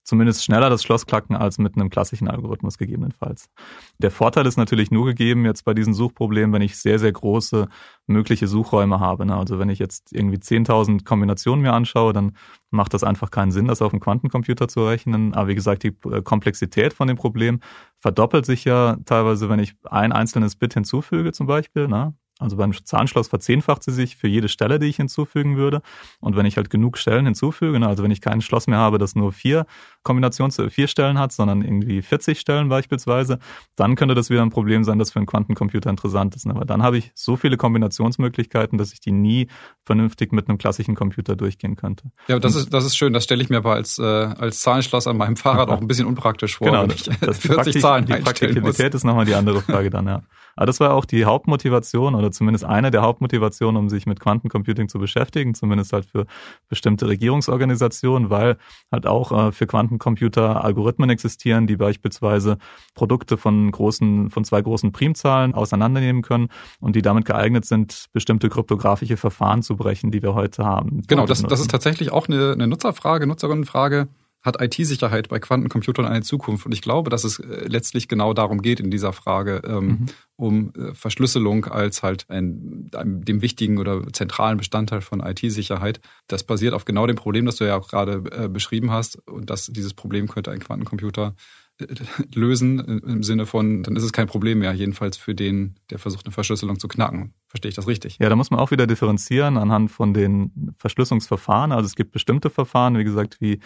zumindest 0.07 0.45
schneller 0.45 0.69
das 0.69 0.83
Schloss 0.83 1.05
klacken 1.05 1.35
als 1.35 1.57
mit 1.57 1.75
einem 1.75 1.89
klassischen 1.89 2.29
Algorithmus 2.29 2.77
gegebenenfalls. 2.77 3.49
Der 3.97 4.09
Vorteil 4.09 4.45
ist 4.45 4.55
natürlich 4.55 4.89
nur 4.89 5.05
gegeben 5.05 5.43
jetzt 5.43 5.65
bei 5.65 5.73
diesen 5.73 5.93
Suchproblemen, 5.93 6.53
wenn 6.53 6.61
ich 6.61 6.77
sehr, 6.77 6.97
sehr 6.97 7.11
große 7.11 7.67
mögliche 8.07 8.47
Suchräume 8.47 9.01
habe. 9.01 9.25
Ne? 9.25 9.35
Also 9.35 9.59
wenn 9.59 9.67
ich 9.67 9.79
jetzt 9.79 10.13
irgendwie 10.13 10.37
10.000 10.37 11.03
Kombinationen 11.03 11.61
mir 11.61 11.73
anschaue, 11.73 12.13
dann 12.13 12.37
macht 12.69 12.93
das 12.93 13.03
einfach 13.03 13.31
keinen 13.31 13.51
Sinn, 13.51 13.67
das 13.67 13.81
auf 13.81 13.91
dem 13.91 13.99
Quantencomputer 13.99 14.69
zu 14.69 14.87
rechnen. 14.87 15.33
Aber 15.33 15.49
wie 15.49 15.55
gesagt, 15.55 15.83
die 15.83 15.95
äh, 16.09 16.21
Komplexität 16.21 16.93
von 16.93 17.09
dem 17.09 17.17
Problem 17.17 17.59
verdoppelt 17.99 18.45
sich 18.45 18.63
ja 18.63 18.95
teilweise, 19.05 19.49
wenn 19.49 19.59
ich 19.59 19.75
ein 19.83 20.13
einzelnes 20.13 20.55
Bit 20.55 20.73
hinzufüge 20.73 21.33
zum 21.33 21.47
Beispiel. 21.47 21.89
Ne? 21.89 22.13
Also 22.39 22.57
beim 22.57 22.73
Zahnschloss 22.73 23.27
verzehnfacht 23.27 23.83
sie 23.83 23.91
sich 23.91 24.15
für 24.15 24.27
jede 24.27 24.47
Stelle, 24.47 24.79
die 24.79 24.87
ich 24.87 24.97
hinzufügen 24.97 25.57
würde. 25.57 25.81
Und 26.19 26.35
wenn 26.35 26.45
ich 26.45 26.57
halt 26.57 26.69
genug 26.69 26.97
Stellen 26.97 27.25
hinzufüge, 27.25 27.79
ne, 27.79 27.87
also 27.87 28.03
wenn 28.03 28.11
ich 28.11 28.21
kein 28.21 28.41
Schloss 28.41 28.67
mehr 28.67 28.77
habe, 28.77 28.97
das 28.97 29.15
nur 29.15 29.31
vier 29.31 29.65
Kombinations 30.03 30.61
vier 30.69 30.87
Stellen 30.87 31.19
hat, 31.19 31.31
sondern 31.31 31.61
irgendwie 31.61 32.01
40 32.01 32.39
Stellen 32.39 32.69
beispielsweise, 32.69 33.39
dann 33.75 33.95
könnte 33.95 34.15
das 34.15 34.29
wieder 34.29 34.41
ein 34.41 34.49
Problem 34.49 34.83
sein, 34.83 34.99
das 34.99 35.11
für 35.11 35.19
einen 35.19 35.25
Quantencomputer 35.25 35.89
interessant 35.89 36.35
ist. 36.35 36.45
Ne? 36.45 36.55
Aber 36.55 36.65
dann 36.65 36.83
habe 36.83 36.97
ich 36.97 37.11
so 37.15 37.35
viele 37.35 37.57
Kombinationsmöglichkeiten, 37.57 38.77
dass 38.77 38.93
ich 38.93 38.99
die 38.99 39.11
nie 39.11 39.47
vernünftig 39.83 40.31
mit 40.31 40.47
einem 40.47 40.57
klassischen 40.57 40.95
Computer 40.95 41.35
durchgehen 41.35 41.75
könnte. 41.75 42.11
Ja, 42.27 42.39
das 42.39 42.55
ist, 42.55 42.73
das 42.73 42.85
ist 42.85 42.95
schön. 42.95 43.13
Das 43.13 43.23
stelle 43.23 43.41
ich 43.41 43.49
mir 43.49 43.57
aber 43.57 43.73
als, 43.73 43.97
äh, 43.99 44.03
als 44.03 44.61
Zahlenschloss 44.61 45.07
an 45.07 45.17
meinem 45.17 45.35
Fahrrad 45.35 45.69
auch 45.69 45.81
ein 45.81 45.87
bisschen 45.87 46.05
unpraktisch 46.05 46.57
vor. 46.57 46.67
Genau, 46.67 46.85
das, 46.87 47.03
das 47.19 47.39
40 47.39 47.51
Praktik 47.51 47.81
Zahlen 47.81 48.05
Die 48.05 48.13
Praktikabilität 48.13 48.93
ist 48.93 49.03
nochmal 49.03 49.25
die 49.25 49.35
andere 49.35 49.61
Frage 49.61 49.89
dann, 49.89 50.07
ja. 50.07 50.23
Aber 50.55 50.65
das 50.65 50.79
war 50.79 50.93
auch 50.93 51.05
die 51.05 51.25
Hauptmotivation 51.25 52.15
oder 52.15 52.26
zumindest 52.31 52.65
eine 52.65 52.91
der 52.91 53.01
Hauptmotivationen, 53.01 53.77
um 53.77 53.89
sich 53.89 54.05
mit 54.05 54.19
Quantencomputing 54.19 54.89
zu 54.89 54.99
beschäftigen, 54.99 55.53
zumindest 55.53 55.93
halt 55.93 56.05
für 56.05 56.25
bestimmte 56.69 57.07
Regierungsorganisationen, 57.07 58.29
weil 58.29 58.57
halt 58.91 59.05
auch 59.05 59.31
äh, 59.31 59.51
für 59.51 59.67
Quantencomputer 59.67 60.63
Algorithmen 60.63 61.09
existieren, 61.09 61.67
die 61.67 61.77
beispielsweise 61.77 62.57
Produkte 62.95 63.37
von 63.37 63.71
großen, 63.71 64.29
von 64.29 64.43
zwei 64.43 64.61
großen 64.61 64.91
Primzahlen 64.91 65.53
auseinandernehmen 65.53 66.21
können 66.21 66.49
und 66.79 66.95
die 66.95 67.01
damit 67.01 67.25
geeignet 67.25 67.65
sind, 67.65 68.07
bestimmte 68.13 68.49
kryptografische 68.49 69.17
Verfahren 69.17 69.63
zu 69.63 69.75
brechen, 69.75 70.11
die 70.11 70.21
wir 70.21 70.33
heute 70.33 70.65
haben. 70.65 71.01
Genau, 71.07 71.25
das, 71.25 71.43
das 71.43 71.59
ist 71.59 71.71
tatsächlich 71.71 72.11
auch 72.11 72.27
eine, 72.27 72.53
eine 72.53 72.67
Nutzerfrage, 72.67 73.27
Nutzerinnenfrage 73.27 74.07
hat 74.41 74.61
IT-Sicherheit 74.61 75.29
bei 75.29 75.39
Quantencomputern 75.39 76.05
eine 76.05 76.21
Zukunft? 76.21 76.65
Und 76.65 76.71
ich 76.71 76.81
glaube, 76.81 77.09
dass 77.09 77.23
es 77.23 77.39
äh, 77.39 77.65
letztlich 77.67 78.07
genau 78.07 78.33
darum 78.33 78.61
geht 78.61 78.79
in 78.79 78.91
dieser 78.91 79.13
Frage, 79.13 79.61
ähm, 79.65 79.85
mhm. 79.85 80.05
um 80.35 80.73
äh, 80.73 80.93
Verschlüsselung 80.93 81.65
als 81.65 82.03
halt 82.03 82.29
ein, 82.29 82.89
dem 82.91 83.41
wichtigen 83.41 83.77
oder 83.77 84.11
zentralen 84.13 84.57
Bestandteil 84.57 85.01
von 85.01 85.19
IT-Sicherheit. 85.19 85.99
Das 86.27 86.43
basiert 86.43 86.73
auf 86.73 86.85
genau 86.85 87.07
dem 87.07 87.15
Problem, 87.15 87.45
das 87.45 87.57
du 87.57 87.65
ja 87.65 87.77
auch 87.77 87.87
gerade 87.87 88.23
äh, 88.31 88.47
beschrieben 88.47 88.91
hast. 88.91 89.17
Und 89.27 89.49
dass 89.49 89.65
dieses 89.67 89.93
Problem 89.93 90.27
könnte 90.27 90.51
ein 90.51 90.59
Quantencomputer 90.59 91.35
lösen 92.33 92.79
im 92.79 93.23
Sinne 93.23 93.45
von, 93.45 93.83
dann 93.83 93.95
ist 93.95 94.03
es 94.03 94.11
kein 94.11 94.27
Problem 94.27 94.59
mehr, 94.59 94.73
jedenfalls 94.73 95.17
für 95.17 95.35
den, 95.35 95.75
der 95.89 95.99
versucht, 95.99 96.25
eine 96.25 96.33
Verschlüsselung 96.33 96.79
zu 96.79 96.87
knacken. 96.87 97.33
Verstehe 97.47 97.69
ich 97.69 97.75
das 97.75 97.87
richtig? 97.87 98.17
Ja, 98.19 98.29
da 98.29 98.35
muss 98.35 98.49
man 98.49 98.59
auch 98.59 98.71
wieder 98.71 98.87
differenzieren 98.87 99.57
anhand 99.57 99.91
von 99.91 100.13
den 100.13 100.73
Verschlüsselungsverfahren. 100.77 101.71
Also 101.71 101.85
es 101.85 101.95
gibt 101.95 102.11
bestimmte 102.11 102.49
Verfahren, 102.49 102.97
wie 102.97 103.03
gesagt, 103.03 103.39
wie 103.41 103.59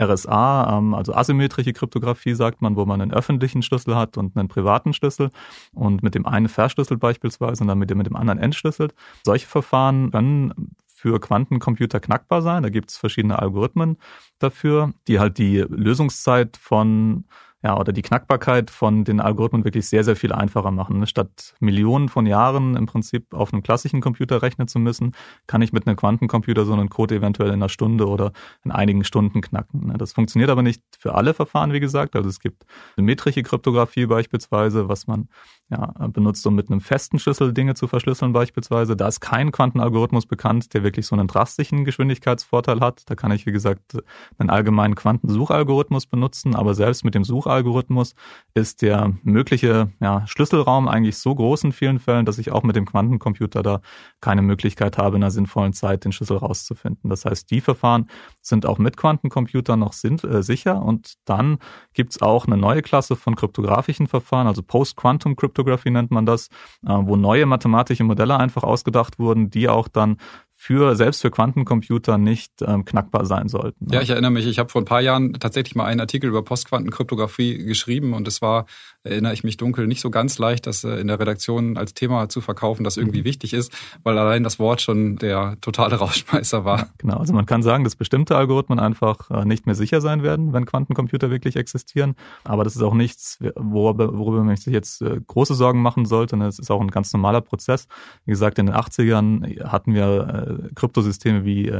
RSA, 0.00 0.78
ähm, 0.78 0.94
also 0.94 1.12
asymmetrische 1.14 1.72
Kryptographie 1.72 2.34
sagt 2.34 2.62
man, 2.62 2.76
wo 2.76 2.86
man 2.86 3.00
einen 3.00 3.12
öffentlichen 3.12 3.62
Schlüssel 3.62 3.96
hat 3.96 4.16
und 4.16 4.36
einen 4.36 4.48
privaten 4.48 4.94
Schlüssel 4.94 5.30
und 5.72 6.02
mit 6.02 6.14
dem 6.14 6.26
einen 6.26 6.48
verschlüsselt 6.48 7.00
beispielsweise 7.00 7.62
und 7.62 7.68
dann 7.68 7.78
mit 7.78 7.90
dem 7.90 8.16
anderen 8.16 8.38
entschlüsselt. 8.38 8.94
Solche 9.24 9.46
Verfahren 9.46 10.10
können 10.10 10.74
für 10.86 11.20
Quantencomputer 11.20 12.00
knackbar 12.00 12.42
sein. 12.42 12.64
Da 12.64 12.70
gibt 12.70 12.90
es 12.90 12.96
verschiedene 12.96 13.38
Algorithmen 13.38 13.98
dafür, 14.40 14.92
die 15.06 15.20
halt 15.20 15.38
die 15.38 15.58
Lösungszeit 15.58 16.56
von 16.56 17.24
ja, 17.62 17.76
oder 17.76 17.92
die 17.92 18.02
Knackbarkeit 18.02 18.70
von 18.70 19.04
den 19.04 19.20
Algorithmen 19.20 19.64
wirklich 19.64 19.88
sehr, 19.88 20.04
sehr 20.04 20.14
viel 20.14 20.32
einfacher 20.32 20.70
machen. 20.70 21.04
Statt 21.08 21.54
Millionen 21.58 22.08
von 22.08 22.24
Jahren 22.24 22.76
im 22.76 22.86
Prinzip 22.86 23.34
auf 23.34 23.52
einem 23.52 23.64
klassischen 23.64 24.00
Computer 24.00 24.42
rechnen 24.42 24.68
zu 24.68 24.78
müssen, 24.78 25.12
kann 25.48 25.60
ich 25.60 25.72
mit 25.72 25.86
einem 25.86 25.96
Quantencomputer 25.96 26.64
so 26.64 26.72
einen 26.72 26.88
Code 26.88 27.16
eventuell 27.16 27.48
in 27.48 27.56
einer 27.56 27.68
Stunde 27.68 28.06
oder 28.06 28.32
in 28.64 28.70
einigen 28.70 29.02
Stunden 29.02 29.40
knacken. 29.40 29.92
Das 29.98 30.12
funktioniert 30.12 30.50
aber 30.50 30.62
nicht 30.62 30.82
für 30.96 31.16
alle 31.16 31.34
Verfahren, 31.34 31.72
wie 31.72 31.80
gesagt. 31.80 32.14
Also 32.14 32.28
es 32.28 32.38
gibt 32.38 32.64
symmetrische 32.94 33.42
Kryptographie 33.42 34.06
beispielsweise, 34.06 34.88
was 34.88 35.08
man 35.08 35.28
ja, 35.70 35.92
benutzt, 36.08 36.46
um 36.46 36.54
mit 36.54 36.70
einem 36.70 36.80
festen 36.80 37.18
Schlüssel 37.18 37.52
Dinge 37.52 37.74
zu 37.74 37.88
verschlüsseln 37.88 38.32
beispielsweise. 38.32 38.96
Da 38.96 39.06
ist 39.08 39.20
kein 39.20 39.52
Quantenalgorithmus 39.52 40.24
bekannt, 40.24 40.72
der 40.72 40.82
wirklich 40.82 41.06
so 41.06 41.14
einen 41.14 41.28
drastischen 41.28 41.84
Geschwindigkeitsvorteil 41.84 42.80
hat. 42.80 43.02
Da 43.10 43.14
kann 43.14 43.32
ich, 43.32 43.44
wie 43.44 43.52
gesagt, 43.52 43.98
einen 44.38 44.48
allgemeinen 44.48 44.94
Quantensuchalgorithmus 44.94 46.06
benutzen, 46.06 46.54
aber 46.54 46.74
selbst 46.74 47.04
mit 47.04 47.14
dem 47.14 47.24
Suchalgorithmus 47.24 48.14
ist 48.54 48.80
der 48.80 49.12
mögliche 49.22 49.92
ja, 50.00 50.26
Schlüsselraum 50.26 50.88
eigentlich 50.88 51.18
so 51.18 51.34
groß 51.34 51.64
in 51.64 51.72
vielen 51.72 51.98
Fällen, 51.98 52.24
dass 52.24 52.38
ich 52.38 52.50
auch 52.50 52.62
mit 52.62 52.74
dem 52.74 52.86
Quantencomputer 52.86 53.62
da 53.62 53.82
keine 54.22 54.40
Möglichkeit 54.40 54.96
habe, 54.96 55.16
in 55.16 55.22
einer 55.22 55.30
sinnvollen 55.30 55.74
Zeit 55.74 56.04
den 56.04 56.12
Schlüssel 56.12 56.38
rauszufinden. 56.38 57.10
Das 57.10 57.26
heißt, 57.26 57.50
die 57.50 57.60
Verfahren 57.60 58.08
sind 58.48 58.66
auch 58.66 58.78
mit 58.78 58.96
Quantencomputern 58.96 59.78
noch 59.78 59.92
sind, 59.92 60.24
äh, 60.24 60.42
sicher 60.42 60.82
und 60.82 61.14
dann 61.24 61.58
gibt's 61.94 62.20
auch 62.20 62.46
eine 62.46 62.56
neue 62.56 62.82
Klasse 62.82 63.16
von 63.16 63.36
kryptografischen 63.36 64.06
Verfahren, 64.06 64.46
also 64.46 64.62
Post-Quantum 64.62 65.36
Cryptography 65.36 65.90
nennt 65.90 66.10
man 66.10 66.26
das, 66.26 66.48
äh, 66.86 66.90
wo 66.90 67.16
neue 67.16 67.46
mathematische 67.46 68.04
Modelle 68.04 68.36
einfach 68.38 68.62
ausgedacht 68.62 69.18
wurden, 69.18 69.50
die 69.50 69.68
auch 69.68 69.88
dann 69.88 70.16
für 70.60 70.96
selbst 70.96 71.22
für 71.22 71.30
Quantencomputer 71.30 72.18
nicht 72.18 72.50
ähm, 72.62 72.84
knackbar 72.84 73.24
sein 73.26 73.48
sollten. 73.48 73.86
Ne? 73.86 73.94
Ja, 73.94 74.02
ich 74.02 74.10
erinnere 74.10 74.32
mich, 74.32 74.44
ich 74.44 74.58
habe 74.58 74.68
vor 74.68 74.82
ein 74.82 74.86
paar 74.86 75.00
Jahren 75.00 75.34
tatsächlich 75.34 75.76
mal 75.76 75.84
einen 75.84 76.00
Artikel 76.00 76.28
über 76.28 76.42
Postquantenkryptographie 76.42 77.58
geschrieben 77.58 78.12
und 78.12 78.26
es 78.26 78.42
war, 78.42 78.66
erinnere 79.04 79.32
ich 79.32 79.44
mich 79.44 79.56
dunkel, 79.56 79.86
nicht 79.86 80.00
so 80.00 80.10
ganz 80.10 80.38
leicht, 80.38 80.66
das 80.66 80.84
äh, 80.84 80.96
in 80.96 81.06
der 81.06 81.18
Redaktion 81.20 81.76
als 81.76 81.94
Thema 81.94 82.28
zu 82.28 82.40
verkaufen, 82.40 82.84
das 82.84 82.96
irgendwie 82.96 83.20
mhm. 83.20 83.26
wichtig 83.26 83.54
ist, 83.54 83.72
weil 84.02 84.18
allein 84.18 84.42
das 84.42 84.58
Wort 84.58 84.80
schon 84.80 85.16
der 85.16 85.56
totale 85.60 85.96
Rauschmeißer 85.96 86.64
war. 86.64 86.88
Genau, 86.98 87.16
also 87.16 87.32
man 87.32 87.46
kann 87.46 87.62
sagen, 87.62 87.84
dass 87.84 87.96
bestimmte 87.96 88.36
Algorithmen 88.36 88.78
einfach 88.78 89.30
äh, 89.30 89.44
nicht 89.44 89.66
mehr 89.66 89.74
sicher 89.74 90.00
sein 90.00 90.22
werden, 90.22 90.52
wenn 90.52 90.66
Quantencomputer 90.66 91.30
wirklich 91.30 91.56
existieren, 91.56 92.14
aber 92.44 92.64
das 92.64 92.76
ist 92.76 92.82
auch 92.82 92.94
nichts, 92.94 93.38
worüber, 93.54 94.16
worüber 94.16 94.42
man 94.42 94.56
sich 94.56 94.72
jetzt 94.72 95.02
äh, 95.02 95.20
große 95.26 95.54
Sorgen 95.54 95.80
machen 95.80 96.04
sollte. 96.04 96.36
Es 96.38 96.58
ist 96.58 96.70
auch 96.70 96.80
ein 96.80 96.90
ganz 96.90 97.12
normaler 97.12 97.40
Prozess. 97.40 97.86
Wie 98.24 98.30
gesagt, 98.30 98.58
in 98.58 98.66
den 98.66 98.74
80ern 98.74 99.64
hatten 99.64 99.94
wir 99.94 100.70
Kryptosysteme 100.74 101.44
wie 101.44 101.70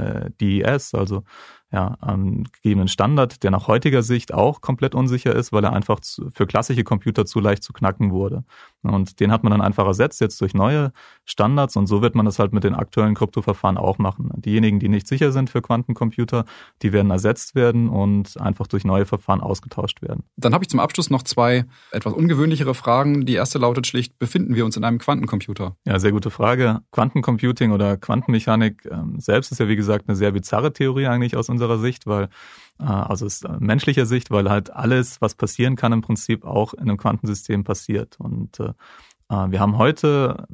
DES, 0.41 0.95
also 0.95 1.23
ja, 1.71 1.99
ähm, 2.07 2.45
gegebenen 2.53 2.89
Standard, 2.89 3.43
der 3.43 3.51
nach 3.51 3.69
heutiger 3.69 4.03
Sicht 4.03 4.33
auch 4.33 4.63
komplett 4.63 4.95
unsicher 4.95 5.35
ist, 5.35 5.53
weil 5.53 5.65
er 5.65 5.75
einfach 5.75 6.01
zu, 6.01 6.31
für 6.31 6.47
klassische 6.47 6.83
Computer 6.83 7.27
zu 7.27 7.41
leicht 7.41 7.63
zu 7.63 7.75
knacken 7.75 8.11
wurde. 8.11 8.45
Und 8.83 9.21
den 9.21 9.31
hat 9.31 9.43
man 9.43 9.51
dann 9.51 9.61
einfach 9.61 9.87
ersetzt 9.87 10.21
jetzt 10.21 10.41
durch 10.41 10.55
neue 10.55 10.93
Standards 11.25 11.77
und 11.77 11.87
so 11.87 12.01
wird 12.01 12.15
man 12.15 12.25
das 12.25 12.39
halt 12.39 12.55
mit 12.55 12.65
den 12.65 12.75
aktuellen 12.75 13.15
Kryptoverfahren 13.15 13.77
auch 13.77 13.99
machen. 13.99 14.31
Diejenigen, 14.37 14.79
die 14.81 14.89
nicht 14.89 15.07
sicher 15.07 15.31
sind 15.31 15.51
für 15.51 15.61
Quantencomputer, 15.61 16.47
die 16.81 16.93
werden 16.93 17.11
ersetzt 17.11 17.55
werden 17.55 17.89
und 17.91 18.41
einfach 18.41 18.67
durch 18.67 18.85
neue 18.85 19.05
Verfahren 19.05 19.41
ausgetauscht 19.41 20.01
werden. 20.01 20.25
Dann 20.37 20.55
habe 20.55 20.65
ich 20.65 20.71
zum 20.71 20.81
Abschluss 20.81 21.11
noch 21.11 21.23
zwei 21.23 21.67
etwas 21.91 22.15
ungewöhnlichere 22.15 22.75
Fragen. 22.75 23.27
Die 23.27 23.35
erste 23.35 23.59
lautet 23.59 23.87
schlicht, 23.87 24.19
befinden 24.19 24.55
wir 24.55 24.65
uns 24.65 24.77
in 24.77 24.85
einem 24.85 24.99
Quantencomputer? 24.99 25.77
Ja, 25.85 25.99
sehr 25.99 26.13
gute 26.13 26.31
Frage. 26.31 26.81
Quantencomputing 26.93 27.73
oder 27.73 27.99
Quantenmechanik 27.99 28.89
ähm, 28.91 29.21
selbst 29.21 29.53
ist 29.53 29.59
ja 29.59 29.69
wie 29.69 29.77
gesagt 29.77 30.09
eine 30.09 30.17
sehr 30.17 30.33
bizarre 30.33 30.73
Theorie 30.73 31.09
eigentlich 31.09 31.37
aus 31.37 31.51
unserer 31.59 31.79
Sicht, 31.79 32.07
weil 32.07 32.29
äh, 32.81 32.85
also 32.85 33.27
aus 33.27 33.42
äh, 33.42 33.57
menschlicher 33.59 34.07
Sicht, 34.07 34.31
weil 34.31 34.49
halt 34.49 34.73
alles, 34.73 35.21
was 35.21 35.35
passieren 35.35 35.77
kann, 35.77 35.92
im 35.92 36.03
Prinzip 36.03 36.44
auch 36.44 36.75
in 36.75 36.83
einem 36.83 36.97
Quantensystem 36.97 37.64
passiert. 37.64 38.16
Und 38.18 38.61
äh, 38.61 38.73
äh, 39.29 39.51
wir 39.51 39.61
haben 39.61 39.79
heute 39.79 40.47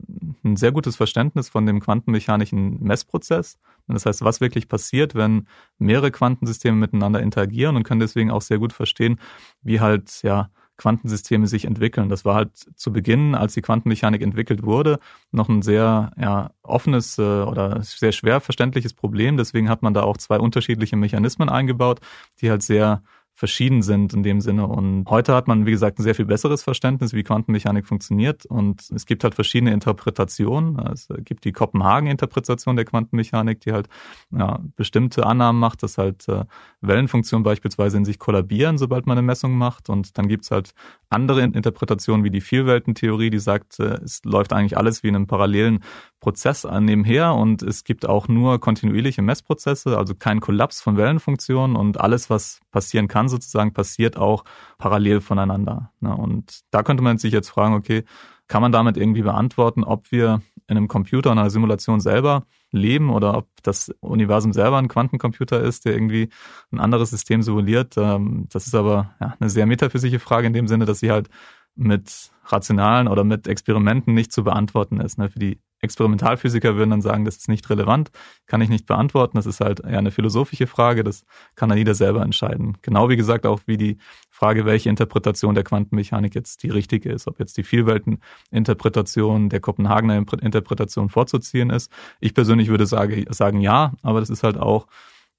ein 0.44 0.56
sehr 0.56 0.72
gutes 0.72 0.96
Verständnis 0.96 1.48
von 1.48 1.66
dem 1.66 1.80
quantenmechanischen 1.80 2.82
Messprozess. 2.82 3.58
Das 3.86 4.06
heißt, 4.06 4.24
was 4.24 4.40
wirklich 4.40 4.68
passiert, 4.68 5.14
wenn 5.14 5.46
mehrere 5.78 6.10
Quantensysteme 6.10 6.76
miteinander 6.76 7.20
interagieren 7.20 7.76
und 7.76 7.82
können 7.82 8.00
deswegen 8.00 8.30
auch 8.30 8.42
sehr 8.42 8.58
gut 8.58 8.72
verstehen, 8.72 9.20
wie 9.62 9.80
halt 9.80 10.22
ja 10.22 10.48
Quantensysteme 10.76 11.46
sich 11.46 11.64
entwickeln. 11.64 12.08
Das 12.08 12.24
war 12.24 12.34
halt 12.34 12.56
zu 12.56 12.92
Beginn, 12.92 13.34
als 13.34 13.54
die 13.54 13.62
Quantenmechanik 13.62 14.22
entwickelt 14.22 14.64
wurde, 14.64 14.98
noch 15.30 15.48
ein 15.48 15.62
sehr 15.62 16.12
ja, 16.16 16.50
offenes 16.62 17.18
äh, 17.18 17.22
oder 17.22 17.82
sehr 17.82 18.12
schwer 18.12 18.40
verständliches 18.40 18.92
Problem. 18.92 19.36
Deswegen 19.36 19.68
hat 19.68 19.82
man 19.82 19.94
da 19.94 20.02
auch 20.02 20.16
zwei 20.16 20.38
unterschiedliche 20.38 20.96
Mechanismen 20.96 21.48
eingebaut, 21.48 22.00
die 22.40 22.50
halt 22.50 22.62
sehr 22.62 23.02
verschieden 23.34 23.82
sind 23.82 24.14
in 24.14 24.22
dem 24.22 24.40
Sinne. 24.40 24.66
Und 24.66 25.06
heute 25.10 25.34
hat 25.34 25.48
man, 25.48 25.66
wie 25.66 25.72
gesagt, 25.72 25.98
ein 25.98 26.04
sehr 26.04 26.14
viel 26.14 26.24
besseres 26.24 26.62
Verständnis, 26.62 27.12
wie 27.12 27.24
Quantenmechanik 27.24 27.86
funktioniert. 27.86 28.46
Und 28.46 28.88
es 28.94 29.06
gibt 29.06 29.24
halt 29.24 29.34
verschiedene 29.34 29.72
Interpretationen. 29.72 30.78
Es 30.92 31.08
gibt 31.24 31.44
die 31.44 31.50
Kopenhagen-Interpretation 31.50 32.76
der 32.76 32.84
Quantenmechanik, 32.84 33.60
die 33.60 33.72
halt 33.72 33.88
ja, 34.30 34.60
bestimmte 34.76 35.26
Annahmen 35.26 35.58
macht, 35.58 35.82
dass 35.82 35.98
halt 35.98 36.28
äh, 36.28 36.44
Wellenfunktionen 36.80 37.42
beispielsweise 37.42 37.96
in 37.96 38.04
sich 38.04 38.20
kollabieren, 38.20 38.78
sobald 38.78 39.06
man 39.06 39.18
eine 39.18 39.26
Messung 39.26 39.58
macht. 39.58 39.90
Und 39.90 40.16
dann 40.16 40.28
gibt's 40.28 40.52
halt 40.52 40.72
andere 41.14 41.42
Interpretationen 41.42 42.24
wie 42.24 42.30
die 42.30 42.40
Vielweltentheorie, 42.40 43.30
die 43.30 43.38
sagt, 43.38 43.80
äh, 43.80 44.00
es 44.04 44.22
läuft 44.24 44.52
eigentlich 44.52 44.76
alles 44.76 45.02
wie 45.02 45.08
in 45.08 45.16
einem 45.16 45.26
parallelen 45.26 45.80
Prozess 46.20 46.66
nebenher 46.80 47.34
und 47.34 47.62
es 47.62 47.84
gibt 47.84 48.08
auch 48.08 48.28
nur 48.28 48.58
kontinuierliche 48.58 49.22
Messprozesse, 49.22 49.98
also 49.98 50.14
kein 50.14 50.40
Kollaps 50.40 50.80
von 50.80 50.96
Wellenfunktionen 50.96 51.76
und 51.76 52.00
alles, 52.00 52.30
was 52.30 52.60
passieren 52.70 53.08
kann, 53.08 53.28
sozusagen, 53.28 53.74
passiert 53.74 54.16
auch 54.16 54.44
parallel 54.78 55.20
voneinander. 55.20 55.92
Ne? 56.00 56.16
Und 56.16 56.60
da 56.70 56.82
könnte 56.82 57.02
man 57.02 57.18
sich 57.18 57.32
jetzt 57.32 57.50
fragen, 57.50 57.74
okay, 57.74 58.04
kann 58.46 58.62
man 58.62 58.72
damit 58.72 58.96
irgendwie 58.96 59.22
beantworten, 59.22 59.84
ob 59.84 60.10
wir 60.12 60.40
in 60.66 60.76
einem 60.76 60.88
Computer, 60.88 61.32
in 61.32 61.38
einer 61.38 61.50
Simulation 61.50 62.00
selber 62.00 62.46
leben 62.74 63.10
oder 63.10 63.36
ob 63.36 63.48
das 63.62 63.90
Universum 64.00 64.52
selber 64.52 64.78
ein 64.78 64.88
Quantencomputer 64.88 65.60
ist, 65.60 65.84
der 65.84 65.94
irgendwie 65.94 66.28
ein 66.70 66.80
anderes 66.80 67.10
System 67.10 67.42
simuliert. 67.42 67.96
Ähm, 67.96 68.46
das 68.52 68.66
ist 68.66 68.74
aber 68.74 69.14
eine 69.18 69.50
sehr 69.50 69.66
metaphysische 69.66 70.18
Frage 70.18 70.46
in 70.46 70.52
dem 70.52 70.68
Sinne, 70.68 70.84
dass 70.84 71.00
sie 71.00 71.10
halt 71.10 71.28
mit 71.76 72.30
rationalen 72.46 73.08
oder 73.08 73.24
mit 73.24 73.48
Experimenten 73.48 74.14
nicht 74.14 74.32
zu 74.32 74.44
beantworten 74.44 75.00
ist. 75.00 75.18
Ne? 75.18 75.28
Für 75.30 75.38
die 75.38 75.60
Experimentalphysiker 75.80 76.76
würden 76.76 76.90
dann 76.90 77.02
sagen, 77.02 77.24
das 77.24 77.36
ist 77.36 77.48
nicht 77.48 77.68
relevant, 77.70 78.10
kann 78.46 78.60
ich 78.60 78.68
nicht 78.68 78.86
beantworten. 78.86 79.36
Das 79.36 79.46
ist 79.46 79.60
halt 79.60 79.80
eher 79.80 79.98
eine 79.98 80.10
philosophische 80.10 80.66
Frage, 80.66 81.04
das 81.04 81.24
kann 81.56 81.68
dann 81.68 81.78
jeder 81.78 81.94
selber 81.94 82.22
entscheiden. 82.22 82.78
Genau 82.82 83.08
wie 83.08 83.16
gesagt 83.16 83.46
auch 83.46 83.60
wie 83.66 83.76
die 83.76 83.98
Frage, 84.30 84.64
welche 84.64 84.88
Interpretation 84.88 85.54
der 85.54 85.64
Quantenmechanik 85.64 86.34
jetzt 86.34 86.62
die 86.62 86.70
richtige 86.70 87.12
ist, 87.12 87.28
ob 87.28 87.38
jetzt 87.38 87.56
die 87.56 87.64
Vielwelteninterpretation 87.64 89.48
der 89.48 89.60
Kopenhagener 89.60 90.24
Interpretation 90.40 91.08
vorzuziehen 91.08 91.70
ist. 91.70 91.90
Ich 92.20 92.34
persönlich 92.34 92.68
würde 92.68 92.86
sagen, 92.86 93.24
sagen 93.30 93.60
ja, 93.60 93.92
aber 94.02 94.20
das 94.20 94.30
ist 94.30 94.42
halt 94.42 94.56
auch 94.56 94.86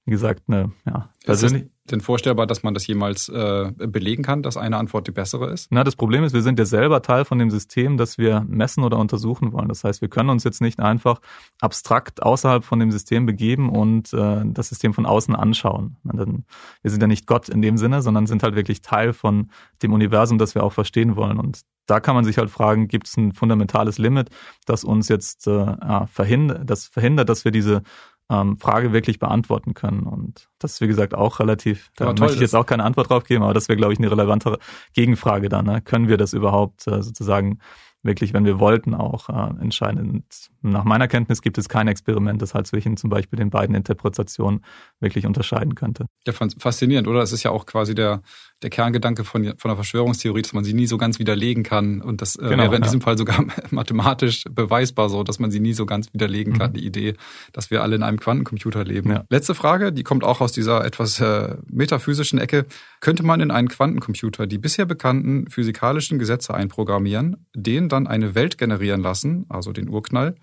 wie 0.06 0.12
gesagt, 0.12 0.44
eine, 0.48 0.72
ja, 0.86 1.10
persönlich. 1.26 1.66
denn 1.90 2.00
vorstellbar, 2.00 2.46
dass 2.46 2.62
man 2.62 2.76
das 2.76 2.86
jemals 2.86 3.28
äh, 3.28 3.72
belegen 3.76 4.22
kann, 4.22 4.44
dass 4.44 4.56
eine 4.56 4.78
Antwort 4.78 5.08
die 5.08 5.12
bessere 5.12 5.52
ist? 5.52 5.68
Na, 5.72 5.84
das 5.84 5.96
Problem 5.96 6.24
ist, 6.24 6.34
wir 6.34 6.44
sind 6.44 6.60
ja 6.60 6.66
selber 6.66 7.02
Teil 7.02 7.26
von 7.26 7.40
dem 7.40 7.50
System, 7.50 7.98
das 7.98 8.20
wir 8.20 8.46
messen 8.48 8.84
oder 8.84 9.00
untersuchen 9.00 9.52
wollen. 9.52 9.68
Das 9.68 9.84
heißt, 9.84 10.02
wir 10.02 10.08
können 10.08 10.30
uns 10.30 10.44
jetzt 10.44 10.62
nicht 10.62 10.80
einfach 10.80 11.22
abstrakt 11.60 12.22
außerhalb 12.22 12.64
von 12.64 12.80
dem 12.80 12.92
System 12.92 13.26
begeben 13.26 13.70
und 13.70 14.14
äh, 14.14 14.44
das 14.46 14.70
System 14.70 14.94
von 14.94 15.08
außen 15.08 15.36
anschauen. 15.36 15.98
Wir 16.04 16.92
sind 16.92 17.02
ja 17.02 17.08
nicht 17.08 17.26
Gott 17.26 17.50
in 17.50 17.64
dem 17.64 17.78
Sinne, 17.78 18.04
sondern 18.04 18.28
sind 18.28 18.44
halt 18.44 18.56
wirklich 18.56 18.82
Teil 18.82 19.12
von 19.12 19.50
dem 19.82 19.92
Universum, 19.92 20.38
das 20.38 20.54
wir 20.54 20.64
auch 20.64 20.74
verstehen 20.74 21.16
wollen. 21.16 21.40
Und 21.40 21.62
da 21.88 22.00
kann 22.00 22.16
man 22.16 22.26
sich 22.26 22.38
halt 22.38 22.50
fragen, 22.50 22.88
gibt 22.88 23.08
es 23.08 23.18
ein 23.18 23.34
fundamentales 23.34 23.98
Limit, 23.98 24.30
das 24.66 24.84
uns 24.84 25.08
jetzt 25.08 25.48
äh, 25.48 26.06
verhindert, 26.08 26.70
das 26.70 26.86
verhindert, 26.86 27.30
dass 27.30 27.46
wir 27.46 27.52
diese 27.52 27.84
ähm, 28.30 28.58
Frage 28.58 28.94
wirklich 28.94 29.20
beantworten 29.20 29.74
können. 29.74 30.04
Und 30.04 30.50
das 30.60 30.74
ist, 30.74 30.82
wie 30.82 30.88
gesagt, 30.88 31.14
auch 31.14 31.40
relativ, 31.40 31.92
da 31.96 32.08
möchte 32.14 32.36
ich 32.36 32.42
jetzt 32.42 32.56
auch 32.56 32.66
keine 32.66 32.84
Antwort 32.84 33.10
drauf 33.10 33.24
geben, 33.24 33.44
aber 33.44 33.54
das 33.54 33.70
wäre, 33.70 33.78
glaube 33.78 33.94
ich, 33.94 34.00
eine 34.00 34.10
relevante 34.10 34.58
Gegenfrage 34.94 35.50
dann. 35.50 35.66
Ne? 35.66 35.82
Können 35.82 36.08
wir 36.08 36.18
das 36.18 36.34
überhaupt 36.34 36.88
äh, 36.88 37.02
sozusagen 37.04 37.60
wirklich, 38.06 38.34
wenn 38.34 38.46
wir 38.46 38.60
wollten, 38.60 38.94
auch 38.94 39.30
äh, 39.30 39.62
entscheiden. 39.62 40.10
Und 40.10 40.26
nach 40.62 40.84
meiner 40.84 41.08
Kenntnis 41.08 41.42
gibt 41.42 41.58
es 41.58 41.68
kein 41.68 41.88
Experiment, 41.88 42.42
das 42.42 42.54
halt 42.54 42.68
zwischen 42.68 42.98
zum 42.98 43.10
Beispiel 43.10 43.38
den 43.38 43.50
beiden 43.50 43.76
Interpretationen 43.76 44.64
wirklich 45.06 45.26
unterscheiden 45.26 45.76
könnte. 45.76 46.08
Ja, 46.28 46.34
faszinierend, 46.34 47.08
oder? 47.08 47.20
Das 47.20 47.32
ist 47.32 47.44
ja 47.44 47.52
auch 47.52 47.66
quasi 47.66 47.96
der, 47.96 48.22
der 48.62 48.70
Kerngedanke 48.70 49.24
von, 49.24 49.54
von 49.58 49.70
der 49.70 49.76
Verschwörungstheorie, 49.76 50.42
dass 50.42 50.52
man 50.52 50.66
sie 50.66 50.74
nie 50.74 50.88
so 50.88 50.98
ganz 50.98 51.20
widerlegen 51.20 51.64
kann. 51.64 52.02
Und 52.02 52.22
das 52.22 52.36
äh, 52.36 52.50
genau, 52.50 52.64
wäre 52.64 52.76
in 52.76 52.82
ja. 52.82 52.88
diesem 52.88 53.00
Fall 53.00 53.18
sogar 53.18 53.46
mathematisch 53.70 54.44
beweisbar 54.50 55.08
so, 55.10 55.24
dass 55.24 55.40
man 55.40 55.52
sie 55.52 55.62
nie 55.62 55.74
so 55.74 55.86
ganz 55.86 56.12
widerlegen 56.14 56.58
kann, 56.58 56.72
mhm. 56.72 56.76
die 56.76 56.86
Idee, 56.86 57.14
dass 57.54 57.72
wir 57.72 57.84
alle 57.84 57.96
in 57.96 58.04
einem 58.04 58.20
Quantencomputer 58.20 58.84
leben. 58.84 59.12
Ja. 59.12 59.24
Letzte 59.30 59.56
Frage, 59.56 59.94
die 59.94 60.04
kommt 60.04 60.24
auch 60.24 60.42
aus 60.42 60.52
dieser 60.52 60.84
etwas 60.84 61.22
äh, 61.22 61.56
metaphysischen 61.70 62.40
Ecke. 62.40 62.66
Könnte 63.00 63.24
man 63.24 63.40
in 63.40 63.52
einen 63.52 63.70
Quantencomputer 63.70 64.48
die 64.48 64.58
bisher 64.58 64.86
bekannten 64.86 65.50
physikalischen 65.50 66.20
Gesetze 66.20 66.54
einprogrammieren, 66.54 67.46
den 67.56 67.88
dann 67.88 68.08
eine 68.08 68.36
Welt 68.36 68.58
generieren 68.58 69.02
lassen, 69.02 69.46
also 69.48 69.72
den 69.72 69.88
Urknall, 69.88 70.36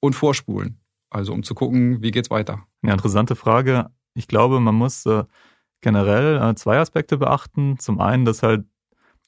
und 0.00 0.14
vorspulen? 0.14 0.80
Also 1.10 1.32
um 1.32 1.42
zu 1.42 1.54
gucken, 1.54 2.02
wie 2.02 2.10
geht's 2.10 2.30
weiter? 2.30 2.64
Ja, 2.82 2.92
interessante 2.92 3.36
Frage. 3.36 3.86
Ich 4.16 4.28
glaube, 4.28 4.60
man 4.60 4.74
muss 4.74 5.06
äh, 5.06 5.24
generell 5.80 6.42
äh, 6.42 6.54
zwei 6.54 6.78
Aspekte 6.78 7.18
beachten. 7.18 7.78
Zum 7.78 8.00
einen, 8.00 8.24
dass 8.24 8.42
halt 8.42 8.64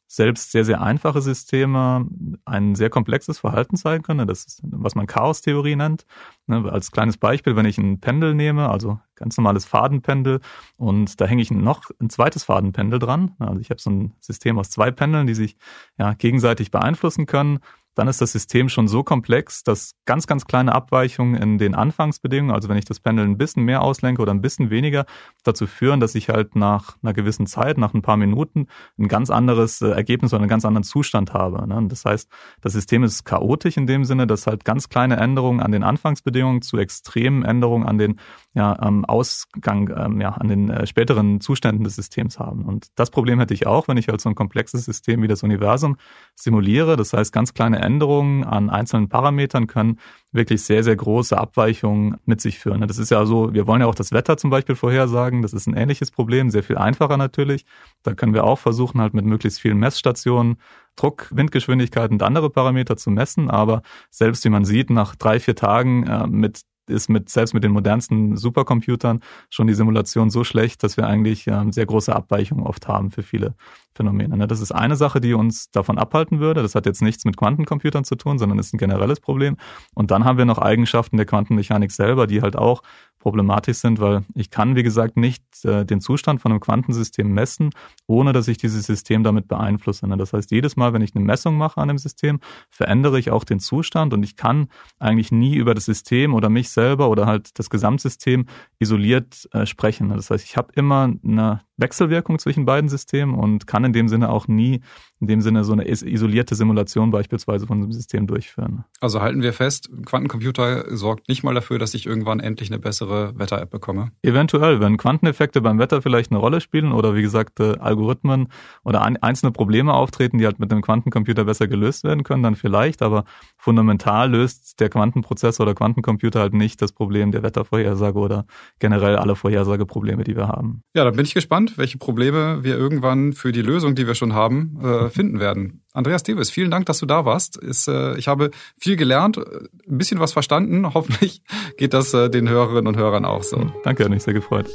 selbst 0.08 0.52
sehr, 0.52 0.64
sehr 0.64 0.80
einfache 0.80 1.20
Systeme 1.20 2.08
ein 2.46 2.74
sehr 2.74 2.88
komplexes 2.88 3.38
Verhalten 3.38 3.76
zeigen 3.76 4.02
können. 4.02 4.26
Das 4.26 4.44
ist, 4.44 4.60
was 4.62 4.94
man 4.94 5.06
Chaos-Theorie 5.06 5.76
nennt. 5.76 6.06
Ne, 6.46 6.70
als 6.72 6.90
kleines 6.90 7.18
Beispiel, 7.18 7.56
wenn 7.56 7.66
ich 7.66 7.76
ein 7.76 8.00
Pendel 8.00 8.34
nehme, 8.34 8.70
also 8.70 8.98
ganz 9.18 9.36
normales 9.36 9.64
Fadenpendel, 9.64 10.40
und 10.76 11.20
da 11.20 11.26
hänge 11.26 11.42
ich 11.42 11.50
noch 11.50 11.84
ein 12.00 12.10
zweites 12.10 12.44
Fadenpendel 12.44 12.98
dran. 12.98 13.34
Also 13.38 13.60
ich 13.60 13.70
habe 13.70 13.80
so 13.80 13.90
ein 13.90 14.14
System 14.20 14.58
aus 14.58 14.70
zwei 14.70 14.90
Pendeln, 14.90 15.26
die 15.26 15.34
sich 15.34 15.56
ja 15.98 16.14
gegenseitig 16.14 16.70
beeinflussen 16.70 17.26
können 17.26 17.60
dann 17.98 18.06
ist 18.06 18.20
das 18.20 18.30
System 18.30 18.68
schon 18.68 18.86
so 18.86 19.02
komplex, 19.02 19.64
dass 19.64 19.96
ganz, 20.04 20.28
ganz 20.28 20.44
kleine 20.44 20.72
Abweichungen 20.72 21.34
in 21.34 21.58
den 21.58 21.74
Anfangsbedingungen, 21.74 22.54
also 22.54 22.68
wenn 22.68 22.76
ich 22.76 22.84
das 22.84 23.00
Pendel 23.00 23.24
ein 23.24 23.38
bisschen 23.38 23.64
mehr 23.64 23.82
auslenke 23.82 24.22
oder 24.22 24.32
ein 24.32 24.40
bisschen 24.40 24.70
weniger, 24.70 25.04
dazu 25.42 25.66
führen, 25.66 25.98
dass 25.98 26.14
ich 26.14 26.28
halt 26.28 26.54
nach 26.54 26.96
einer 27.02 27.12
gewissen 27.12 27.48
Zeit, 27.48 27.76
nach 27.76 27.94
ein 27.94 28.02
paar 28.02 28.16
Minuten, 28.16 28.68
ein 28.98 29.08
ganz 29.08 29.30
anderes 29.30 29.82
äh, 29.82 29.88
Ergebnis 29.88 30.32
oder 30.32 30.42
einen 30.42 30.48
ganz 30.48 30.64
anderen 30.64 30.84
Zustand 30.84 31.34
habe. 31.34 31.66
Ne? 31.66 31.88
Das 31.88 32.04
heißt, 32.04 32.30
das 32.60 32.72
System 32.72 33.02
ist 33.02 33.24
chaotisch 33.24 33.76
in 33.76 33.88
dem 33.88 34.04
Sinne, 34.04 34.28
dass 34.28 34.46
halt 34.46 34.64
ganz 34.64 34.88
kleine 34.88 35.16
Änderungen 35.16 35.58
an 35.58 35.72
den 35.72 35.82
Anfangsbedingungen 35.82 36.62
zu 36.62 36.78
extremen 36.78 37.44
Änderungen 37.44 37.84
an 37.84 37.98
den 37.98 38.20
ja, 38.54 38.78
am 38.78 39.04
Ausgang, 39.08 39.90
ähm, 39.96 40.20
ja, 40.20 40.30
an 40.30 40.48
den 40.48 40.70
äh, 40.70 40.86
späteren 40.86 41.40
Zuständen 41.40 41.84
des 41.84 41.96
Systems 41.96 42.38
haben. 42.38 42.64
Und 42.64 42.88
das 42.96 43.10
Problem 43.10 43.38
hätte 43.40 43.54
ich 43.54 43.66
auch, 43.66 43.88
wenn 43.88 43.96
ich 43.96 44.08
halt 44.08 44.20
so 44.20 44.28
ein 44.28 44.34
komplexes 44.34 44.84
System 44.84 45.22
wie 45.22 45.28
das 45.28 45.42
Universum 45.42 45.96
simuliere. 46.34 46.96
Das 46.96 47.12
heißt, 47.12 47.32
ganz 47.32 47.54
kleine 47.54 47.80
Änderungen 47.80 48.44
an 48.44 48.70
einzelnen 48.70 49.08
Parametern 49.08 49.66
können 49.66 49.98
wirklich 50.30 50.62
sehr, 50.62 50.84
sehr 50.84 50.96
große 50.96 51.38
Abweichungen 51.38 52.16
mit 52.26 52.40
sich 52.40 52.58
führen. 52.58 52.86
Das 52.86 52.98
ist 52.98 53.10
ja 53.10 53.24
so, 53.24 53.54
wir 53.54 53.66
wollen 53.66 53.80
ja 53.80 53.86
auch 53.86 53.94
das 53.94 54.12
Wetter 54.12 54.36
zum 54.36 54.50
Beispiel 54.50 54.74
vorhersagen. 54.74 55.42
Das 55.42 55.52
ist 55.52 55.66
ein 55.66 55.74
ähnliches 55.74 56.10
Problem, 56.10 56.50
sehr 56.50 56.62
viel 56.62 56.76
einfacher 56.76 57.16
natürlich. 57.16 57.64
Da 58.02 58.14
können 58.14 58.34
wir 58.34 58.44
auch 58.44 58.58
versuchen, 58.58 59.00
halt 59.00 59.14
mit 59.14 59.24
möglichst 59.24 59.60
vielen 59.60 59.78
Messstationen 59.78 60.58
Druck, 60.96 61.28
Windgeschwindigkeit 61.30 62.10
und 62.10 62.22
andere 62.22 62.50
Parameter 62.50 62.96
zu 62.96 63.10
messen. 63.10 63.50
Aber 63.50 63.82
selbst 64.10 64.44
wie 64.44 64.50
man 64.50 64.64
sieht, 64.64 64.90
nach 64.90 65.14
drei, 65.14 65.40
vier 65.40 65.54
Tagen 65.54 66.06
äh, 66.06 66.26
mit 66.26 66.62
ist 66.90 67.08
mit, 67.08 67.28
selbst 67.28 67.54
mit 67.54 67.64
den 67.64 67.72
modernsten 67.72 68.36
Supercomputern 68.36 69.20
schon 69.50 69.66
die 69.66 69.74
Simulation 69.74 70.30
so 70.30 70.44
schlecht, 70.44 70.82
dass 70.82 70.96
wir 70.96 71.06
eigentlich 71.06 71.46
ähm, 71.46 71.72
sehr 71.72 71.86
große 71.86 72.14
Abweichungen 72.14 72.66
oft 72.66 72.88
haben 72.88 73.10
für 73.10 73.22
viele 73.22 73.54
Phänomene. 73.92 74.36
Ne? 74.36 74.46
Das 74.46 74.60
ist 74.60 74.72
eine 74.72 74.96
Sache, 74.96 75.20
die 75.20 75.34
uns 75.34 75.70
davon 75.70 75.98
abhalten 75.98 76.40
würde. 76.40 76.62
Das 76.62 76.74
hat 76.74 76.86
jetzt 76.86 77.02
nichts 77.02 77.24
mit 77.24 77.36
Quantencomputern 77.36 78.04
zu 78.04 78.14
tun, 78.14 78.38
sondern 78.38 78.58
ist 78.58 78.72
ein 78.72 78.78
generelles 78.78 79.20
Problem. 79.20 79.56
Und 79.94 80.10
dann 80.10 80.24
haben 80.24 80.38
wir 80.38 80.44
noch 80.44 80.58
Eigenschaften 80.58 81.16
der 81.16 81.26
Quantenmechanik 81.26 81.90
selber, 81.90 82.26
die 82.26 82.42
halt 82.42 82.56
auch 82.56 82.82
problematisch 83.18 83.78
sind, 83.78 84.00
weil 84.00 84.24
ich 84.34 84.50
kann, 84.50 84.76
wie 84.76 84.82
gesagt, 84.82 85.16
nicht 85.16 85.42
äh, 85.64 85.84
den 85.84 86.00
Zustand 86.00 86.40
von 86.40 86.52
einem 86.52 86.60
Quantensystem 86.60 87.28
messen, 87.28 87.70
ohne 88.06 88.32
dass 88.32 88.48
ich 88.48 88.58
dieses 88.58 88.86
System 88.86 89.22
damit 89.22 89.48
beeinflusse. 89.48 90.06
Ne? 90.06 90.16
Das 90.16 90.32
heißt, 90.32 90.50
jedes 90.50 90.76
Mal, 90.76 90.92
wenn 90.92 91.02
ich 91.02 91.14
eine 91.14 91.24
Messung 91.24 91.56
mache 91.56 91.80
an 91.80 91.88
dem 91.88 91.98
System, 91.98 92.40
verändere 92.70 93.18
ich 93.18 93.30
auch 93.30 93.44
den 93.44 93.60
Zustand 93.60 94.14
und 94.14 94.22
ich 94.22 94.36
kann 94.36 94.68
eigentlich 94.98 95.32
nie 95.32 95.56
über 95.56 95.74
das 95.74 95.84
System 95.84 96.34
oder 96.34 96.48
mich 96.48 96.70
selber 96.70 97.08
oder 97.08 97.26
halt 97.26 97.58
das 97.58 97.70
Gesamtsystem 97.70 98.46
isoliert 98.78 99.48
äh, 99.52 99.66
sprechen. 99.66 100.08
Ne? 100.08 100.16
Das 100.16 100.30
heißt, 100.30 100.44
ich 100.44 100.56
habe 100.56 100.72
immer 100.74 101.12
eine 101.24 101.62
Wechselwirkung 101.76 102.38
zwischen 102.38 102.66
beiden 102.66 102.88
Systemen 102.88 103.34
und 103.34 103.66
kann 103.66 103.84
in 103.84 103.92
dem 103.92 104.08
Sinne 104.08 104.30
auch 104.30 104.48
nie 104.48 104.80
in 105.20 105.26
dem 105.26 105.40
Sinne 105.40 105.64
so 105.64 105.72
eine 105.72 105.88
isolierte 105.88 106.54
Simulation 106.54 107.10
beispielsweise 107.10 107.66
von 107.66 107.78
einem 107.78 107.92
System 107.92 108.26
durchführen. 108.26 108.84
Also 109.00 109.20
halten 109.20 109.42
wir 109.42 109.52
fest, 109.52 109.90
Quantencomputer 110.04 110.96
sorgt 110.96 111.28
nicht 111.28 111.42
mal 111.42 111.54
dafür, 111.54 111.78
dass 111.78 111.94
ich 111.94 112.06
irgendwann 112.06 112.40
endlich 112.40 112.70
eine 112.70 112.78
bessere 112.78 113.38
Wetter-App 113.38 113.70
bekomme. 113.70 114.12
Eventuell, 114.22 114.80
wenn 114.80 114.96
Quanteneffekte 114.96 115.60
beim 115.60 115.78
Wetter 115.78 116.02
vielleicht 116.02 116.30
eine 116.30 116.40
Rolle 116.40 116.60
spielen 116.60 116.92
oder 116.92 117.14
wie 117.14 117.22
gesagt 117.22 117.60
äh, 117.60 117.76
Algorithmen 117.78 118.48
oder 118.84 119.02
einzelne 119.02 119.52
Probleme 119.52 119.92
auftreten, 119.92 120.38
die 120.38 120.46
halt 120.46 120.58
mit 120.60 120.70
einem 120.70 120.82
Quantencomputer 120.82 121.44
besser 121.44 121.66
gelöst 121.66 122.04
werden 122.04 122.22
können, 122.22 122.42
dann 122.42 122.54
vielleicht, 122.54 123.02
aber 123.02 123.24
fundamental 123.56 124.30
löst 124.30 124.80
der 124.80 124.88
Quantenprozessor 124.88 125.66
oder 125.66 125.74
Quantencomputer 125.74 126.40
halt 126.40 126.54
nicht 126.54 126.80
das 126.80 126.92
Problem 126.92 127.32
der 127.32 127.42
Wettervorhersage 127.42 128.18
oder 128.18 128.46
generell 128.78 129.16
alle 129.16 129.34
Vorhersageprobleme, 129.36 130.24
die 130.24 130.36
wir 130.36 130.48
haben. 130.48 130.82
Ja, 130.94 131.04
da 131.04 131.10
bin 131.10 131.24
ich 131.24 131.34
gespannt, 131.34 131.76
welche 131.76 131.98
Probleme 131.98 132.62
wir 132.62 132.76
irgendwann 132.76 133.32
für 133.32 133.52
die 133.52 133.62
Lösung, 133.62 133.94
die 133.94 134.06
wir 134.06 134.14
schon 134.14 134.32
haben, 134.32 134.78
äh, 134.82 135.07
finden 135.10 135.40
werden. 135.40 135.84
Andreas 135.92 136.22
Davis, 136.22 136.50
vielen 136.50 136.70
Dank, 136.70 136.86
dass 136.86 136.98
du 136.98 137.06
da 137.06 137.24
warst. 137.24 137.56
Ist, 137.56 137.88
äh, 137.88 138.16
ich 138.16 138.28
habe 138.28 138.50
viel 138.78 138.96
gelernt, 138.96 139.38
ein 139.38 139.98
bisschen 139.98 140.20
was 140.20 140.32
verstanden. 140.32 140.94
Hoffentlich 140.94 141.42
geht 141.76 141.94
das 141.94 142.14
äh, 142.14 142.30
den 142.30 142.48
Hörerinnen 142.48 142.86
und 142.86 142.96
Hörern 142.96 143.24
auch 143.24 143.42
so. 143.42 143.72
Danke, 143.84 144.04
hat 144.04 144.10
mich 144.10 144.22
sehr 144.22 144.34
gefreut. 144.34 144.68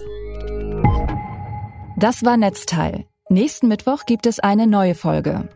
Das 1.98 2.26
war 2.26 2.38
Netzteil. 2.38 3.06
Nächsten 3.30 3.68
Mittwoch 3.68 4.06
gibt 4.06 4.26
es 4.26 4.40
eine 4.40 4.68
neue 4.68 4.96
Folge. 4.96 5.48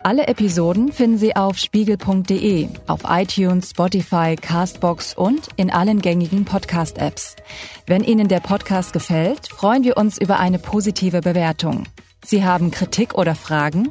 Alle 0.00 0.26
Episoden 0.26 0.92
finden 0.92 1.18
Sie 1.18 1.34
auf 1.36 1.58
spiegel.de, 1.58 2.68
auf 2.86 3.00
iTunes, 3.08 3.70
Spotify, 3.70 4.36
Castbox 4.40 5.14
und 5.14 5.48
in 5.56 5.70
allen 5.70 6.00
gängigen 6.00 6.44
Podcast-Apps. 6.44 7.36
Wenn 7.86 8.04
Ihnen 8.04 8.28
der 8.28 8.40
Podcast 8.40 8.92
gefällt, 8.92 9.48
freuen 9.48 9.84
wir 9.84 9.96
uns 9.96 10.18
über 10.18 10.38
eine 10.38 10.58
positive 10.58 11.20
Bewertung. 11.20 11.84
Sie 12.24 12.44
haben 12.44 12.70
Kritik 12.70 13.14
oder 13.14 13.34
Fragen? 13.34 13.90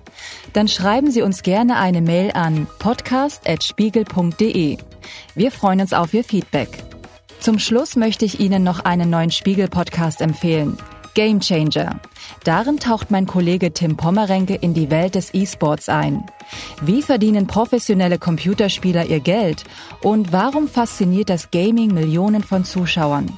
Dann 0.54 0.68
schreiben 0.68 1.12
Sie 1.12 1.22
uns 1.22 1.44
gerne 1.44 1.78
eine 1.78 2.02
Mail 2.02 2.32
an 2.32 2.68
podcast.spiegel.de. 2.80 4.78
Wir 5.36 5.52
freuen 5.52 5.82
uns 5.82 5.94
auf 5.94 6.14
Ihr 6.14 6.24
Feedback. 6.24 6.70
Zum 7.40 7.60
Schluss 7.60 7.96
möchte 7.96 8.24
ich 8.26 8.40
Ihnen 8.40 8.64
noch 8.64 8.80
einen 8.80 9.10
neuen 9.10 9.32
Spiegel-Podcast 9.32 10.22
empfehlen. 10.22 10.78
Game 11.14 11.40
Changer. 11.40 12.00
Darin 12.44 12.78
taucht 12.78 13.12
mein 13.12 13.28
Kollege 13.28 13.74
Tim 13.74 13.98
Pommerenke 13.98 14.56
in 14.56 14.74
die 14.74 14.90
Welt 14.90 15.16
des 15.16 15.34
E-Sports 15.34 15.90
ein. 15.90 16.26
Wie 16.82 17.02
verdienen 17.02 17.48
professionelle 17.48 18.18
Computerspieler 18.18 19.06
ihr 19.06 19.20
Geld? 19.20 19.64
Und 20.02 20.32
warum 20.32 20.68
fasziniert 20.68 21.30
das 21.30 21.52
Gaming 21.52 21.94
Millionen 21.94 22.44
von 22.44 22.64
Zuschauern? 22.64 23.38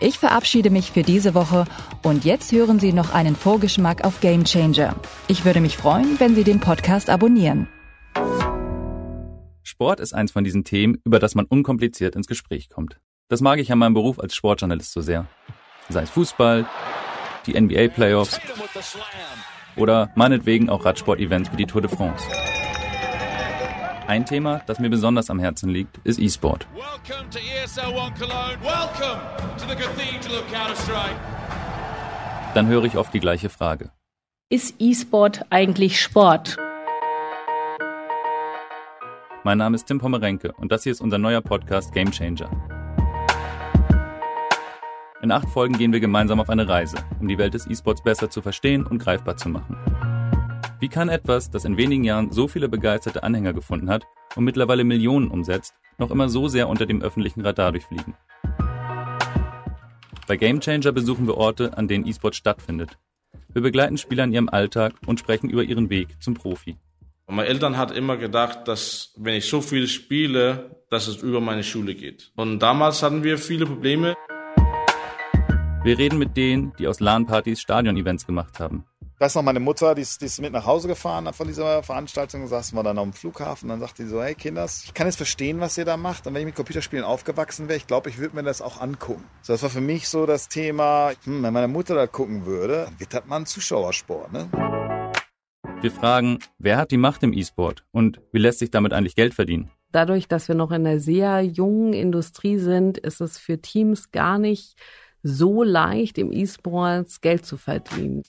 Ich 0.00 0.18
verabschiede 0.18 0.70
mich 0.70 0.90
für 0.90 1.02
diese 1.02 1.34
Woche 1.34 1.64
und 2.02 2.24
jetzt 2.24 2.52
hören 2.52 2.80
Sie 2.80 2.92
noch 2.92 3.14
einen 3.14 3.36
Vorgeschmack 3.36 4.04
auf 4.04 4.20
Game 4.20 4.44
Changer. 4.44 4.96
Ich 5.28 5.44
würde 5.44 5.60
mich 5.60 5.76
freuen, 5.76 6.18
wenn 6.18 6.34
Sie 6.34 6.44
den 6.44 6.60
Podcast 6.60 7.08
abonnieren. 7.08 7.68
Sport 9.62 10.00
ist 10.00 10.12
eins 10.12 10.32
von 10.32 10.44
diesen 10.44 10.64
Themen, 10.64 11.00
über 11.04 11.18
das 11.18 11.34
man 11.34 11.46
unkompliziert 11.46 12.16
ins 12.16 12.26
Gespräch 12.26 12.68
kommt. 12.68 13.00
Das 13.28 13.40
mag 13.40 13.58
ich 13.58 13.72
an 13.72 13.78
meinem 13.78 13.94
Beruf 13.94 14.18
als 14.18 14.34
Sportjournalist 14.34 14.92
so 14.92 15.00
sehr. 15.00 15.26
Sei 15.88 16.02
es 16.02 16.10
Fußball, 16.10 16.66
die 17.46 17.60
NBA 17.60 17.88
Playoffs 17.88 18.40
oder 19.76 20.10
meinetwegen 20.14 20.68
auch 20.70 20.84
Radsport-Events 20.84 21.52
wie 21.52 21.56
die 21.56 21.66
Tour 21.66 21.82
de 21.82 21.90
France. 21.90 22.24
Ein 24.06 24.26
Thema, 24.26 24.60
das 24.66 24.78
mir 24.78 24.90
besonders 24.90 25.30
am 25.30 25.38
Herzen 25.38 25.70
liegt, 25.70 25.98
ist 26.04 26.18
E-Sport. 26.18 26.66
Dann 32.54 32.66
höre 32.66 32.84
ich 32.84 32.96
oft 32.96 33.14
die 33.14 33.20
gleiche 33.20 33.48
Frage. 33.48 33.90
Ist 34.50 34.74
E-Sport 34.78 35.46
eigentlich 35.50 36.00
Sport? 36.00 36.56
Mein 39.44 39.58
Name 39.58 39.74
ist 39.74 39.86
Tim 39.86 39.98
Pommerenke 39.98 40.52
und 40.52 40.70
das 40.70 40.82
hier 40.84 40.92
ist 40.92 41.00
unser 41.00 41.18
neuer 41.18 41.40
Podcast 41.40 41.92
Game 41.92 42.12
Changer. 42.12 42.50
In 45.22 45.30
acht 45.30 45.48
Folgen 45.48 45.78
gehen 45.78 45.92
wir 45.92 46.00
gemeinsam 46.00 46.40
auf 46.40 46.50
eine 46.50 46.68
Reise, 46.68 46.96
um 47.20 47.28
die 47.28 47.38
Welt 47.38 47.54
des 47.54 47.68
E-Sports 47.68 48.02
besser 48.02 48.28
zu 48.28 48.42
verstehen 48.42 48.84
und 48.84 48.98
greifbar 48.98 49.36
zu 49.36 49.48
machen. 49.50 49.76
Wie 50.80 50.88
kann 50.88 51.08
etwas, 51.08 51.48
das 51.48 51.64
in 51.64 51.76
wenigen 51.76 52.02
Jahren 52.02 52.32
so 52.32 52.48
viele 52.48 52.68
begeisterte 52.68 53.22
Anhänger 53.22 53.52
gefunden 53.52 53.88
hat 53.88 54.02
und 54.34 54.42
mittlerweile 54.42 54.82
Millionen 54.82 55.30
umsetzt, 55.30 55.74
noch 55.96 56.10
immer 56.10 56.28
so 56.28 56.48
sehr 56.48 56.68
unter 56.68 56.86
dem 56.86 57.02
öffentlichen 57.02 57.40
Radar 57.42 57.70
durchfliegen? 57.70 58.16
Bei 60.26 60.36
Gamechanger 60.36 60.90
besuchen 60.90 61.28
wir 61.28 61.36
Orte, 61.36 61.78
an 61.78 61.86
denen 61.86 62.04
E-Sport 62.04 62.34
stattfindet. 62.34 62.98
Wir 63.52 63.62
begleiten 63.62 63.98
Spieler 63.98 64.24
in 64.24 64.32
ihrem 64.32 64.48
Alltag 64.48 64.94
und 65.06 65.20
sprechen 65.20 65.50
über 65.50 65.62
ihren 65.62 65.88
Weg 65.88 66.20
zum 66.20 66.34
Profi. 66.34 66.78
Meine 67.28 67.46
Eltern 67.46 67.76
hat 67.76 67.92
immer 67.92 68.16
gedacht, 68.16 68.66
dass 68.66 69.14
wenn 69.16 69.36
ich 69.36 69.48
so 69.48 69.60
viel 69.60 69.86
spiele, 69.86 70.82
dass 70.90 71.06
es 71.06 71.22
über 71.22 71.40
meine 71.40 71.62
Schule 71.62 71.94
geht. 71.94 72.32
Und 72.34 72.58
damals 72.58 73.04
hatten 73.04 73.22
wir 73.22 73.38
viele 73.38 73.66
Probleme. 73.66 74.16
Wir 75.84 75.98
reden 75.98 76.16
mit 76.16 76.36
denen, 76.36 76.72
die 76.78 76.86
aus 76.86 77.00
LAN-Partys 77.00 77.60
Stadion-Events 77.60 78.24
gemacht 78.24 78.60
haben. 78.60 78.84
Ich 79.00 79.20
weiß 79.20 79.34
noch, 79.34 79.42
meine 79.42 79.58
Mutter, 79.58 79.96
die 79.96 80.02
ist, 80.02 80.20
die 80.20 80.26
ist 80.26 80.40
mit 80.40 80.52
nach 80.52 80.64
Hause 80.64 80.86
gefahren 80.86 81.28
von 81.32 81.48
dieser 81.48 81.82
Veranstaltung, 81.82 82.46
saßen 82.46 82.78
wir 82.78 82.84
dann 82.84 82.98
am 82.98 83.12
Flughafen, 83.12 83.68
dann 83.68 83.80
sagte 83.80 84.04
sie 84.04 84.08
so, 84.08 84.22
hey 84.22 84.36
Kinders, 84.36 84.84
ich 84.84 84.94
kann 84.94 85.08
jetzt 85.08 85.16
verstehen, 85.16 85.58
was 85.58 85.76
ihr 85.76 85.84
da 85.84 85.96
macht 85.96 86.28
und 86.28 86.34
wenn 86.34 86.42
ich 86.42 86.46
mit 86.46 86.54
Computerspielen 86.54 87.04
aufgewachsen 87.04 87.66
wäre, 87.66 87.76
ich 87.76 87.88
glaube, 87.88 88.10
ich 88.10 88.18
würde 88.18 88.36
mir 88.36 88.44
das 88.44 88.62
auch 88.62 88.80
angucken. 88.80 89.24
So, 89.42 89.52
das 89.52 89.64
war 89.64 89.70
für 89.70 89.80
mich 89.80 90.08
so 90.08 90.24
das 90.24 90.48
Thema, 90.48 91.14
hm, 91.24 91.42
wenn 91.42 91.52
meine 91.52 91.66
Mutter 91.66 91.96
da 91.96 92.06
gucken 92.06 92.46
würde, 92.46 92.84
dann 92.84 93.00
wird 93.00 93.12
das 93.12 93.26
mal 93.26 93.38
ein 93.38 93.46
Zuschauersport, 93.46 94.32
ne? 94.32 94.48
Wir 95.80 95.90
fragen, 95.90 96.38
wer 96.60 96.76
hat 96.76 96.92
die 96.92 96.96
Macht 96.96 97.24
im 97.24 97.32
E-Sport 97.32 97.84
und 97.90 98.20
wie 98.30 98.38
lässt 98.38 98.60
sich 98.60 98.70
damit 98.70 98.92
eigentlich 98.92 99.16
Geld 99.16 99.34
verdienen? 99.34 99.72
Dadurch, 99.90 100.28
dass 100.28 100.46
wir 100.46 100.54
noch 100.54 100.70
in 100.70 100.86
einer 100.86 101.00
sehr 101.00 101.42
jungen 101.42 101.92
Industrie 101.92 102.58
sind, 102.58 102.98
ist 102.98 103.20
es 103.20 103.36
für 103.36 103.60
Teams 103.60 104.12
gar 104.12 104.38
nicht 104.38 104.76
so 105.22 105.62
leicht, 105.62 106.18
im 106.18 106.32
E-Sports 106.32 107.20
Geld 107.20 107.46
zu 107.46 107.56
verdienen. 107.56 108.22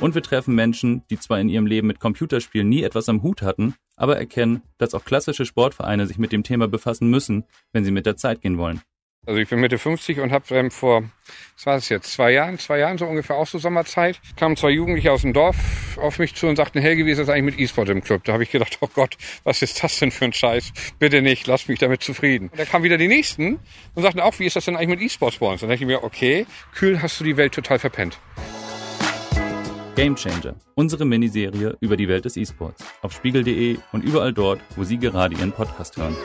Und 0.00 0.14
wir 0.14 0.22
treffen 0.22 0.54
Menschen, 0.54 1.02
die 1.08 1.18
zwar 1.18 1.40
in 1.40 1.48
ihrem 1.48 1.66
Leben 1.66 1.86
mit 1.86 2.00
Computerspielen 2.00 2.68
nie 2.68 2.82
etwas 2.82 3.08
am 3.08 3.22
Hut 3.22 3.42
hatten, 3.42 3.74
aber 3.96 4.16
erkennen, 4.16 4.62
dass 4.76 4.92
auch 4.94 5.04
klassische 5.04 5.46
Sportvereine 5.46 6.06
sich 6.06 6.18
mit 6.18 6.32
dem 6.32 6.42
Thema 6.42 6.68
befassen 6.68 7.08
müssen, 7.08 7.44
wenn 7.72 7.84
sie 7.84 7.92
mit 7.92 8.06
der 8.06 8.16
Zeit 8.16 8.40
gehen 8.40 8.58
wollen. 8.58 8.82
Also 9.26 9.40
ich 9.40 9.48
bin 9.48 9.60
Mitte 9.60 9.78
50 9.78 10.20
und 10.20 10.32
habe 10.32 10.54
ähm, 10.54 10.70
vor, 10.70 11.02
was 11.56 11.66
war 11.66 11.74
das 11.76 11.88
jetzt, 11.88 12.12
zwei 12.12 12.32
Jahren, 12.32 12.58
zwei 12.58 12.78
Jahren 12.78 12.98
so 12.98 13.06
ungefähr 13.06 13.36
auch 13.36 13.46
so 13.46 13.58
Sommerzeit, 13.58 14.20
kamen 14.36 14.56
zwei 14.56 14.70
Jugendliche 14.70 15.12
aus 15.12 15.22
dem 15.22 15.32
Dorf 15.32 15.56
auf 15.98 16.18
mich 16.18 16.34
zu 16.34 16.46
und 16.46 16.56
sagten, 16.56 16.80
Helge, 16.80 17.06
wie 17.06 17.10
ist 17.10 17.18
das 17.18 17.28
eigentlich 17.30 17.56
mit 17.56 17.60
E-Sport 17.60 17.88
im 17.88 18.02
Club? 18.02 18.24
Da 18.24 18.34
habe 18.34 18.42
ich 18.42 18.50
gedacht, 18.50 18.78
oh 18.80 18.88
Gott, 18.92 19.16
was 19.44 19.62
ist 19.62 19.82
das 19.82 19.98
denn 19.98 20.10
für 20.10 20.26
ein 20.26 20.32
Scheiß? 20.32 20.72
Bitte 20.98 21.22
nicht, 21.22 21.46
lass 21.46 21.68
mich 21.68 21.78
damit 21.78 22.02
zufrieden. 22.02 22.48
Und 22.50 22.58
da 22.58 22.64
kamen 22.66 22.84
wieder 22.84 22.98
die 22.98 23.08
Nächsten 23.08 23.60
und 23.94 24.02
sagten 24.02 24.20
auch, 24.20 24.38
wie 24.38 24.46
ist 24.46 24.56
das 24.56 24.66
denn 24.66 24.76
eigentlich 24.76 24.88
mit 24.88 25.00
E-Sports 25.00 25.38
bei 25.38 25.46
uns? 25.46 25.60
Dann 25.60 25.70
dachte 25.70 25.82
ich 25.82 25.86
mir, 25.86 26.04
okay, 26.04 26.46
kühl 26.74 27.00
hast 27.00 27.18
du 27.20 27.24
die 27.24 27.36
Welt 27.36 27.54
total 27.54 27.78
verpennt. 27.78 28.18
Game 29.94 30.16
Changer, 30.16 30.56
unsere 30.74 31.04
Miniserie 31.04 31.76
über 31.80 31.96
die 31.96 32.08
Welt 32.08 32.24
des 32.24 32.36
E-Sports. 32.36 32.84
Auf 33.00 33.12
spiegel.de 33.12 33.78
und 33.92 34.02
überall 34.02 34.32
dort, 34.32 34.60
wo 34.76 34.82
Sie 34.82 34.98
gerade 34.98 35.36
Ihren 35.36 35.52
Podcast 35.52 35.96
hören. 35.96 36.16